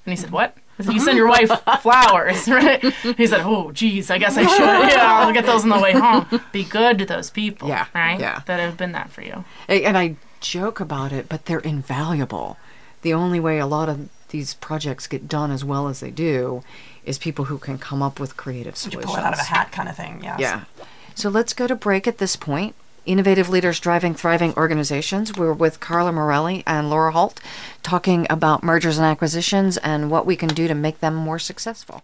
he 0.05 0.15
said, 0.15 0.29
"What?" 0.31 0.55
I 0.79 0.83
said, 0.83 0.93
"You 0.93 0.99
send 0.99 1.17
your 1.17 1.27
wife 1.27 1.49
flowers, 1.81 2.47
right?" 2.47 2.83
He 3.17 3.25
said, 3.25 3.41
"Oh, 3.43 3.71
geez, 3.71 4.11
I 4.11 4.19
guess 4.19 4.37
I 4.37 4.43
should. 4.45 4.59
Yeah, 4.93 5.11
I'll 5.21 5.33
get 5.33 5.45
those 5.47 5.63
on 5.63 5.69
the 5.69 5.79
way 5.79 5.93
home. 5.93 6.27
Be 6.51 6.63
good 6.63 6.99
to 6.99 7.05
those 7.05 7.29
people, 7.31 7.67
Yeah, 7.67 7.87
right? 7.95 8.19
yeah. 8.19 8.41
That 8.45 8.59
have 8.59 8.77
been 8.77 8.91
that 8.91 9.09
for 9.09 9.21
you. 9.23 9.43
And 9.67 9.97
I 9.97 10.17
joke 10.39 10.79
about 10.79 11.11
it, 11.11 11.27
but 11.27 11.45
they're 11.45 11.59
invaluable. 11.59 12.57
The 13.01 13.13
only 13.13 13.39
way 13.39 13.57
a 13.57 13.65
lot 13.65 13.89
of 13.89 14.09
these 14.29 14.53
projects 14.55 15.07
get 15.07 15.27
done 15.27 15.51
as 15.51 15.63
well 15.65 15.87
as 15.87 15.99
they 15.99 16.11
do 16.11 16.63
is 17.05 17.17
people 17.17 17.45
who 17.45 17.57
can 17.57 17.77
come 17.77 18.01
up 18.01 18.19
with 18.19 18.35
creative 18.37 18.73
You 18.73 18.91
solutions. 18.91 19.05
pull 19.05 19.15
it 19.15 19.23
out 19.23 19.33
of 19.33 19.39
a 19.39 19.43
hat 19.43 19.71
kind 19.71 19.87
of 19.89 19.95
thing, 19.95 20.19
yes. 20.23 20.39
Yeah. 20.39 20.63
So 21.15 21.29
let's 21.29 21.53
go 21.53 21.67
to 21.67 21.75
break 21.75 22.07
at 22.07 22.17
this 22.17 22.35
point. 22.35 22.75
Innovative 23.05 23.47
Leaders 23.47 23.79
Driving 23.79 24.13
Thriving 24.13 24.53
Organizations. 24.55 25.33
We're 25.37 25.53
with 25.53 25.79
Carla 25.79 26.11
Morelli 26.11 26.61
and 26.67 26.89
Laura 26.89 27.13
Holt 27.13 27.39
talking 27.81 28.27
about 28.29 28.63
mergers 28.63 28.97
and 28.97 29.05
acquisitions 29.07 29.77
and 29.77 30.11
what 30.11 30.25
we 30.25 30.35
can 30.35 30.49
do 30.49 30.67
to 30.67 30.75
make 30.75 30.99
them 30.99 31.15
more 31.15 31.39
successful. 31.39 32.03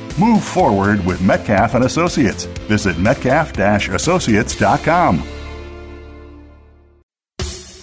Move 0.19 0.43
forward 0.43 1.05
with 1.05 1.21
Metcalf 1.21 1.75
and 1.75 1.85
Associates. 1.85 2.43
Visit 2.67 2.97
metcalf-associates.com. 2.97 5.40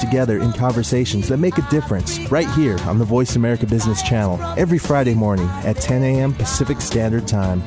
together 0.00 0.38
in 0.38 0.52
conversations 0.52 1.28
that 1.28 1.38
make 1.38 1.58
a 1.58 1.70
difference 1.70 2.18
right 2.30 2.48
here 2.50 2.78
on 2.80 2.98
the 2.98 3.04
Voice 3.04 3.36
America 3.36 3.66
Business 3.66 4.02
Channel 4.02 4.40
every 4.58 4.78
Friday 4.78 5.14
morning 5.14 5.48
at 5.64 5.76
10 5.76 6.02
a.m. 6.02 6.32
Pacific 6.32 6.80
Standard 6.80 7.26
Time. 7.28 7.62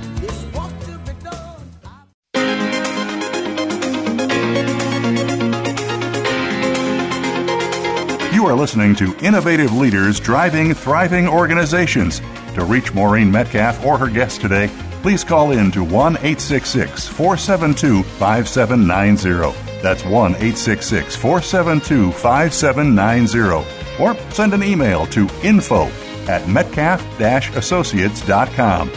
You 8.34 8.46
are 8.46 8.56
listening 8.56 8.96
to 8.96 9.16
Innovative 9.18 9.74
Leaders 9.74 10.20
Driving 10.20 10.74
Thriving 10.74 11.28
Organizations. 11.28 12.22
To 12.56 12.64
reach 12.64 12.94
Maureen 12.94 13.32
Metcalf 13.32 13.86
or 13.86 13.98
her 13.98 14.10
guest 14.10 14.42
today, 14.42 14.70
please 15.02 15.24
call 15.24 15.52
in 15.52 15.72
to 15.72 15.84
1 15.84 16.14
866 16.18 17.08
472 17.08 18.04
5790. 18.04 19.69
That's 19.82 20.04
1 20.04 20.12
866 20.36 21.16
472 21.16 22.12
5790. 22.12 24.04
Or 24.04 24.16
send 24.34 24.54
an 24.54 24.64
email 24.64 25.06
to 25.08 25.28
info 25.44 25.86
at 26.28 26.48
metcalf 26.48 27.02
associates.com. 27.20 28.92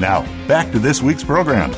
Now, 0.00 0.22
back 0.46 0.70
to 0.72 0.78
this 0.78 1.02
week's 1.02 1.24
program. 1.24 1.72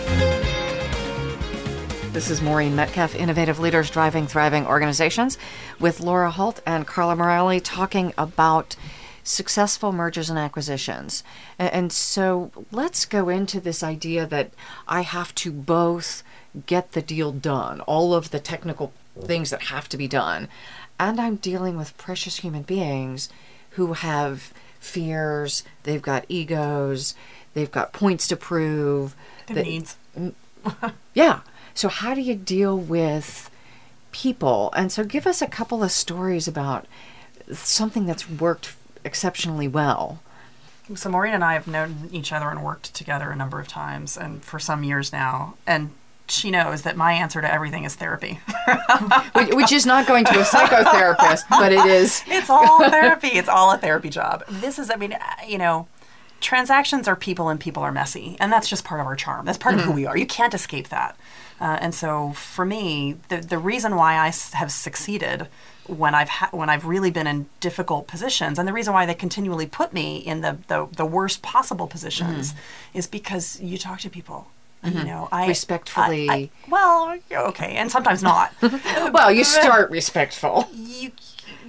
This 2.13 2.29
is 2.29 2.43
Maureen 2.43 2.75
Metcalf, 2.75 3.15
Innovative 3.15 3.61
Leaders 3.61 3.89
Driving 3.89 4.27
Thriving 4.27 4.67
Organizations, 4.67 5.39
with 5.79 6.01
Laura 6.01 6.31
Holt 6.31 6.61
and 6.67 6.87
Carla 6.87 7.17
Morelli 7.17 7.61
talking 7.61 8.13
about 8.19 8.77
successful 9.23 9.93
mergers 9.93 10.29
and 10.29 10.39
acquisitions. 10.39 11.23
And 11.59 11.93
so 11.93 12.51
let's 12.73 13.05
go 13.05 13.29
into 13.29 13.61
this 13.61 13.83
idea 13.83 14.27
that 14.27 14.53
I 14.89 15.03
have 15.03 15.35
to 15.37 15.53
both 15.53 16.23
get 16.67 16.93
the 16.93 17.03
deal 17.03 17.33
done, 17.33 17.81
all 17.83 18.15
of 18.15 18.31
the 18.31 18.41
technical 18.41 18.93
things 19.21 19.51
that 19.51 19.65
have 19.65 19.89
to 19.89 19.97
be 19.97 20.09
done, 20.09 20.49
and 20.99 21.19
I'm 21.19 21.37
dealing 21.37 21.77
with 21.77 21.97
precious 21.97 22.39
human 22.39 22.63
beings 22.63 23.31
who 23.71 23.95
have 23.95 24.53
fears, 24.79 25.63
they've 25.85 26.03
got 26.03 26.27
egos, 26.29 27.15
they've 27.55 27.71
got 27.71 27.93
points 27.93 28.29
to 28.29 28.37
prove. 28.37 29.15
That, 29.47 29.65
needs. 29.65 29.97
yeah. 31.15 31.41
So, 31.75 31.89
how 31.89 32.15
do 32.15 32.21
you 32.21 32.35
deal 32.35 32.77
with 32.77 33.51
people? 34.13 34.71
And 34.77 34.93
so, 34.93 35.05
give 35.05 35.27
us 35.27 35.41
a 35.41 35.47
couple 35.47 35.83
of 35.83 35.91
stories 35.91 36.47
about 36.47 36.87
something 37.53 38.07
that's 38.07 38.29
worked 38.29 38.77
exceptionally 39.05 39.69
well. 39.69 40.21
So, 40.95 41.09
Maureen 41.09 41.35
and 41.35 41.45
I 41.45 41.55
have 41.55 41.67
known 41.67 42.09
each 42.13 42.33
other 42.33 42.51
and 42.51 42.63
worked 42.63 42.95
together 42.95 43.31
a 43.31 43.37
number 43.37 43.61
of 43.61 43.69
times, 43.69 44.17
and 44.17 44.45
for 44.45 44.59
some 44.59 44.85
years 44.85 45.13
now. 45.13 45.55
And 45.67 45.93
she 46.31 46.51
knows 46.51 46.83
that 46.83 46.97
my 46.97 47.13
answer 47.13 47.41
to 47.41 47.53
everything 47.53 47.85
is 47.85 47.95
therapy. 47.95 48.41
Which 49.35 49.73
is 49.73 49.87
not 49.87 50.07
going 50.07 50.25
to 50.27 50.41
a 50.41 50.45
psychotherapist, 50.45 51.45
but 51.49 51.73
it 51.73 51.85
is. 51.87 52.23
It's 52.31 52.49
all 52.49 52.89
therapy. 52.89 53.29
It's 53.29 53.49
all 53.49 53.73
a 53.73 53.79
therapy 53.79 54.09
job. 54.09 54.45
This 54.49 54.79
is, 54.79 54.91
I 54.91 54.97
mean, 54.97 55.17
you 55.47 55.59
know, 55.59 55.89
transactions 56.41 57.07
are 57.07 57.17
people 57.17 57.49
and 57.49 57.61
people 57.61 57.83
are 57.83 57.93
messy. 57.93 58.37
And 58.41 58.53
that's 58.53 58.69
just 58.69 58.85
part 58.85 59.01
of 59.01 59.07
our 59.07 59.17
charm. 59.17 59.47
That's 59.47 59.59
part 59.59 59.75
mm-hmm. 59.75 59.81
of 59.81 59.85
who 59.85 59.91
mm-hmm. 59.91 59.97
we 59.97 60.07
are. 60.07 60.17
You 60.17 60.27
can't 60.27 60.55
escape 60.55 60.89
that. 60.89 61.17
Uh, 61.61 61.79
and 61.81 61.95
so 61.95 62.33
for 62.33 62.65
me, 62.65 63.17
the, 63.29 63.39
the 63.39 63.59
reason 63.59 63.95
why 63.97 64.15
I 64.15 64.33
have 64.55 64.73
succeeded 64.73 65.49
when 65.87 66.15
I've 66.15 66.29
ha- 66.29 66.49
when 66.53 66.71
I've 66.71 66.87
really 66.87 67.11
been 67.11 67.27
in 67.27 67.47
difficult 67.59 68.07
positions, 68.07 68.59
and 68.59 68.67
the 68.67 68.73
reason 68.73 68.95
why 68.95 69.07
they 69.07 69.15
continually 69.15 69.67
put 69.67 69.93
me 69.93 70.19
in 70.19 70.41
the 70.41 70.59
the, 70.69 70.89
the 70.97 71.05
worst 71.05 71.43
possible 71.43 71.87
positions, 71.87 72.53
mm-hmm. 72.53 72.99
is 72.99 73.07
because 73.07 73.61
you 73.61 73.77
talk 73.77 74.01
to 74.01 74.11
people. 74.11 74.47
Mm-hmm. 74.85 74.99
You 74.99 75.05
know, 75.05 75.29
I 75.31 75.47
respectfully. 75.49 76.29
I, 76.29 76.35
I, 76.35 76.51
well, 76.69 77.19
okay, 77.31 77.77
and 77.77 77.91
sometimes 77.91 78.23
not. 78.23 78.53
well, 78.63 79.31
you 79.31 79.45
start 79.45 79.91
respectful. 79.91 80.69
You, 80.73 81.13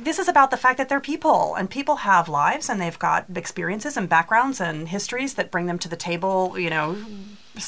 this 0.04 0.18
is 0.18 0.28
about 0.28 0.52
the 0.52 0.58
fact 0.58 0.78
that 0.78 0.90
they're 0.90 1.00
people 1.00 1.56
and 1.56 1.70
people 1.70 1.98
have 1.98 2.28
lives 2.28 2.70
and 2.70 2.82
they've 2.82 2.98
got 2.98 3.26
experiences 3.36 3.98
and 3.98 4.10
backgrounds 4.10 4.60
and 4.60 4.90
histories 4.90 5.36
that 5.36 5.52
bring 5.52 5.68
them 5.68 5.78
to 5.80 5.88
the 5.88 5.96
table 5.96 6.58
you 6.58 6.70
know 6.70 6.98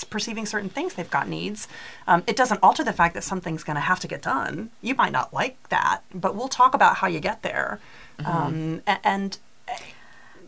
perceiving 0.09 0.45
certain 0.45 0.69
things 0.69 0.95
they've 0.95 1.09
got 1.11 1.27
needs 1.27 1.67
um, 2.07 2.23
it 2.25 2.35
doesn't 2.35 2.59
alter 2.63 2.83
the 2.83 2.93
fact 2.93 3.13
that 3.13 3.23
something's 3.23 3.63
going 3.63 3.75
to 3.75 3.81
have 3.81 3.99
to 3.99 4.07
get 4.07 4.21
done 4.21 4.71
you 4.81 4.95
might 4.95 5.11
not 5.11 5.33
like 5.33 5.69
that 5.69 6.01
but 6.13 6.35
we'll 6.35 6.47
talk 6.47 6.73
about 6.73 6.97
how 6.97 7.07
you 7.07 7.19
get 7.19 7.43
there 7.43 7.79
mm-hmm. 8.17 8.31
um, 8.31 8.81
and, 8.87 8.99
and 9.03 9.37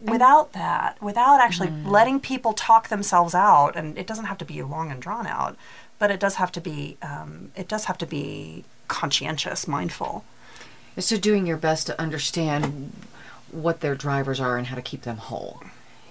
without 0.01 0.53
that 0.53 1.01
without 1.01 1.39
actually 1.39 1.67
mm. 1.67 1.87
letting 1.87 2.19
people 2.19 2.53
talk 2.53 2.89
themselves 2.89 3.33
out 3.33 3.75
and 3.75 3.97
it 3.97 4.05
doesn't 4.07 4.25
have 4.25 4.37
to 4.37 4.45
be 4.45 4.61
long 4.61 4.91
and 4.91 5.01
drawn 5.01 5.25
out 5.25 5.57
but 5.99 6.11
it 6.11 6.19
does 6.19 6.35
have 6.35 6.51
to 6.51 6.61
be 6.61 6.97
um, 7.01 7.51
it 7.55 7.67
does 7.67 7.85
have 7.85 7.97
to 7.97 8.05
be 8.05 8.63
conscientious 8.87 9.67
mindful 9.67 10.23
so 10.97 11.17
doing 11.17 11.45
your 11.45 11.57
best 11.57 11.87
to 11.87 11.99
understand 11.99 12.91
what 13.51 13.81
their 13.81 13.95
drivers 13.95 14.39
are 14.39 14.57
and 14.57 14.67
how 14.67 14.75
to 14.75 14.81
keep 14.81 15.01
them 15.01 15.17
whole 15.17 15.61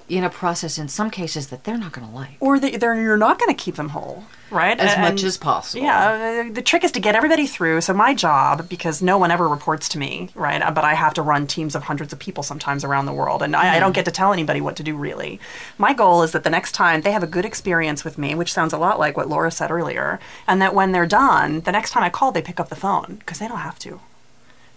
in 0.09 0.25
a 0.25 0.31
process 0.31 0.79
in 0.79 0.89
some 0.89 1.11
cases 1.11 1.49
that 1.49 1.65
they're 1.65 1.79
not 1.79 1.93
going 1.93 2.07
to 2.07 2.15
like. 2.15 2.37
Or 2.41 2.59
that 2.59 2.81
they're, 2.81 3.01
you're 3.01 3.17
not 3.17 3.39
going 3.39 3.55
to 3.55 3.63
keep 3.63 3.77
them 3.77 3.91
whole 3.91 4.25
right? 4.51 4.79
As 4.79 4.93
and, 4.93 5.03
much 5.03 5.23
as 5.25 5.37
possible. 5.37 5.85
Yeah 5.85 6.49
the 6.51 6.63
trick 6.63 6.85
is 6.85 6.93
to 6.93 7.01
get 7.01 7.15
everybody 7.15 7.47
through. 7.47 7.81
So 7.81 7.93
my 7.93 8.15
job 8.15 8.69
because 8.69 9.03
no 9.03 9.19
one 9.19 9.31
ever 9.31 9.49
reports 9.49 9.89
to 9.91 9.99
me 9.99 10.31
right? 10.35 10.63
But 10.75 10.85
i 10.85 10.95
have 10.95 11.15
to 11.15 11.23
run 11.23 11.47
teams 11.47 11.75
of 11.75 11.83
hundreds 11.83 12.13
of 12.13 12.19
people 12.19 12.43
sometimes 12.43 12.85
around 12.85 13.07
the 13.07 13.13
world 13.13 13.43
and 13.43 13.55
mm. 13.55 13.59
I, 13.59 13.77
I, 13.77 13.81
don't 13.81 13.91
mm. 13.91 13.97
get 13.97 14.05
to 14.07 14.11
tell 14.11 14.33
anybody 14.33 14.61
what 14.61 14.77
to 14.77 14.83
do 14.83 14.97
really. 14.97 15.41
My 15.77 15.93
goal 15.93 16.23
is 16.23 16.33
that 16.33 16.45
the 16.45 16.51
next 16.51 16.73
time 16.73 17.03
they 17.03 17.13
have 17.13 17.23
a 17.23 17.27
good 17.27 17.45
experience 17.45 18.05
with 18.05 18.17
me 18.19 18.35
which 18.35 18.53
sounds 18.53 18.73
a 18.73 18.79
lot 18.79 18.99
like 18.99 19.17
what 19.17 19.29
laura 19.29 19.51
said 19.51 19.71
earlier 19.71 20.21
and 20.47 20.63
that 20.63 20.75
when 20.75 20.93
they're 20.93 21.07
done 21.07 21.61
the 21.61 21.73
next 21.73 21.91
time 21.91 22.03
i 22.03 22.11
call 22.11 22.31
they 22.31 22.43
pick 22.43 22.61
up 22.61 22.69
the 22.69 22.77
phone 22.77 23.17
because 23.19 23.39
they 23.39 23.49
don't 23.49 23.59
have 23.59 23.79
to 23.79 24.01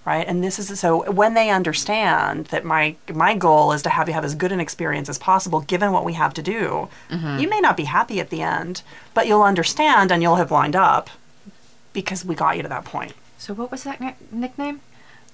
right? 0.07 0.25
And 0.25 0.41
this 0.41 0.57
is 0.57 0.79
so 0.79 1.11
when 1.11 1.33
they 1.33 1.49
understand 1.49 2.45
that 2.45 2.63
my 2.63 2.95
my 3.13 3.35
goal 3.35 3.73
is 3.73 3.81
to 3.81 3.89
have 3.89 4.07
you 4.07 4.13
have 4.13 4.23
as 4.23 4.35
good 4.35 4.53
an 4.53 4.61
experience 4.61 5.09
as 5.09 5.17
possible, 5.17 5.59
given 5.59 5.91
what 5.91 6.05
we 6.05 6.13
have 6.13 6.33
to 6.35 6.41
do. 6.41 6.87
Mm-hmm. 7.09 7.39
You 7.39 7.49
may 7.49 7.59
not 7.59 7.75
be 7.75 7.83
happy 7.83 8.21
at 8.21 8.29
the 8.29 8.41
end, 8.41 8.83
but 9.13 9.27
you'll 9.27 9.43
understand 9.43 10.09
and 10.09 10.23
you'll 10.23 10.37
have 10.37 10.49
lined 10.49 10.77
up 10.77 11.09
because 11.91 12.23
we 12.23 12.35
got 12.35 12.55
you 12.55 12.63
to 12.63 12.69
that 12.69 12.85
point. 12.85 13.13
So, 13.37 13.53
what 13.53 13.69
was 13.69 13.83
that 13.83 13.99
nickname? 14.31 14.79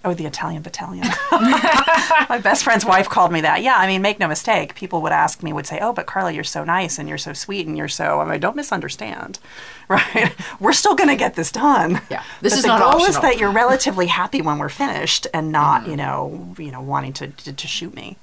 Oh, 0.06 0.14
the 0.14 0.26
Italian 0.26 0.62
Battalion. 0.62 1.08
My 1.32 2.39
best 2.43 2.66
friend's 2.66 2.84
wife 2.84 3.08
called 3.08 3.32
me 3.32 3.39
that. 3.41 3.62
Yeah, 3.62 3.76
I 3.78 3.88
mean, 3.88 4.01
make 4.01 4.20
no 4.20 4.28
mistake. 4.28 4.76
People 4.76 5.01
would 5.01 5.14
ask 5.14 5.41
me, 5.41 5.54
would 5.54 5.66
say, 5.66 5.80
"Oh, 5.82 5.93
but 5.93 6.08
Carla, 6.08 6.32
you're 6.34 6.43
so 6.43 6.66
nice 6.66 6.99
and 6.99 7.08
you're 7.08 7.18
so 7.18 7.32
sweet 7.32 7.68
and 7.68 7.78
you're 7.78 7.88
so." 7.88 8.20
I 8.20 8.30
mean, 8.30 8.41
don't 8.41 8.58
misunderstand, 8.58 9.39
right? 9.88 10.34
We're 10.60 10.74
still 10.74 10.95
going 10.95 11.10
to 11.10 11.16
get 11.16 11.36
this 11.36 11.51
done. 11.54 12.01
Yeah, 12.12 12.24
this 12.41 12.51
but 12.51 12.58
is 12.58 12.62
the 12.64 12.68
not 12.68 12.80
goal 12.80 12.89
optional. 12.89 13.10
is 13.10 13.20
that 13.22 13.38
you're 13.38 13.51
relatively 13.51 14.08
happy 14.08 14.41
when 14.41 14.58
we're 14.58 14.68
finished 14.68 15.26
and 15.34 15.54
not, 15.54 15.84
mm. 15.84 15.91
you 15.91 15.95
know, 15.95 16.54
you 16.58 16.72
know, 16.72 16.82
wanting 16.82 17.14
to, 17.14 17.28
to, 17.28 17.54
to 17.54 17.68
shoot 17.68 17.93
me. 17.93 18.18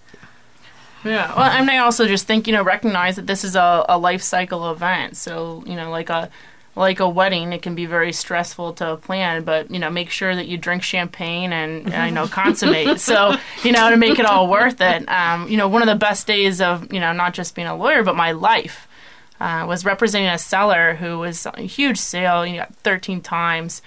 Yeah, 1.03 1.35
well, 1.35 1.51
and 1.51 1.70
I 1.70 1.78
also 1.78 2.07
just 2.07 2.26
think 2.26 2.47
you 2.47 2.53
know 2.53 2.62
recognize 2.62 3.16
that 3.16 3.26
this 3.26 3.43
is 3.43 3.57
a, 3.57 3.87
a 3.89 3.97
life 3.97 4.20
cycle 4.20 4.70
event. 4.70 5.16
So 5.16 5.64
you 5.66 5.76
know, 5.76 5.91
like 5.91 6.11
a 6.11 6.28
like 6.77 7.01
a 7.01 7.09
wedding, 7.09 7.53
it 7.53 7.62
can 7.62 7.75
be 7.75 7.87
very 7.87 8.12
stressful 8.12 8.75
to 8.75 8.97
plan, 8.97 9.43
but 9.43 9.71
you 9.71 9.79
know, 9.79 9.91
make 9.91 10.11
sure 10.11 10.35
that 10.35 10.47
you 10.47 10.57
drink 10.57 10.83
champagne 10.83 11.53
and 11.53 11.93
I 11.93 12.11
know 12.11 12.27
consummate. 12.29 13.01
so 13.01 13.37
you 13.64 13.73
know, 13.73 13.91
to 13.91 13.97
make 13.97 14.18
it 14.18 14.27
all 14.27 14.49
worth 14.49 14.81
it. 14.81 15.09
Um, 15.09 15.49
you 15.49 15.57
know, 15.57 15.68
one 15.68 15.83
of 15.83 15.89
the 15.89 15.97
best 15.97 16.27
days 16.27 16.61
of 16.61 16.93
you 16.93 17.01
know 17.01 17.12
not 17.12 17.35
just 17.35 17.55
being 17.55 17.66
a 17.66 17.77
lawyer, 17.77 18.03
but 18.03 18.16
my 18.16 18.33
life 18.33 18.87
uh, 19.41 19.64
was 19.66 19.85
representing 19.85 20.29
a 20.29 20.39
seller 20.39 20.95
who 20.95 21.18
was 21.18 21.47
a 21.47 21.62
huge 21.62 21.99
sale. 21.99 22.47
You 22.47 22.59
know, 22.59 22.66
13 22.83 23.21
times, 23.21 23.83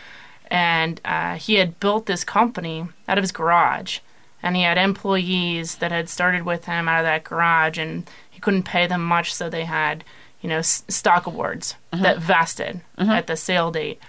and 0.51 0.99
uh, 1.05 1.35
he 1.35 1.55
had 1.55 1.79
built 1.79 2.05
this 2.05 2.25
company 2.25 2.87
out 3.07 3.17
of 3.17 3.23
his 3.23 3.31
garage, 3.31 3.99
and 4.41 4.57
he 4.57 4.63
had 4.63 4.77
employees 4.77 5.77
that 5.77 5.91
had 5.91 6.09
started 6.09 6.43
with 6.43 6.65
him 6.65 6.89
out 6.89 6.99
of 6.99 7.05
that 7.05 7.23
garage, 7.23 7.77
and 7.77 8.09
he 8.29 8.41
couldn't 8.41 8.63
pay 8.63 8.87
them 8.87 9.05
much, 9.05 9.33
so 9.33 9.49
they 9.49 9.63
had 9.63 10.03
you 10.43 10.49
know, 10.49 10.59
s- 10.59 10.83
stock 10.87 11.25
awards 11.25 11.75
mm-hmm. 11.91 12.03
that 12.03 12.19
vested 12.19 12.81
mm-hmm. 12.97 13.09
at 13.09 13.25
the 13.25 13.35
sale 13.35 13.71
date. 13.71 13.99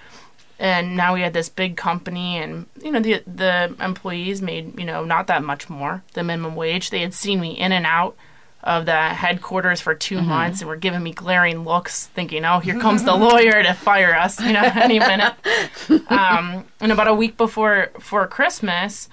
And 0.59 0.97
now 0.97 1.15
we 1.15 1.23
had 1.23 1.33
this 1.33 1.49
big 1.49 1.77
company, 1.77 2.37
and 2.37 2.67
you 2.81 2.93
know 2.93 3.01
the 3.01 3.23
the 3.27 3.75
employees 3.81 4.41
made 4.41 4.79
you 4.79 4.85
know 4.85 5.05
not 5.05 5.27
that 5.27 5.43
much 5.43 5.69
more 5.69 6.05
the 6.13 6.23
minimum 6.23 6.55
wage. 6.55 6.91
They 6.91 7.01
had 7.01 7.13
seen 7.13 7.41
me 7.41 7.53
in 7.59 7.73
and 7.73 7.87
out 7.87 8.15
of 8.63 8.87
the 8.87 8.97
headquarters 8.97 9.81
for 9.81 9.95
2 9.95 10.17
mm-hmm. 10.17 10.27
months 10.27 10.61
and 10.61 10.69
were 10.69 10.77
giving 10.77 11.03
me 11.03 11.13
glaring 11.13 11.65
looks, 11.65 12.07
thinking, 12.07 12.45
"Oh, 12.45 12.61
here 12.61 12.79
comes 12.87 13.03
the 13.03 13.17
lawyer 13.17 13.65
to 13.65 13.75
fire 13.75 14.15
us," 14.15 14.41
you 14.41 14.53
know, 14.53 14.63
any 14.75 15.01
minute. 15.01 15.35
Um, 16.09 16.65
and 16.81 16.93
about 16.93 17.09
a 17.09 17.15
week 17.15 17.37
before 17.37 17.91
for 17.99 18.25
Christmas, 18.29 19.09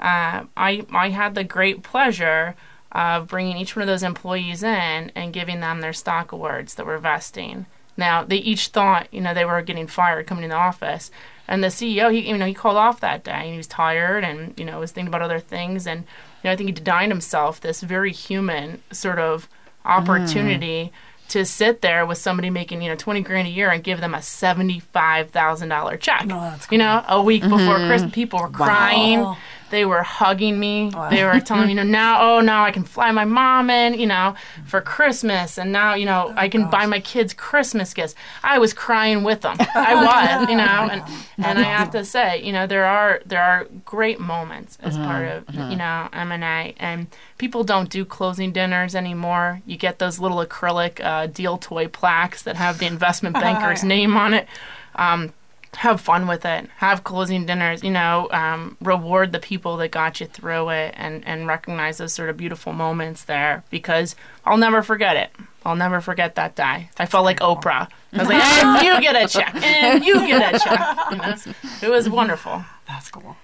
uh, 0.00 0.44
I 0.56 0.86
I 0.92 1.10
had 1.10 1.34
the 1.34 1.44
great 1.44 1.82
pleasure 1.82 2.56
of 2.96 3.28
bringing 3.28 3.58
each 3.58 3.76
one 3.76 3.82
of 3.82 3.86
those 3.86 4.02
employees 4.02 4.62
in 4.62 5.12
and 5.14 5.32
giving 5.32 5.60
them 5.60 5.80
their 5.80 5.92
stock 5.92 6.32
awards 6.32 6.74
that 6.74 6.86
were 6.86 6.96
vesting. 6.96 7.66
Now 7.98 8.24
they 8.24 8.38
each 8.38 8.68
thought, 8.68 9.12
you 9.12 9.20
know, 9.20 9.34
they 9.34 9.44
were 9.44 9.60
getting 9.60 9.86
fired 9.86 10.26
coming 10.26 10.44
in 10.44 10.50
the 10.50 10.56
office, 10.56 11.10
and 11.46 11.62
the 11.62 11.68
CEO, 11.68 12.10
he, 12.10 12.28
you 12.28 12.38
know, 12.38 12.46
he 12.46 12.54
called 12.54 12.78
off 12.78 13.00
that 13.00 13.22
day 13.22 13.32
and 13.32 13.50
he 13.50 13.56
was 13.58 13.66
tired 13.66 14.24
and 14.24 14.58
you 14.58 14.64
know 14.64 14.80
was 14.80 14.92
thinking 14.92 15.08
about 15.08 15.22
other 15.22 15.40
things, 15.40 15.86
and 15.86 16.00
you 16.00 16.48
know, 16.48 16.52
I 16.52 16.56
think 16.56 16.68
he 16.68 16.72
denied 16.72 17.10
himself 17.10 17.60
this 17.60 17.82
very 17.82 18.12
human 18.12 18.82
sort 18.90 19.18
of 19.18 19.48
opportunity. 19.84 20.86
Mm. 20.86 20.90
To 21.30 21.44
sit 21.44 21.80
there 21.82 22.06
with 22.06 22.18
somebody 22.18 22.50
making 22.50 22.82
you 22.82 22.88
know 22.88 22.94
twenty 22.94 23.20
grand 23.20 23.48
a 23.48 23.50
year 23.50 23.68
and 23.68 23.82
give 23.82 24.00
them 24.00 24.14
a 24.14 24.22
seventy 24.22 24.78
five 24.78 25.30
thousand 25.30 25.70
dollar 25.70 25.96
check, 25.96 26.24
no, 26.24 26.36
cool. 26.36 26.58
you 26.70 26.78
know, 26.78 27.04
a 27.08 27.20
week 27.20 27.42
mm-hmm. 27.42 27.50
before 27.50 27.78
Christmas, 27.88 28.14
people 28.14 28.38
were 28.38 28.48
crying. 28.48 29.34
They 29.70 29.84
were 29.84 30.02
hugging 30.02 30.58
me. 30.58 30.90
Wow. 30.92 31.10
They 31.10 31.24
were 31.24 31.40
telling 31.40 31.64
me, 31.64 31.70
you 31.70 31.76
know, 31.76 31.82
now, 31.82 32.36
oh, 32.36 32.40
now 32.40 32.64
I 32.64 32.70
can 32.70 32.84
fly 32.84 33.10
my 33.10 33.24
mom 33.24 33.68
in, 33.70 33.94
you 33.94 34.06
know, 34.06 34.34
for 34.64 34.80
Christmas. 34.80 35.58
And 35.58 35.72
now, 35.72 35.94
you 35.94 36.06
know, 36.06 36.28
oh, 36.30 36.34
I 36.36 36.48
can 36.48 36.62
gosh. 36.62 36.70
buy 36.70 36.86
my 36.86 37.00
kids 37.00 37.34
Christmas 37.34 37.92
gifts. 37.92 38.14
I 38.44 38.58
was 38.58 38.72
crying 38.72 39.24
with 39.24 39.40
them. 39.40 39.56
I 39.58 39.94
was, 40.40 40.48
you 40.48 40.56
know, 40.56 40.64
and, 40.64 41.02
and 41.38 41.58
I 41.58 41.64
have 41.64 41.90
to 41.92 42.04
say, 42.04 42.42
you 42.42 42.52
know, 42.52 42.66
there 42.66 42.84
are, 42.84 43.20
there 43.26 43.42
are 43.42 43.64
great 43.84 44.20
moments 44.20 44.78
as 44.80 44.94
mm-hmm. 44.94 45.04
part 45.04 45.28
of, 45.28 45.46
mm-hmm. 45.46 45.70
you 45.70 45.76
know, 45.76 46.08
M&A. 46.12 46.74
And 46.78 47.08
people 47.38 47.64
don't 47.64 47.90
do 47.90 48.04
closing 48.04 48.52
dinners 48.52 48.94
anymore. 48.94 49.62
You 49.66 49.76
get 49.76 49.98
those 49.98 50.18
little 50.18 50.44
acrylic 50.44 51.04
uh, 51.04 51.26
deal 51.26 51.58
toy 51.58 51.88
plaques 51.88 52.42
that 52.42 52.56
have 52.56 52.78
the 52.78 52.86
investment 52.86 53.34
banker's 53.34 53.82
name 53.84 54.16
on 54.16 54.34
it. 54.34 54.46
Um, 54.94 55.32
have 55.76 56.00
fun 56.00 56.26
with 56.26 56.44
it, 56.44 56.68
have 56.76 57.04
closing 57.04 57.46
dinners, 57.46 57.82
you 57.82 57.90
know, 57.90 58.28
um, 58.30 58.76
reward 58.80 59.32
the 59.32 59.38
people 59.38 59.76
that 59.78 59.90
got 59.90 60.20
you 60.20 60.26
through 60.26 60.70
it 60.70 60.94
and, 60.96 61.26
and 61.26 61.46
recognize 61.46 61.98
those 61.98 62.12
sort 62.12 62.30
of 62.30 62.36
beautiful 62.36 62.72
moments 62.72 63.24
there 63.24 63.62
because 63.70 64.16
I'll 64.44 64.56
never 64.56 64.82
forget 64.82 65.16
it. 65.16 65.30
I'll 65.64 65.76
never 65.76 66.00
forget 66.00 66.36
that 66.36 66.54
day. 66.54 66.90
I 66.96 67.06
felt 67.06 67.24
like 67.24 67.40
Oprah. 67.40 67.88
I 68.12 68.18
was 68.18 68.28
like, 68.28 68.42
and 68.64 68.86
you 68.86 69.00
get 69.00 69.16
a 69.16 69.28
check, 69.28 69.54
and 69.56 70.04
you 70.04 70.26
get 70.26 70.54
a 70.54 70.58
check. 70.58 70.96
You 71.10 71.16
know, 71.16 71.34
it 71.82 71.90
was 71.90 72.08
wonderful. 72.08 72.64
That's 72.86 73.10
cool. 73.10 73.36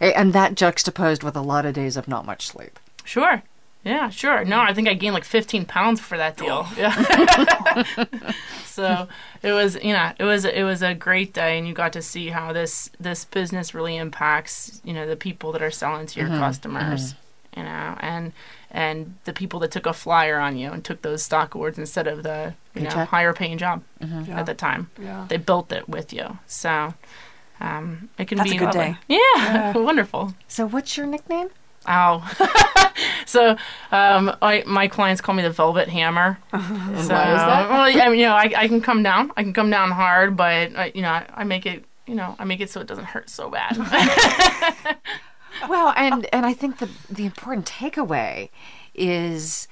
And 0.00 0.32
that 0.32 0.54
juxtaposed 0.54 1.22
with 1.22 1.36
a 1.36 1.42
lot 1.42 1.66
of 1.66 1.74
days 1.74 1.96
of 1.96 2.08
not 2.08 2.24
much 2.24 2.46
sleep. 2.48 2.80
Sure. 3.04 3.42
Yeah, 3.86 4.10
sure. 4.10 4.44
No, 4.44 4.60
I 4.60 4.74
think 4.74 4.88
I 4.88 4.94
gained 4.94 5.14
like 5.14 5.24
15 5.24 5.64
pounds 5.64 6.00
for 6.00 6.18
that 6.18 6.36
deal. 6.36 6.66
Oh. 6.66 6.74
Yeah. 6.76 7.84
so 8.64 9.06
it 9.42 9.52
was, 9.52 9.76
you 9.76 9.92
know, 9.92 10.12
it 10.18 10.24
was 10.24 10.44
it 10.44 10.64
was 10.64 10.82
a 10.82 10.92
great 10.92 11.32
day, 11.32 11.56
and 11.56 11.68
you 11.68 11.72
got 11.72 11.92
to 11.92 12.02
see 12.02 12.28
how 12.30 12.52
this 12.52 12.90
this 12.98 13.24
business 13.24 13.74
really 13.74 13.96
impacts, 13.96 14.80
you 14.84 14.92
know, 14.92 15.06
the 15.06 15.14
people 15.14 15.52
that 15.52 15.62
are 15.62 15.70
selling 15.70 16.06
to 16.08 16.18
your 16.18 16.28
mm-hmm. 16.28 16.40
customers, 16.40 17.14
mm-hmm. 17.14 17.60
you 17.60 17.64
know, 17.64 17.96
and 18.00 18.32
and 18.72 19.14
the 19.24 19.32
people 19.32 19.60
that 19.60 19.70
took 19.70 19.86
a 19.86 19.92
flyer 19.92 20.40
on 20.40 20.58
you 20.58 20.72
and 20.72 20.84
took 20.84 21.02
those 21.02 21.22
stock 21.22 21.54
awards 21.54 21.78
instead 21.78 22.08
of 22.08 22.24
the 22.24 22.54
you 22.74 22.82
know 22.82 22.90
higher 22.90 23.32
paying 23.32 23.56
job 23.56 23.84
Yeah. 24.00 24.40
at 24.40 24.46
the 24.46 24.54
time. 24.54 24.90
Yeah. 25.00 25.26
They 25.28 25.36
built 25.36 25.70
it 25.72 25.88
with 25.88 26.12
you, 26.12 26.38
so. 26.46 26.94
Um, 27.58 28.10
it 28.18 28.28
can 28.28 28.36
That's 28.36 28.50
be 28.50 28.56
a 28.56 28.58
good 28.58 28.74
lovely. 28.74 28.98
day. 29.08 29.18
Yeah, 29.38 29.78
wonderful. 29.78 30.34
So, 30.46 30.66
what's 30.68 30.98
your 30.98 31.06
nickname? 31.06 31.48
Ow. 31.88 32.22
so 33.26 33.50
um, 33.92 34.36
I, 34.42 34.64
my 34.66 34.88
clients 34.88 35.20
call 35.20 35.34
me 35.34 35.42
the 35.42 35.50
Velvet 35.50 35.88
Hammer. 35.88 36.38
so, 36.52 36.58
why 36.58 36.98
is 36.98 37.08
that? 37.08 37.70
Well, 37.70 37.80
I 37.80 38.08
mean, 38.08 38.18
you 38.18 38.26
know, 38.26 38.34
I, 38.34 38.52
I 38.56 38.68
can 38.68 38.80
come 38.80 39.02
down. 39.02 39.32
I 39.36 39.42
can 39.42 39.52
come 39.52 39.70
down 39.70 39.90
hard, 39.90 40.36
but 40.36 40.76
I, 40.76 40.92
you 40.94 41.02
know, 41.02 41.10
I, 41.10 41.26
I 41.34 41.44
make 41.44 41.66
it. 41.66 41.84
You 42.06 42.14
know, 42.14 42.36
I 42.38 42.44
make 42.44 42.60
it 42.60 42.70
so 42.70 42.80
it 42.80 42.86
doesn't 42.86 43.06
hurt 43.06 43.28
so 43.28 43.50
bad. 43.50 43.76
Well, 45.68 45.92
and 45.96 46.26
and 46.32 46.44
I 46.44 46.52
think 46.52 46.78
the 46.78 46.88
the 47.10 47.24
important 47.24 47.66
takeaway 47.66 48.50
is 48.94 49.68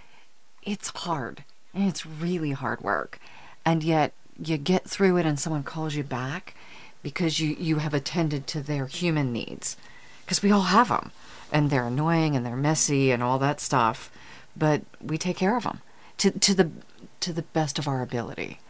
it's 0.62 0.90
hard. 0.90 1.44
And 1.72 1.88
it's 1.88 2.06
really 2.06 2.52
hard 2.52 2.82
work. 2.82 3.18
And 3.64 3.82
yet 3.82 4.12
you 4.40 4.56
get 4.56 4.88
through 4.88 5.16
it 5.16 5.26
and 5.26 5.38
someone 5.38 5.64
calls 5.64 5.94
you 5.94 6.04
back 6.04 6.54
because 7.02 7.40
you 7.40 7.56
you 7.58 7.78
have 7.78 7.94
attended 7.94 8.46
to 8.48 8.62
their 8.62 8.86
human 8.86 9.32
needs. 9.32 9.76
Because 10.24 10.42
we 10.42 10.50
all 10.50 10.62
have 10.62 10.88
them. 10.88 11.12
And 11.52 11.70
they're 11.70 11.86
annoying 11.86 12.36
and 12.36 12.44
they're 12.44 12.56
messy 12.56 13.10
and 13.10 13.22
all 13.22 13.38
that 13.38 13.60
stuff, 13.60 14.10
but 14.56 14.82
we 15.00 15.18
take 15.18 15.36
care 15.36 15.56
of 15.56 15.64
them 15.64 15.80
to 16.18 16.30
to 16.30 16.54
the 16.54 16.70
to 17.20 17.32
the 17.32 17.42
best 17.42 17.78
of 17.78 17.88
our 17.88 18.02
ability. 18.02 18.60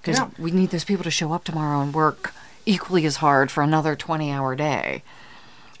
Because 0.00 0.18
Yeah. 0.18 0.28
we 0.38 0.50
need 0.50 0.70
those 0.70 0.84
people 0.84 1.04
to 1.04 1.10
show 1.10 1.32
up 1.32 1.44
tomorrow 1.44 1.80
and 1.80 1.94
work 1.94 2.34
equally 2.66 3.06
as 3.06 3.16
hard 3.16 3.50
for 3.50 3.62
another 3.62 3.96
20-hour 3.96 4.54
day. 4.56 5.02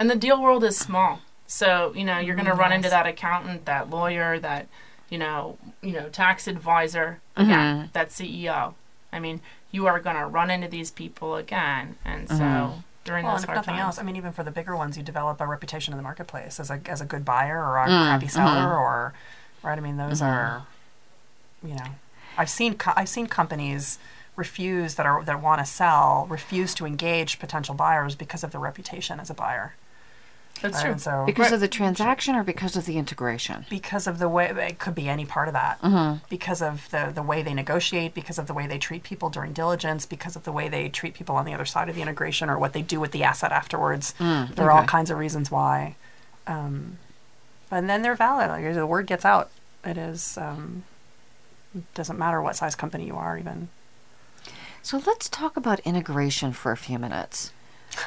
and 0.00 0.10
the 0.10 0.16
deal 0.16 0.40
world 0.42 0.64
is 0.64 0.76
small, 0.76 1.20
so 1.46 1.92
you 1.94 2.04
know 2.04 2.18
you're 2.18 2.34
going 2.34 2.46
to 2.46 2.52
mm, 2.52 2.58
run 2.58 2.72
into 2.72 2.88
that 2.88 3.06
accountant, 3.06 3.64
that 3.66 3.88
lawyer, 3.90 4.38
that 4.38 4.66
you 5.10 5.18
know, 5.18 5.58
you 5.82 5.92
know, 5.92 6.08
tax 6.08 6.48
advisor, 6.48 7.20
mm-hmm. 7.36 7.50
again, 7.50 7.90
that 7.92 8.08
CEO. 8.08 8.74
I 9.12 9.20
mean, 9.20 9.40
you 9.70 9.86
are 9.86 10.00
going 10.00 10.16
to 10.16 10.24
run 10.24 10.50
into 10.50 10.68
these 10.68 10.90
people 10.90 11.36
again, 11.36 11.96
and 12.04 12.28
so 12.28 12.34
mm-hmm. 12.34 12.80
During 13.04 13.24
Well, 13.24 13.34
those 13.34 13.42
and 13.42 13.44
if 13.44 13.48
hard 13.48 13.56
nothing 13.56 13.74
times, 13.74 13.96
else, 13.96 13.98
I 13.98 14.02
mean, 14.02 14.16
even 14.16 14.32
for 14.32 14.42
the 14.44 14.50
bigger 14.50 14.76
ones, 14.76 14.96
you 14.96 15.02
develop 15.02 15.40
a 15.40 15.46
reputation 15.46 15.92
in 15.92 15.96
the 15.96 16.02
marketplace 16.02 16.60
as 16.60 16.70
a 16.70 16.80
as 16.86 17.00
a 17.00 17.04
good 17.04 17.24
buyer 17.24 17.58
or 17.58 17.78
a 17.78 17.86
mm, 17.86 18.06
crappy 18.06 18.28
seller, 18.28 18.50
mm-hmm. 18.50 18.80
or 18.80 19.14
right. 19.62 19.78
I 19.78 19.80
mean, 19.80 19.96
those 19.96 20.20
mm-hmm. 20.20 20.30
are, 20.30 20.66
you 21.62 21.74
know, 21.74 21.86
I've 22.38 22.50
seen 22.50 22.74
co- 22.74 22.92
I've 22.96 23.08
seen 23.08 23.26
companies 23.26 23.98
refuse 24.36 24.94
that 24.94 25.06
are 25.06 25.22
that 25.24 25.42
want 25.42 25.60
to 25.60 25.66
sell 25.66 26.26
refuse 26.30 26.74
to 26.74 26.86
engage 26.86 27.38
potential 27.38 27.74
buyers 27.74 28.14
because 28.14 28.42
of 28.44 28.52
their 28.52 28.60
reputation 28.60 29.20
as 29.20 29.30
a 29.30 29.34
buyer. 29.34 29.74
That's 30.62 30.76
Right, 30.76 30.82
true. 30.82 30.92
And 30.92 31.00
so 31.00 31.24
Because 31.26 31.52
of 31.52 31.60
the 31.60 31.68
transaction 31.68 32.34
or 32.34 32.42
because 32.44 32.76
of 32.76 32.86
the 32.86 32.96
integration? 32.96 33.66
because 33.68 34.06
of 34.06 34.18
the 34.18 34.28
way 34.28 34.46
it 34.48 34.78
could 34.78 34.94
be 34.94 35.08
any 35.08 35.26
part 35.26 35.48
of 35.48 35.54
that 35.54 35.80
Mm-hmm. 35.82 36.24
because 36.30 36.62
of 36.62 36.88
the 36.90 37.10
the 37.14 37.22
way 37.22 37.42
they 37.42 37.52
negotiate 37.54 38.14
because 38.14 38.38
of 38.38 38.46
the 38.46 38.54
way 38.54 38.66
they 38.66 38.78
treat 38.78 39.02
people 39.02 39.28
during 39.30 39.52
diligence 39.52 40.06
because 40.06 40.36
of 40.36 40.44
the 40.44 40.52
way 40.52 40.68
they 40.68 40.88
treat 40.88 41.14
people 41.14 41.36
on 41.36 41.44
the 41.44 41.52
other 41.54 41.64
side 41.66 41.88
of 41.88 41.94
the 41.94 42.02
integration 42.02 42.48
or 42.48 42.58
what 42.58 42.72
they 42.72 42.82
do 42.82 42.98
with 43.00 43.12
the 43.12 43.22
asset 43.24 43.52
afterwards 43.52 44.14
there 44.18 44.66
are 44.66 44.70
all 44.70 44.82
Mm, 44.84 44.88
kinds 44.88 45.10
of 45.10 45.18
reasons 45.18 45.50
why 45.50 45.96
um, 46.46 46.98
and 47.70 47.88
then 47.90 48.02
they're 48.02 48.14
valid 48.14 48.48
like 48.48 48.74
the 48.74 48.86
word 48.86 49.06
gets 49.06 49.24
out 49.24 49.50
it 49.84 49.98
is 49.98 50.38
um, 50.38 50.84
it 51.74 51.82
doesn't 51.94 52.18
matter 52.18 52.40
what 52.40 52.56
size 52.56 52.74
company 52.74 53.06
you 53.06 53.16
are 53.16 53.36
even 53.38 53.68
So 54.82 55.00
let's 55.06 55.28
talk 55.28 55.56
about 55.56 55.78
integration 55.80 56.52
for 56.52 56.72
a 56.72 56.76
few 56.76 56.98
minutes. 56.98 57.52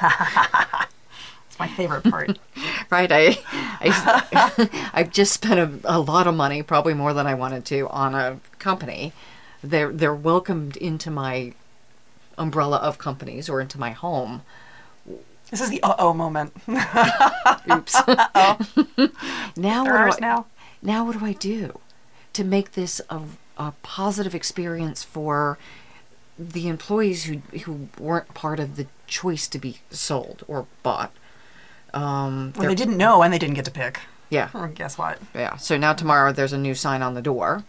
it's 1.56 1.58
my 1.58 1.68
favorite 1.68 2.04
part 2.04 2.38
Right, 2.90 3.10
I, 3.10 3.38
I 3.50 4.90
I've 4.94 5.10
just 5.10 5.32
spent 5.32 5.58
a, 5.58 5.96
a 5.96 5.98
lot 5.98 6.26
of 6.26 6.34
money, 6.34 6.62
probably 6.62 6.94
more 6.94 7.12
than 7.12 7.26
I 7.26 7.34
wanted 7.34 7.64
to, 7.66 7.88
on 7.88 8.14
a 8.14 8.38
company. 8.58 9.12
They're 9.62 9.90
they're 9.92 10.14
welcomed 10.14 10.76
into 10.76 11.10
my 11.10 11.52
umbrella 12.38 12.76
of 12.76 12.98
companies 12.98 13.48
or 13.48 13.60
into 13.60 13.78
my 13.78 13.90
home. 13.90 14.42
this 15.50 15.60
is 15.60 15.70
the 15.70 15.82
uh-oh 15.82 16.12
moment 16.12 16.52
Oops. 17.72 17.94
now 19.56 19.84
they're 19.84 20.06
what 20.06 20.18
do 20.18 20.24
I, 20.24 20.28
now 20.28 20.46
now 20.82 21.04
what 21.04 21.18
do 21.18 21.24
I 21.24 21.32
do 21.32 21.80
to 22.34 22.44
make 22.44 22.72
this 22.72 23.00
a, 23.10 23.22
a 23.56 23.72
positive 23.82 24.34
experience 24.34 25.02
for 25.02 25.58
the 26.38 26.68
employees 26.68 27.24
who 27.24 27.38
who 27.64 27.88
weren't 27.98 28.32
part 28.34 28.60
of 28.60 28.76
the 28.76 28.86
choice 29.06 29.48
to 29.48 29.58
be 29.58 29.78
sold 29.90 30.44
or 30.46 30.66
bought? 30.82 31.12
Um, 31.96 32.52
well 32.56 32.66
they're- 32.66 32.74
didn't 32.74 32.96
know 32.96 33.22
and 33.22 33.32
they 33.32 33.38
didn't 33.38 33.54
get 33.56 33.64
to 33.66 33.70
pick 33.70 34.00
yeah, 34.28 34.48
Well, 34.52 34.66
guess 34.68 34.98
what 34.98 35.18
yeah. 35.34 35.56
So 35.56 35.76
now 35.76 35.92
tomorrow 35.92 36.32
there's 36.32 36.52
a 36.52 36.58
new 36.58 36.74
sign 36.74 37.00
on 37.02 37.14
the 37.14 37.22
door. 37.22 37.64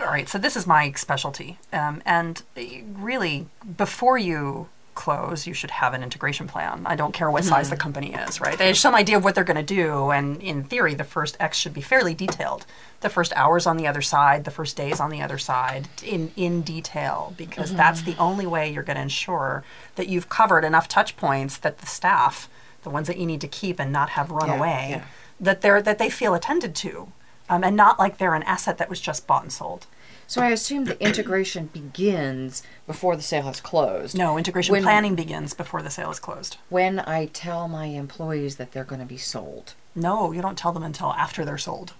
All 0.00 0.06
right, 0.06 0.28
so 0.28 0.38
this 0.38 0.56
is 0.56 0.66
my 0.66 0.90
specialty. 0.92 1.58
Um, 1.72 2.02
and 2.04 2.42
uh, 2.56 2.62
really, 2.96 3.46
before 3.76 4.18
you 4.18 4.68
close, 4.96 5.46
you 5.46 5.54
should 5.54 5.70
have 5.70 5.94
an 5.94 6.02
integration 6.02 6.48
plan. 6.48 6.82
I 6.84 6.96
don't 6.96 7.14
care 7.14 7.30
what 7.30 7.44
size 7.44 7.70
the 7.70 7.76
company 7.76 8.14
is, 8.14 8.40
right? 8.40 8.58
They 8.58 8.66
have 8.66 8.76
some 8.76 8.96
idea 8.96 9.16
of 9.16 9.22
what 9.22 9.36
they're 9.36 9.44
going 9.44 9.64
to 9.64 9.74
do, 9.74 10.10
and 10.10 10.42
in 10.42 10.64
theory, 10.64 10.94
the 10.94 11.04
first 11.04 11.36
X 11.38 11.56
should 11.56 11.72
be 11.72 11.80
fairly 11.80 12.14
detailed. 12.14 12.66
The 13.02 13.08
first 13.08 13.32
hours 13.36 13.64
on 13.64 13.76
the 13.76 13.86
other 13.86 14.02
side, 14.02 14.42
the 14.44 14.50
first 14.50 14.76
days 14.76 14.98
on 14.98 15.10
the 15.10 15.22
other 15.22 15.38
side, 15.38 15.86
in, 16.04 16.32
in 16.34 16.62
detail, 16.62 17.32
because 17.36 17.72
that's 17.72 18.02
the 18.02 18.16
only 18.18 18.44
way 18.46 18.72
you're 18.72 18.82
going 18.82 18.96
to 18.96 19.02
ensure 19.02 19.62
that 19.94 20.08
you've 20.08 20.28
covered 20.28 20.64
enough 20.64 20.88
touch 20.88 21.16
points 21.16 21.56
that 21.58 21.78
the 21.78 21.86
staff, 21.86 22.48
the 22.82 22.90
ones 22.90 23.06
that 23.08 23.18
you 23.18 23.26
need 23.26 23.40
to 23.40 23.48
keep 23.48 23.78
and 23.80 23.92
not 23.92 24.10
have 24.10 24.30
run 24.30 24.48
Yeah, 24.48 24.56
away, 24.58 24.86
yeah. 24.90 25.04
that 25.40 25.60
they're 25.60 25.82
that 25.82 25.98
they 25.98 26.10
feel 26.10 26.34
attended 26.34 26.74
to. 26.76 27.12
Um, 27.50 27.64
and 27.64 27.74
not 27.76 27.98
like 27.98 28.18
they're 28.18 28.34
an 28.34 28.42
asset 28.42 28.76
that 28.76 28.90
was 28.90 29.00
just 29.00 29.26
bought 29.26 29.42
and 29.42 29.50
sold. 29.52 29.86
So 30.26 30.42
I 30.42 30.50
assume 30.50 30.84
the 30.84 31.02
integration 31.02 31.66
begins 31.72 32.62
before 32.86 33.16
the 33.16 33.22
sale 33.22 33.44
has 33.44 33.62
closed. 33.62 34.14
No, 34.18 34.36
integration 34.36 34.72
When- 34.72 34.82
planning 34.82 35.14
begins 35.14 35.54
before 35.54 35.80
the 35.80 35.88
sale 35.88 36.10
is 36.10 36.18
closed. 36.20 36.58
When 36.68 36.98
I 37.00 37.26
tell 37.32 37.66
my 37.66 37.86
employees 37.86 38.56
that 38.56 38.72
they're 38.72 38.84
going 38.84 39.00
to 39.00 39.06
be 39.06 39.16
sold. 39.16 39.72
No, 39.94 40.30
you 40.32 40.42
don't 40.42 40.58
tell 40.58 40.72
them 40.72 40.82
until 40.82 41.14
after 41.14 41.42
they're 41.46 41.56
sold. 41.56 41.94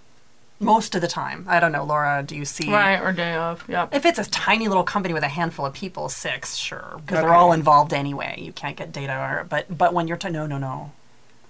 Most 0.61 0.93
of 0.95 1.01
the 1.01 1.07
time. 1.07 1.45
I 1.47 1.59
don't 1.61 1.71
know, 1.71 1.85
Laura, 1.85 2.21
do 2.21 2.35
you 2.35 2.43
see? 2.43 2.69
Right, 2.71 2.99
or 2.99 3.13
day 3.13 3.33
of. 3.35 3.63
Yep. 3.69 3.93
If 3.95 4.05
it's 4.05 4.19
a 4.19 4.29
tiny 4.29 4.67
little 4.67 4.83
company 4.83 5.13
with 5.13 5.23
a 5.23 5.29
handful 5.29 5.65
of 5.65 5.73
people, 5.73 6.09
six, 6.09 6.55
sure, 6.55 6.99
because 7.05 7.21
they're 7.21 7.33
all 7.33 7.53
involved 7.53 7.93
anyway. 7.93 8.35
You 8.41 8.51
can't 8.51 8.75
get 8.75 8.91
data, 8.91 9.13
or, 9.13 9.45
but 9.47 9.65
but 9.77 9.93
when 9.93 10.07
you're 10.09 10.17
to 10.17 10.29
no, 10.29 10.45
no, 10.47 10.57
no, 10.57 10.91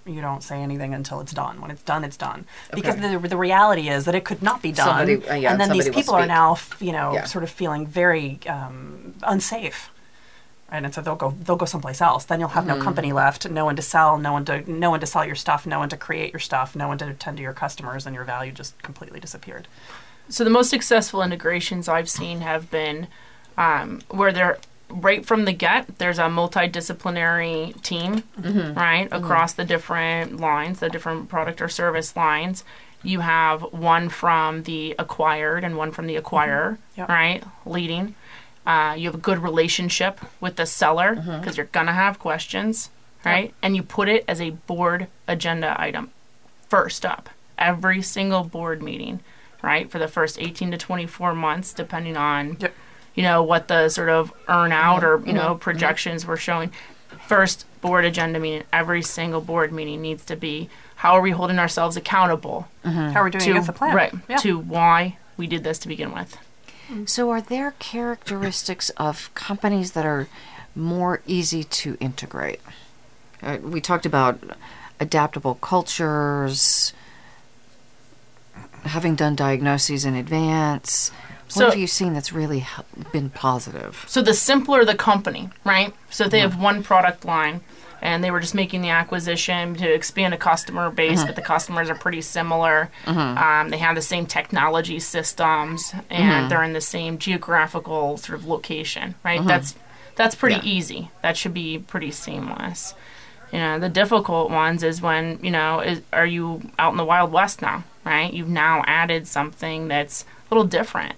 you 0.06 0.20
don't 0.20 0.42
say 0.44 0.60
anything 0.62 0.94
until 0.94 1.20
it's 1.20 1.32
done. 1.32 1.60
When 1.60 1.72
it's 1.72 1.82
done, 1.82 2.04
it's 2.04 2.16
done. 2.16 2.46
Because 2.72 2.96
the 2.96 3.18
the 3.18 3.36
reality 3.36 3.88
is 3.88 4.04
that 4.04 4.14
it 4.14 4.24
could 4.24 4.42
not 4.42 4.62
be 4.62 4.70
done, 4.70 4.86
Somebody- 5.06 5.28
uh, 5.28 5.34
yeah, 5.34 5.50
and 5.52 5.60
then 5.60 5.70
these 5.70 5.88
people 5.88 6.14
are 6.14 6.26
now, 6.26 6.52
f- 6.52 6.76
you 6.80 6.92
know, 6.92 7.12
Yeah. 7.14 7.24
sort 7.24 7.42
of 7.42 7.50
feeling 7.50 7.86
very 7.88 8.38
um, 8.48 9.14
unsafe. 9.24 9.90
Right, 10.72 10.84
and 10.84 10.94
so 10.94 11.00
they'll 11.00 11.16
go 11.16 11.34
they'll 11.42 11.56
go 11.56 11.66
someplace 11.66 12.00
else. 12.00 12.24
Then 12.26 12.38
you'll 12.40 12.50
have 12.50 12.64
Mm-hmm. 12.64 12.78
no 12.78 12.84
company 12.84 13.12
left, 13.12 13.48
no 13.50 13.64
one 13.64 13.74
to 13.76 13.82
sell, 13.82 14.18
no 14.18 14.32
one 14.32 14.44
to 14.44 14.70
no 14.70 14.90
one 14.90 15.00
to 15.00 15.06
sell 15.06 15.24
your 15.24 15.34
stuff, 15.34 15.66
no 15.66 15.78
one 15.80 15.88
to 15.88 15.96
create 15.96 16.32
your 16.32 16.38
stuff, 16.40 16.76
no 16.76 16.86
one 16.88 16.98
to 16.98 17.08
attend 17.08 17.38
to 17.38 17.42
your 17.42 17.52
customers, 17.52 18.06
and 18.06 18.14
your 18.14 18.24
value 18.24 18.52
just 18.52 18.80
completely 18.82 19.18
disappeared. 19.18 19.66
So 20.28 20.44
the 20.44 20.50
most 20.50 20.70
successful 20.70 21.22
integrations 21.22 21.88
I've 21.88 22.08
seen 22.08 22.40
have 22.42 22.70
been 22.70 23.08
um, 23.58 24.00
where 24.10 24.32
they're 24.32 24.58
right 24.88 25.26
from 25.26 25.44
the 25.44 25.52
get. 25.52 25.98
There's 25.98 26.18
a 26.20 26.28
multidisciplinary 26.28 27.80
team, 27.82 28.22
right, 28.76 29.08
across 29.10 29.52
the 29.52 29.64
different 29.64 30.38
lines, 30.38 30.80
the 30.80 30.88
different 30.88 31.28
product 31.28 31.60
or 31.60 31.68
service 31.68 32.16
lines. 32.16 32.64
You 33.02 33.20
have 33.20 33.62
one 33.72 34.08
from 34.08 34.64
the 34.64 34.94
acquired 34.98 35.64
and 35.64 35.76
one 35.76 35.90
from 35.90 36.06
the 36.06 36.16
acquirer, 36.16 36.78
Yep. 36.96 37.08
right, 37.08 37.44
leading. 37.64 38.14
Uh, 38.66 38.94
you 38.96 39.06
have 39.06 39.14
a 39.14 39.18
good 39.18 39.38
relationship 39.38 40.20
with 40.40 40.56
the 40.56 40.66
seller 40.66 41.16
mm-hmm. 41.16 41.40
because 41.40 41.56
you're 41.56 41.66
gonna 41.66 41.92
have 41.92 42.18
questions, 42.18 42.90
right? 43.24 43.54
And 43.62 43.74
you 43.74 43.82
put 43.82 44.08
it 44.08 44.24
as 44.28 44.40
a 44.40 44.50
board 44.50 45.08
agenda 45.26 45.74
item 45.80 46.10
first 46.68 47.04
up 47.04 47.30
every 47.58 48.00
single 48.02 48.44
board 48.44 48.82
meeting, 48.82 49.20
right? 49.62 49.90
For 49.90 49.98
the 49.98 50.08
first 50.08 50.40
18 50.40 50.70
to 50.70 50.78
24 50.78 51.34
months, 51.34 51.72
depending 51.72 52.16
on 52.16 52.56
Yep. 52.60 52.74
you 53.14 53.22
know, 53.22 53.42
what 53.42 53.68
the 53.68 53.88
sort 53.88 54.08
of 54.08 54.32
earn 54.48 54.72
out 54.72 55.04
or, 55.04 55.18
you 55.18 55.24
mm-hmm. 55.24 55.36
know, 55.36 55.42
mm-hmm. 55.50 55.58
projections 55.58 56.26
were 56.26 56.36
showing. 56.36 56.72
First 57.26 57.66
board 57.80 58.04
agenda 58.04 58.38
meeting, 58.38 58.64
every 58.72 59.02
single 59.02 59.40
board 59.40 59.72
meeting 59.72 60.00
needs 60.00 60.24
to 60.26 60.36
be 60.36 60.68
how 60.96 61.14
are 61.14 61.22
we 61.22 61.30
holding 61.30 61.58
ourselves 61.58 61.96
accountable 61.96 62.68
How 62.84 63.20
are 63.20 63.24
we 63.24 63.30
doing 63.30 63.42
to 63.42 63.50
against 63.52 63.68
the 63.68 63.72
plan? 63.72 63.96
right 63.96 64.14
Yeah. 64.28 64.36
to 64.38 64.58
why 64.58 65.16
we 65.38 65.46
did 65.46 65.64
this 65.64 65.78
to 65.80 65.88
begin 65.88 66.12
with. 66.12 66.36
So, 67.06 67.30
are 67.30 67.40
there 67.40 67.72
characteristics 67.78 68.90
of 68.90 69.32
companies 69.34 69.92
that 69.92 70.04
are 70.04 70.28
more 70.74 71.22
easy 71.26 71.64
to 71.64 71.96
integrate? 72.00 72.60
Uh, 73.42 73.58
we 73.62 73.80
talked 73.80 74.06
about 74.06 74.38
adaptable 74.98 75.54
cultures, 75.56 76.92
having 78.84 79.14
done 79.14 79.34
diagnoses 79.36 80.04
in 80.04 80.14
advance. 80.14 81.10
So- 81.48 81.64
what 81.64 81.70
have 81.72 81.80
you 81.80 81.86
seen 81.86 82.12
that's 82.12 82.32
really 82.32 82.66
been 83.12 83.30
positive? 83.30 84.04
So 84.06 84.22
the 84.22 84.34
simpler 84.34 84.84
the 84.84 84.94
company, 84.94 85.50
right? 85.64 85.94
So 86.10 86.24
if 86.24 86.30
they 86.30 86.40
have 86.40 86.60
one 86.60 86.82
product 86.82 87.24
line 87.24 87.60
and 88.02 88.22
they 88.24 88.30
were 88.30 88.40
just 88.40 88.54
making 88.54 88.82
the 88.82 88.90
acquisition 88.90 89.74
to 89.76 89.92
expand 89.92 90.32
a 90.34 90.36
customer 90.38 90.90
base, 90.90 91.22
but 91.24 91.36
the 91.36 91.42
customers 91.42 91.90
are 91.90 91.94
pretty 91.94 92.20
similar. 92.22 92.90
Um, 93.06 93.68
they 93.70 93.78
have 93.78 93.94
the 93.94 94.02
same 94.02 94.26
technology 94.26 94.98
systems 95.00 95.94
and 96.08 96.50
they're 96.50 96.62
in 96.62 96.72
the 96.72 96.80
same 96.80 97.18
geographical 97.18 98.16
sort 98.16 98.38
of 98.38 98.46
location, 98.46 99.14
right? 99.24 99.44
That's 99.46 99.74
that's 100.16 100.34
pretty 100.34 100.56
Yeah. 100.56 100.62
easy. 100.74 101.10
That 101.22 101.36
should 101.36 101.54
be 101.54 101.78
pretty 101.78 102.10
seamless. 102.10 102.94
You 103.52 103.58
know, 103.58 103.78
the 103.78 103.88
difficult 103.88 104.50
ones 104.50 104.82
is 104.82 105.00
when, 105.02 105.38
you 105.42 105.50
know, 105.50 105.80
is, 105.80 106.02
are 106.12 106.26
you 106.26 106.62
out 106.78 106.92
in 106.92 106.96
the 106.98 107.04
Wild 107.04 107.32
West 107.32 107.62
now, 107.62 107.82
right? 108.04 108.32
You've 108.32 108.48
now 108.48 108.84
added 108.86 109.26
something 109.26 109.88
that's 109.88 110.24
a 110.50 110.54
little 110.54 110.66
different, 110.68 111.14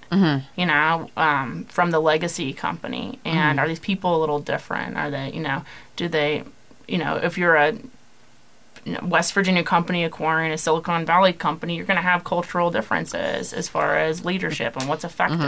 you 0.57 0.66
know, 0.66 1.11
um, 1.16 1.64
from 1.64 1.91
the 1.91 2.01
legacy 2.01 2.53
company. 2.53 3.18
And 3.24 3.59
are 3.61 3.66
these 3.68 3.80
people 3.80 4.16
a 4.16 4.20
little 4.20 4.39
different? 4.41 4.97
Are 4.97 5.11
they, 5.11 5.30
you 5.33 5.41
know, 5.41 5.64
do 5.97 6.07
they, 6.09 6.45
you 6.93 6.99
know, 6.99 7.16
if 7.16 7.38
you're 7.38 7.57
a 7.57 7.74
West 9.03 9.32
Virginia 9.32 9.62
company 9.64 10.05
acquiring 10.05 10.53
a 10.53 10.59
Silicon 10.59 11.07
Valley 11.07 11.32
company, 11.32 11.76
you're 11.76 11.86
going 11.86 11.97
to 11.97 12.03
have 12.03 12.22
cultural 12.24 12.70
differences 12.70 13.53
as 13.53 13.68
far 13.68 13.97
as 13.97 14.24
leadership 14.24 14.76
and 14.76 14.88
what's 14.88 15.05
effective. 15.05 15.38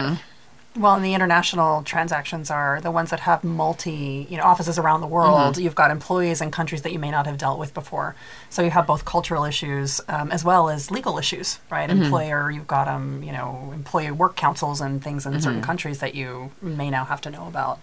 Well, 0.77 0.95
and 0.97 1.05
the 1.05 1.15
international 1.15 1.83
transactions 1.85 2.51
are 2.51 2.81
the 2.81 2.91
ones 2.91 3.11
that 3.11 3.21
have 3.21 3.45
multi, 3.45 4.27
you 4.29 4.37
know, 4.37 4.43
offices 4.43 4.77
around 4.77 5.03
the 5.03 5.07
world. 5.07 5.57
You've 5.57 5.77
got 5.77 5.91
employees 5.93 6.41
in 6.41 6.51
countries 6.51 6.83
that 6.83 6.93
you 6.93 6.99
may 6.99 7.13
not 7.13 7.27
have 7.27 7.39
dealt 7.39 7.61
with 7.61 7.73
before. 7.75 8.17
So 8.51 8.63
you 8.63 8.71
have 8.71 8.87
both 8.87 9.05
cultural 9.05 9.45
issues 9.45 10.01
um, 10.09 10.33
as 10.33 10.45
well 10.45 10.69
as 10.69 10.91
legal 10.91 11.17
issues, 11.19 11.61
right? 11.71 11.89
Employer, 12.05 12.51
you've 12.51 12.67
got 12.67 12.89
um, 12.89 13.23
you 13.23 13.31
know, 13.33 13.71
employee 13.73 14.11
work 14.11 14.35
councils 14.35 14.81
and 14.81 15.03
things 15.03 15.27
in 15.27 15.41
certain 15.41 15.63
countries 15.63 15.99
that 16.01 16.15
you 16.17 16.51
may 16.61 16.91
now 16.91 17.05
have 17.05 17.21
to 17.21 17.31
know 17.31 17.47
about. 17.47 17.79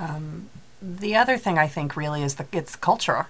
Um, 0.00 0.48
the 0.82 1.16
other 1.16 1.36
thing 1.36 1.58
I 1.58 1.68
think 1.68 1.96
really 1.96 2.22
is 2.22 2.36
the 2.36 2.46
it's 2.52 2.76
culture. 2.76 3.26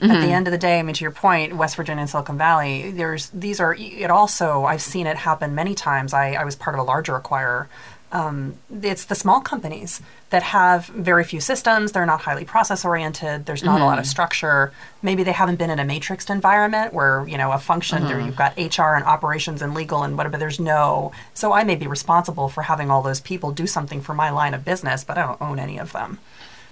At 0.00 0.06
the 0.06 0.14
mm-hmm. 0.14 0.30
end 0.30 0.46
of 0.46 0.52
the 0.52 0.58
day, 0.58 0.78
I 0.78 0.82
mean, 0.84 0.94
to 0.94 1.02
your 1.02 1.10
point, 1.10 1.56
West 1.56 1.74
Virginia 1.74 2.02
and 2.02 2.08
Silicon 2.08 2.38
Valley, 2.38 2.92
there's 2.92 3.30
these 3.30 3.58
are 3.58 3.74
it 3.74 4.12
also 4.12 4.64
I've 4.64 4.80
seen 4.80 5.08
it 5.08 5.16
happen 5.16 5.56
many 5.56 5.74
times. 5.74 6.14
I, 6.14 6.34
I 6.34 6.44
was 6.44 6.54
part 6.54 6.76
of 6.76 6.80
a 6.80 6.84
larger 6.84 7.18
acquirer. 7.18 7.66
Um, 8.12 8.54
it's 8.82 9.04
the 9.04 9.16
small 9.16 9.40
companies 9.40 10.00
that 10.30 10.42
have 10.42 10.86
very 10.86 11.24
few 11.24 11.40
systems. 11.40 11.92
They're 11.92 12.06
not 12.06 12.20
highly 12.20 12.44
process 12.44 12.84
oriented. 12.84 13.44
There's 13.44 13.64
not 13.64 13.80
a 13.80 13.84
lot 13.84 13.98
of 13.98 14.04
mm-hmm. 14.04 14.10
structure. 14.10 14.72
Maybe 15.02 15.24
they 15.24 15.32
haven't 15.32 15.56
been 15.56 15.68
in 15.68 15.80
a 15.80 15.84
matrixed 15.84 16.30
environment 16.30 16.94
where 16.94 17.26
you 17.26 17.36
know 17.36 17.50
a 17.50 17.58
function. 17.58 18.04
There 18.04 18.20
you've 18.20 18.36
mm-hmm. 18.36 18.64
got 18.64 18.78
HR 18.78 18.94
and 18.94 19.04
operations 19.04 19.62
and 19.62 19.74
legal 19.74 20.04
and 20.04 20.16
whatever. 20.16 20.38
There's 20.38 20.60
no. 20.60 21.10
So 21.34 21.52
I 21.52 21.64
may 21.64 21.74
be 21.74 21.88
responsible 21.88 22.48
for 22.48 22.62
having 22.62 22.88
all 22.88 23.02
those 23.02 23.20
people 23.20 23.50
do 23.50 23.66
something 23.66 24.00
for 24.00 24.14
my 24.14 24.30
line 24.30 24.54
of 24.54 24.64
business, 24.64 25.02
but 25.02 25.18
I 25.18 25.26
don't 25.26 25.42
own 25.42 25.58
any 25.58 25.78
of 25.78 25.92
them. 25.92 26.20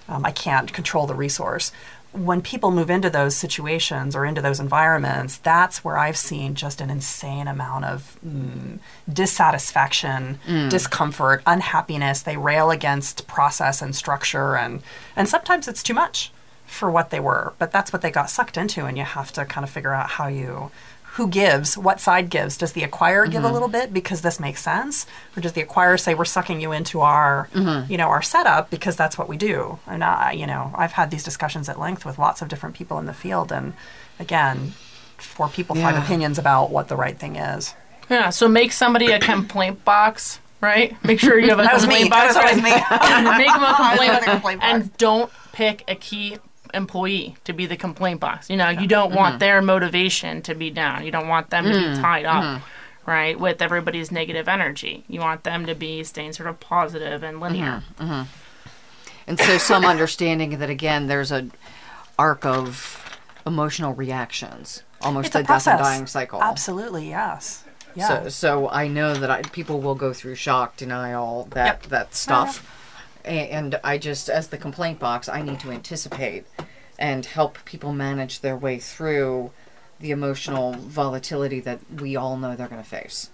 Um, 0.07 0.25
I 0.25 0.31
can't 0.31 0.71
control 0.73 1.07
the 1.07 1.15
resource. 1.15 1.71
When 2.13 2.41
people 2.41 2.71
move 2.71 2.89
into 2.89 3.09
those 3.09 3.35
situations 3.35 4.15
or 4.15 4.25
into 4.25 4.41
those 4.41 4.59
environments, 4.59 5.37
that's 5.37 5.83
where 5.83 5.97
I've 5.97 6.17
seen 6.17 6.55
just 6.55 6.81
an 6.81 6.89
insane 6.89 7.47
amount 7.47 7.85
of 7.85 8.17
mm, 8.25 8.79
dissatisfaction, 9.11 10.39
discomfort, 10.69 11.43
unhappiness. 11.45 12.21
They 12.21 12.37
rail 12.37 12.71
against 12.71 13.27
process 13.27 13.81
and 13.81 13.95
structure, 13.95 14.55
and 14.55 14.81
and 15.15 15.27
sometimes 15.27 15.67
it's 15.67 15.83
too 15.83 15.93
much 15.93 16.31
for 16.65 16.89
what 16.89 17.09
they 17.09 17.19
were. 17.19 17.53
But 17.59 17.71
that's 17.71 17.91
what 17.91 18.01
they 18.01 18.09
got 18.09 18.29
sucked 18.29 18.57
into, 18.57 18.85
and 18.85 18.97
you 18.97 19.03
have 19.03 19.31
to 19.33 19.45
kind 19.45 19.63
of 19.63 19.69
figure 19.69 19.93
out 19.93 20.11
how 20.11 20.27
you 20.27 20.71
who 21.17 21.27
gives, 21.27 21.75
what 21.75 21.99
side 21.99 22.29
gives. 22.29 22.57
Does 22.57 22.73
the 22.73 22.83
acquirer 22.83 23.25
give 23.25 23.43
a 23.43 23.47
mm-hmm. 23.47 23.53
little 23.53 23.67
bit 23.67 23.91
because 23.91 24.21
this 24.21 24.39
makes 24.39 24.61
sense, 24.61 25.07
or 25.35 25.41
does 25.41 25.53
the 25.53 25.63
acquirer 25.63 25.99
say 25.99 26.13
we're 26.13 26.25
sucking 26.25 26.61
you 26.61 26.71
into 26.71 27.01
our, 27.01 27.49
mm-hmm. 27.55 27.91
you 27.91 27.97
know, 27.97 28.09
our 28.09 28.21
setup 28.21 28.69
because 28.69 28.95
that's 28.95 29.17
what 29.17 29.27
we 29.27 29.35
do? 29.35 29.79
And 29.87 30.03
I, 30.03 30.33
you 30.33 30.45
know, 30.45 30.71
I've 30.75 30.91
had 30.91 31.09
these 31.09 31.23
discussions 31.23 31.69
at 31.69 31.79
length 31.79 32.05
with 32.05 32.19
lots 32.19 32.43
of 32.43 32.49
different 32.49 32.75
people 32.75 32.99
in 32.99 33.07
the 33.07 33.15
field, 33.15 33.51
and 33.51 33.73
again, 34.19 34.73
four 35.17 35.49
people, 35.49 35.75
five 35.75 36.01
opinions 36.01 36.37
about 36.37 36.69
what 36.69 36.87
the 36.87 36.95
right 36.95 37.17
thing 37.17 37.35
is. 37.35 37.73
Yeah, 38.11 38.29
so 38.29 38.47
make 38.47 38.71
somebody 38.71 39.07
a 39.07 39.19
complaint 39.19 39.83
box, 39.83 40.39
right? 40.61 40.95
Make 41.03 41.19
sure 41.19 41.39
you 41.39 41.49
have 41.49 41.59
a 41.59 41.63
That 41.63 41.73
was 41.73 41.83
complaint 41.83 42.11
That 42.11 42.35
box. 42.35 42.35
was 42.35 42.45
always 42.45 42.57
me. 42.57 42.69
make 43.37 43.53
them 43.53 43.63
a 43.63 43.73
complaint 43.75 44.11
love 44.11 44.19
the 44.21 44.25
box, 44.25 44.25
complaint 44.25 44.61
box. 44.61 44.71
and 44.71 44.97
don't 44.97 45.31
pick 45.51 45.83
a 45.87 45.95
key 45.95 46.37
employee 46.73 47.35
to 47.45 47.53
be 47.53 47.65
the 47.65 47.77
complaint 47.77 48.19
box. 48.19 48.49
You 48.49 48.57
know, 48.57 48.69
you 48.69 48.87
don't 48.87 49.13
want 49.13 49.33
Mm-hmm. 49.33 49.39
their 49.39 49.61
motivation 49.61 50.41
to 50.43 50.55
be 50.55 50.69
down. 50.69 51.05
You 51.05 51.11
don't 51.11 51.27
want 51.27 51.49
them 51.49 51.63
to 51.65 51.71
Mm-hmm. 51.71 51.95
be 51.95 52.01
tied 52.01 52.25
up. 52.25 52.61
Right, 53.05 53.39
with 53.39 53.61
everybody's 53.61 54.11
negative 54.11 54.49
energy. 54.49 55.05
You 55.07 55.21
want 55.21 55.45
them 55.45 55.65
to 55.67 55.73
be 55.75 56.03
staying 56.03 56.33
sort 56.33 56.49
of 56.49 56.59
positive 56.59 57.23
and 57.23 57.39
linear. 57.39 57.81
Mm-hmm. 57.99 58.23
And 59.27 59.39
so, 59.39 59.57
some 59.57 59.85
understanding 59.93 60.57
that 60.59 60.69
again, 60.69 61.07
there's 61.07 61.31
a 61.31 61.47
arc 62.19 62.45
of 62.45 63.17
emotional 63.45 63.93
reactions, 63.93 64.83
almost 65.01 65.27
It's 65.27 65.35
a 65.37 65.39
a 65.39 65.43
death 65.43 65.67
and 65.67 65.79
dying 65.79 66.07
cycle. 66.07 66.43
Absolutely, 66.43 67.07
yes. 67.07 67.63
Yeah. 67.95 68.23
So, 68.23 68.29
so 68.29 68.69
I 68.69 68.89
know 68.89 69.13
that 69.13 69.31
I, 69.31 69.41
people 69.41 69.79
will 69.79 69.95
go 69.95 70.11
through 70.11 70.35
shock, 70.35 70.75
denial, 70.75 71.47
that 71.51 71.65
Yep. 71.65 71.83
that 71.87 72.13
stuff, 72.13 72.59
A- 72.61 72.76
and 73.27 73.79
I 73.83 73.97
just, 73.97 74.29
as 74.29 74.47
the 74.47 74.57
complaint 74.57 74.99
box, 74.99 75.27
I 75.29 75.41
need 75.41 75.59
to 75.61 75.71
anticipate 75.71 76.45
and 76.97 77.25
help 77.25 77.57
people 77.65 77.93
manage 77.93 78.39
their 78.41 78.57
way 78.57 78.79
through 78.79 79.51
the 79.99 80.11
emotional 80.11 80.73
volatility 80.73 81.59
that 81.59 81.79
we 82.01 82.15
all 82.15 82.37
know 82.37 82.55
they're 82.55 82.67
going 82.67 82.81
to 82.81 82.87
face. 82.89 83.29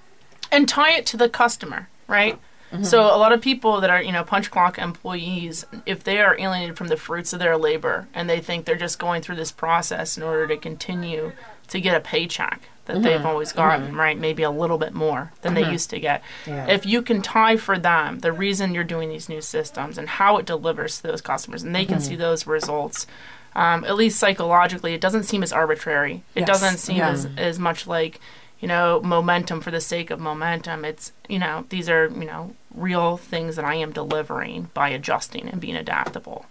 and 0.52 0.70
tie 0.70 0.92
it 0.92 1.06
to 1.08 1.18
the 1.18 1.28
customer, 1.30 1.90
right? 2.08 2.40
Mm-hmm. 2.72 2.84
So 2.84 3.02
a 3.04 3.18
lot 3.18 3.34
of 3.34 3.42
people 3.42 3.82
that 3.82 3.90
are, 3.90 4.02
you 4.02 4.12
know, 4.12 4.24
punch 4.24 4.52
clock 4.52 4.78
employees, 4.78 5.66
if 5.86 6.04
they 6.04 6.20
are 6.20 6.40
alienated 6.40 6.78
from 6.78 6.88
the 6.88 6.98
fruits 6.98 7.34
of 7.34 7.40
their 7.40 7.58
labor 7.58 8.08
and 8.14 8.30
they 8.30 8.40
think 8.40 8.66
they're 8.66 8.76
just 8.76 9.00
going 9.00 9.22
through 9.22 9.36
this 9.36 9.52
process 9.52 10.18
in 10.18 10.24
order 10.24 10.48
to 10.48 10.58
continue 10.58 11.32
to 11.68 11.80
get 11.82 11.96
a 11.96 12.00
paycheck 12.00 12.70
that 12.86 13.02
they've 13.02 13.18
mm-hmm. 13.20 13.28
always 13.28 13.52
gotten, 13.54 13.88
mm-hmm. 13.88 14.00
right? 14.00 14.18
Maybe 14.18 14.44
a 14.44 14.52
little 14.52 14.78
bit 14.78 14.94
more 14.94 15.32
than 15.42 15.54
they 15.54 15.64
mm-hmm. 15.64 15.72
used 15.72 15.90
to 15.92 16.00
get. 16.00 16.22
Yeah. 16.46 16.68
If 16.68 16.86
you 16.86 17.02
can 17.02 17.22
tie 17.22 17.56
for 17.56 17.80
them 17.80 18.20
the 18.20 18.32
reason 18.34 18.74
you're 18.74 18.84
doing 18.84 19.10
these 19.10 19.30
new 19.30 19.42
systems 19.42 19.98
and 19.98 20.10
how 20.10 20.38
it 20.38 20.46
delivers 20.46 20.98
to 20.98 21.08
those 21.08 21.22
customers 21.22 21.64
and 21.64 21.74
they 21.74 21.86
can 21.86 22.02
see 22.02 22.16
those 22.16 22.46
results, 22.46 23.08
um, 23.56 23.84
at 23.86 23.96
least 23.96 24.20
psychologically, 24.20 24.94
it 24.94 25.02
doesn't 25.02 25.24
seem 25.24 25.44
as 25.44 25.54
arbitrary. 25.54 26.24
It 26.36 26.42
Yes. 26.42 26.48
doesn't 26.48 26.78
seem 26.78 26.98
Yeah. 26.98 27.10
as, 27.10 27.28
as 27.38 27.60
much 27.60 27.88
like, 27.88 28.20
you 28.60 28.68
know, 28.68 29.02
momentum 29.02 29.62
for 29.62 29.72
the 29.72 29.82
sake 29.82 30.10
of 30.10 30.20
momentum. 30.20 30.84
It's, 30.84 31.12
you 31.30 31.40
know, 31.40 31.66
these 31.70 31.90
are, 31.90 32.08
you 32.08 32.26
know, 32.26 32.56
real 32.74 33.18
things 33.18 33.56
that 33.56 33.66
I 33.66 33.76
am 33.76 33.92
delivering 33.92 34.72
by 34.74 34.90
adjusting 34.90 35.48
and 35.48 35.62
being 35.62 35.76
adaptable. 35.76 36.46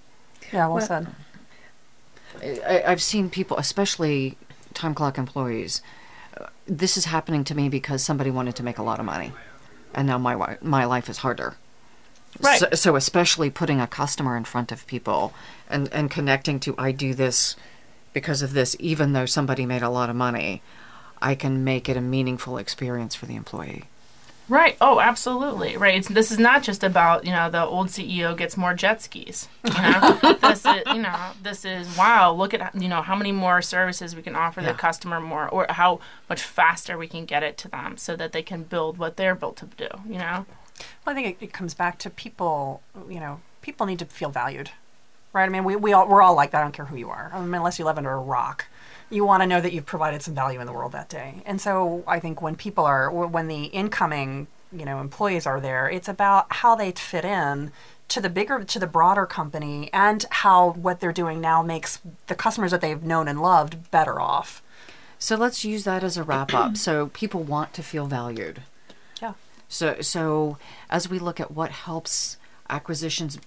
yeah, 0.52 0.66
well 0.66 0.80
said. 0.80 1.08
I, 2.42 2.82
I've 2.86 3.02
seen 3.02 3.30
people, 3.30 3.56
especially 3.58 4.36
time 4.74 4.94
clock 4.94 5.18
employees. 5.18 5.82
This 6.66 6.96
is 6.96 7.06
happening 7.06 7.44
to 7.44 7.54
me 7.54 7.68
because 7.68 8.02
somebody 8.02 8.30
wanted 8.30 8.56
to 8.56 8.62
make 8.62 8.78
a 8.78 8.82
lot 8.82 8.98
of 8.98 9.06
money, 9.06 9.32
and 9.94 10.06
now 10.06 10.18
my 10.18 10.56
my 10.60 10.84
life 10.84 11.08
is 11.08 11.18
harder. 11.18 11.56
Right. 12.40 12.58
So, 12.58 12.68
so 12.72 12.96
especially 12.96 13.50
putting 13.50 13.80
a 13.80 13.86
customer 13.86 14.36
in 14.36 14.44
front 14.44 14.72
of 14.72 14.86
people 14.86 15.34
and 15.68 15.92
and 15.92 16.10
connecting 16.10 16.60
to 16.60 16.74
I 16.78 16.92
do 16.92 17.14
this 17.14 17.56
because 18.12 18.42
of 18.42 18.52
this, 18.52 18.76
even 18.78 19.12
though 19.12 19.26
somebody 19.26 19.66
made 19.66 19.82
a 19.82 19.88
lot 19.88 20.10
of 20.10 20.16
money, 20.16 20.62
I 21.20 21.34
can 21.34 21.64
make 21.64 21.88
it 21.88 21.96
a 21.96 22.00
meaningful 22.00 22.58
experience 22.58 23.14
for 23.14 23.26
the 23.26 23.36
employee. 23.36 23.84
Right. 24.52 24.76
Oh, 24.82 25.00
absolutely. 25.00 25.78
Right. 25.78 25.96
It's, 25.96 26.08
this 26.08 26.30
is 26.30 26.38
not 26.38 26.62
just 26.62 26.84
about 26.84 27.24
you 27.24 27.32
know 27.32 27.48
the 27.48 27.64
old 27.64 27.88
CEO 27.88 28.36
gets 28.36 28.54
more 28.54 28.74
jet 28.74 29.00
skis. 29.00 29.48
You 29.64 29.72
know, 29.72 30.18
this 30.42 30.66
is 30.66 30.82
you 30.88 31.00
know 31.00 31.30
this 31.42 31.64
is 31.64 31.96
wow. 31.96 32.34
Look 32.34 32.52
at 32.52 32.74
you 32.74 32.86
know 32.86 33.00
how 33.00 33.16
many 33.16 33.32
more 33.32 33.62
services 33.62 34.14
we 34.14 34.20
can 34.20 34.36
offer 34.36 34.60
the 34.60 34.74
customer 34.74 35.20
more, 35.20 35.48
or 35.48 35.64
how 35.70 36.00
much 36.28 36.42
faster 36.42 36.98
we 36.98 37.08
can 37.08 37.24
get 37.24 37.42
it 37.42 37.56
to 37.58 37.68
them, 37.68 37.96
so 37.96 38.14
that 38.16 38.32
they 38.32 38.42
can 38.42 38.64
build 38.64 38.98
what 38.98 39.16
they're 39.16 39.34
built 39.34 39.56
to 39.56 39.64
do. 39.64 39.88
You 40.06 40.18
know. 40.18 40.44
Well, 41.06 41.12
I 41.12 41.14
think 41.14 41.40
it, 41.40 41.44
it 41.46 41.52
comes 41.54 41.72
back 41.72 41.98
to 42.00 42.10
people. 42.10 42.82
You 43.08 43.20
know, 43.20 43.40
people 43.62 43.86
need 43.86 44.00
to 44.00 44.04
feel 44.04 44.28
valued, 44.28 44.70
right? 45.32 45.46
I 45.46 45.48
mean, 45.48 45.64
we 45.64 45.76
we 45.76 45.94
all 45.94 46.06
we're 46.06 46.20
all 46.20 46.34
like 46.34 46.50
that. 46.50 46.58
I 46.58 46.62
don't 46.62 46.72
care 46.72 46.84
who 46.84 46.96
you 46.96 47.08
are. 47.08 47.30
I 47.32 47.40
mean, 47.40 47.54
unless 47.54 47.78
you 47.78 47.86
live 47.86 47.96
under 47.96 48.12
a 48.12 48.20
rock, 48.20 48.66
you 49.12 49.24
want 49.24 49.42
to 49.42 49.46
know 49.46 49.60
that 49.60 49.72
you've 49.72 49.86
provided 49.86 50.22
some 50.22 50.34
value 50.34 50.60
in 50.60 50.66
the 50.66 50.72
world 50.72 50.92
that 50.92 51.08
day. 51.08 51.42
And 51.44 51.60
so, 51.60 52.02
I 52.06 52.18
think 52.18 52.40
when 52.40 52.56
people 52.56 52.84
are 52.84 53.10
when 53.10 53.48
the 53.48 53.64
incoming 53.64 54.46
you 54.72 54.84
know 54.84 55.00
employees 55.00 55.46
are 55.46 55.60
there. 55.60 55.88
It's 55.88 56.08
about 56.08 56.46
how 56.48 56.74
they 56.74 56.90
fit 56.92 57.24
in 57.24 57.72
to 58.08 58.20
the 58.20 58.30
bigger 58.30 58.64
to 58.64 58.78
the 58.78 58.86
broader 58.86 59.26
company 59.26 59.90
and 59.92 60.24
how 60.30 60.72
what 60.72 61.00
they're 61.00 61.12
doing 61.12 61.40
now 61.40 61.62
makes 61.62 62.00
the 62.26 62.34
customers 62.34 62.70
that 62.70 62.80
they've 62.80 63.02
known 63.02 63.28
and 63.28 63.40
loved 63.40 63.90
better 63.90 64.20
off. 64.20 64.62
So 65.18 65.36
let's 65.36 65.64
use 65.64 65.84
that 65.84 66.02
as 66.02 66.16
a 66.16 66.22
wrap 66.22 66.52
up. 66.52 66.76
so 66.86 67.08
people 67.08 67.42
want 67.42 67.74
to 67.74 67.82
feel 67.82 68.06
valued. 68.06 68.62
Yeah. 69.20 69.34
So 69.68 70.00
so 70.00 70.58
as 70.90 71.08
we 71.08 71.18
look 71.18 71.40
at 71.40 71.50
what 71.50 71.70
helps 71.70 72.38
acquisitions 72.68 73.38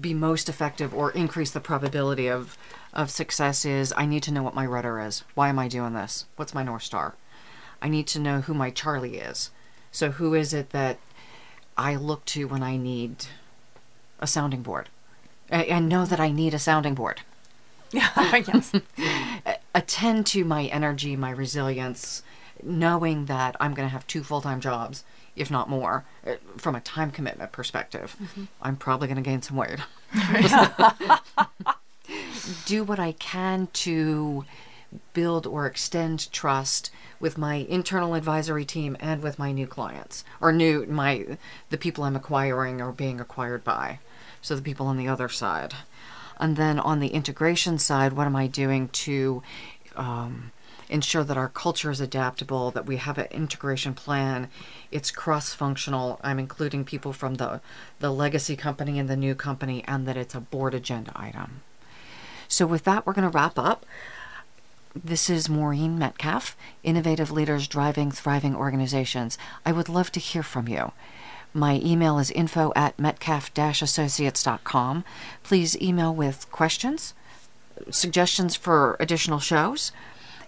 be 0.00 0.14
most 0.14 0.48
effective 0.48 0.94
or 0.94 1.10
increase 1.12 1.50
the 1.50 1.60
probability 1.60 2.28
of 2.28 2.56
of 2.92 3.10
success 3.10 3.64
is 3.64 3.92
I 3.96 4.06
need 4.06 4.22
to 4.24 4.32
know 4.32 4.42
what 4.42 4.54
my 4.54 4.66
rudder 4.66 5.00
is. 5.00 5.24
Why 5.34 5.48
am 5.48 5.58
I 5.58 5.68
doing 5.68 5.94
this? 5.94 6.26
What's 6.36 6.54
my 6.54 6.62
north 6.62 6.82
star? 6.82 7.14
I 7.80 7.88
need 7.88 8.06
to 8.08 8.20
know 8.20 8.40
who 8.40 8.54
my 8.54 8.70
Charlie 8.70 9.16
is. 9.16 9.50
So 9.90 10.12
who 10.12 10.34
is 10.34 10.54
it 10.54 10.70
that 10.70 10.98
I 11.76 11.96
look 11.96 12.24
to 12.26 12.46
when 12.46 12.62
I 12.62 12.76
need 12.76 13.26
a 14.20 14.26
sounding 14.26 14.62
board? 14.62 14.88
And 15.50 15.88
know 15.88 16.06
that 16.06 16.20
I 16.20 16.30
need 16.30 16.54
a 16.54 16.58
sounding 16.58 16.94
board. 16.94 17.22
yes. 17.92 18.72
Attend 19.74 20.26
to 20.26 20.44
my 20.44 20.64
energy, 20.66 21.16
my 21.16 21.30
resilience, 21.30 22.22
knowing 22.62 23.26
that 23.26 23.56
I'm 23.60 23.74
going 23.74 23.86
to 23.86 23.92
have 23.92 24.06
two 24.06 24.22
full 24.22 24.40
time 24.40 24.60
jobs, 24.60 25.04
if 25.36 25.50
not 25.50 25.68
more, 25.68 26.04
uh, 26.26 26.34
from 26.56 26.74
a 26.74 26.80
time 26.80 27.10
commitment 27.10 27.52
perspective. 27.52 28.16
Mm-hmm. 28.22 28.44
I'm 28.62 28.76
probably 28.76 29.08
going 29.08 29.16
to 29.16 29.22
gain 29.22 29.42
some 29.42 29.56
weight. 29.56 29.80
Do 32.66 32.84
what 32.84 32.98
I 32.98 33.12
can 33.12 33.68
to 33.72 34.44
build 35.12 35.46
or 35.46 35.66
extend 35.66 36.30
trust 36.32 36.90
with 37.18 37.38
my 37.38 37.54
internal 37.54 38.14
advisory 38.14 38.64
team 38.64 38.96
and 39.00 39.22
with 39.22 39.38
my 39.38 39.52
new 39.52 39.66
clients 39.66 40.24
or 40.40 40.52
new 40.52 40.84
my 40.86 41.38
the 41.70 41.78
people 41.78 42.04
I'm 42.04 42.16
acquiring 42.16 42.82
or 42.82 42.92
being 42.92 43.18
acquired 43.18 43.64
by 43.64 44.00
so 44.42 44.54
the 44.54 44.60
people 44.60 44.86
on 44.86 44.98
the 44.98 45.08
other 45.08 45.30
side 45.30 45.72
and 46.38 46.56
then 46.56 46.78
on 46.78 47.00
the 47.00 47.08
integration 47.08 47.78
side 47.78 48.12
what 48.12 48.26
am 48.26 48.36
I 48.36 48.48
doing 48.48 48.88
to 48.88 49.42
um, 49.96 50.52
ensure 50.92 51.24
that 51.24 51.38
our 51.38 51.48
culture 51.48 51.90
is 51.90 52.00
adaptable, 52.00 52.70
that 52.70 52.86
we 52.86 52.98
have 52.98 53.16
an 53.16 53.26
integration 53.30 53.94
plan, 53.94 54.48
it's 54.90 55.10
cross 55.10 55.54
functional. 55.54 56.20
I'm 56.22 56.38
including 56.38 56.84
people 56.84 57.12
from 57.12 57.36
the, 57.36 57.60
the 57.98 58.10
legacy 58.10 58.56
company 58.56 58.98
and 58.98 59.08
the 59.08 59.16
new 59.16 59.34
company, 59.34 59.82
and 59.88 60.06
that 60.06 60.18
it's 60.18 60.34
a 60.34 60.40
board 60.40 60.74
agenda 60.74 61.12
item. 61.16 61.62
So, 62.52 62.66
with 62.66 62.84
that, 62.84 63.06
we're 63.06 63.14
going 63.14 63.30
to 63.30 63.34
wrap 63.34 63.58
up. 63.58 63.86
This 64.94 65.30
is 65.30 65.48
Maureen 65.48 65.98
Metcalf, 65.98 66.54
Innovative 66.82 67.30
Leaders 67.30 67.66
Driving 67.66 68.10
Thriving 68.10 68.54
Organizations. 68.54 69.38
I 69.64 69.72
would 69.72 69.88
love 69.88 70.12
to 70.12 70.20
hear 70.20 70.42
from 70.42 70.68
you. 70.68 70.92
My 71.54 71.80
email 71.82 72.18
is 72.18 72.30
info 72.30 72.70
at 72.76 72.98
metcalf-associates.com. 72.98 75.04
Please 75.42 75.80
email 75.80 76.14
with 76.14 76.52
questions, 76.52 77.14
suggestions 77.88 78.54
for 78.54 78.98
additional 79.00 79.40
shows, 79.40 79.90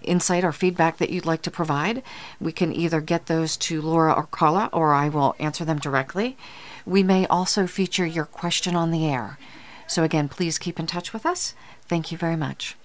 insight 0.03 0.45
or 0.45 0.53
feedback 0.53 0.99
that 0.99 1.09
you'd 1.09 1.25
like 1.25 1.41
to 1.41 1.51
provide. 1.51 2.03
We 2.39 2.53
can 2.53 2.71
either 2.71 3.01
get 3.01 3.29
those 3.29 3.57
to 3.57 3.81
Laura 3.81 4.13
or 4.13 4.25
Carla, 4.25 4.69
or 4.75 4.93
I 4.93 5.09
will 5.09 5.35
answer 5.39 5.65
them 5.65 5.79
directly. 5.79 6.37
We 6.85 7.03
may 7.03 7.27
also 7.29 7.67
feature 7.67 8.05
your 8.05 8.27
question 8.27 8.77
on 8.77 8.91
the 8.91 9.07
air. 9.07 9.39
So, 9.87 10.03
again, 10.03 10.29
please 10.29 10.59
keep 10.59 10.79
in 10.81 10.87
touch 10.87 11.13
with 11.13 11.27
us. 11.27 11.55
Thank 11.87 12.11
you 12.13 12.19
very 12.19 12.37
much. 12.37 12.77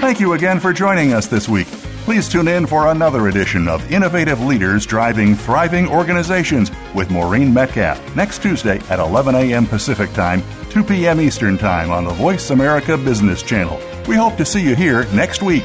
Thank 0.00 0.20
you 0.20 0.34
again 0.34 0.60
for 0.60 0.72
joining 0.74 1.14
us 1.14 1.28
this 1.28 1.48
week. 1.48 1.66
Please 2.04 2.28
tune 2.28 2.46
in 2.46 2.66
for 2.66 2.88
another 2.88 3.28
edition 3.28 3.66
of 3.66 3.90
Innovative 3.90 4.38
Leaders 4.42 4.84
Driving 4.84 5.34
Thriving 5.34 5.88
Organizations 5.88 6.70
with 6.94 7.10
Maureen 7.10 7.54
Metcalf 7.54 8.14
next 8.14 8.42
Tuesday 8.42 8.78
at 8.90 8.98
11 8.98 9.34
a.m. 9.34 9.66
Pacific 9.66 10.12
Time, 10.12 10.42
2 10.68 10.84
p.m. 10.84 11.18
Eastern 11.22 11.56
Time 11.56 11.90
on 11.90 12.04
the 12.04 12.12
Voice 12.12 12.50
America 12.50 12.98
Business 12.98 13.42
Channel. 13.42 13.80
We 14.06 14.16
hope 14.16 14.36
to 14.36 14.44
see 14.44 14.62
you 14.62 14.76
here 14.76 15.06
next 15.14 15.40
week. 15.42 15.64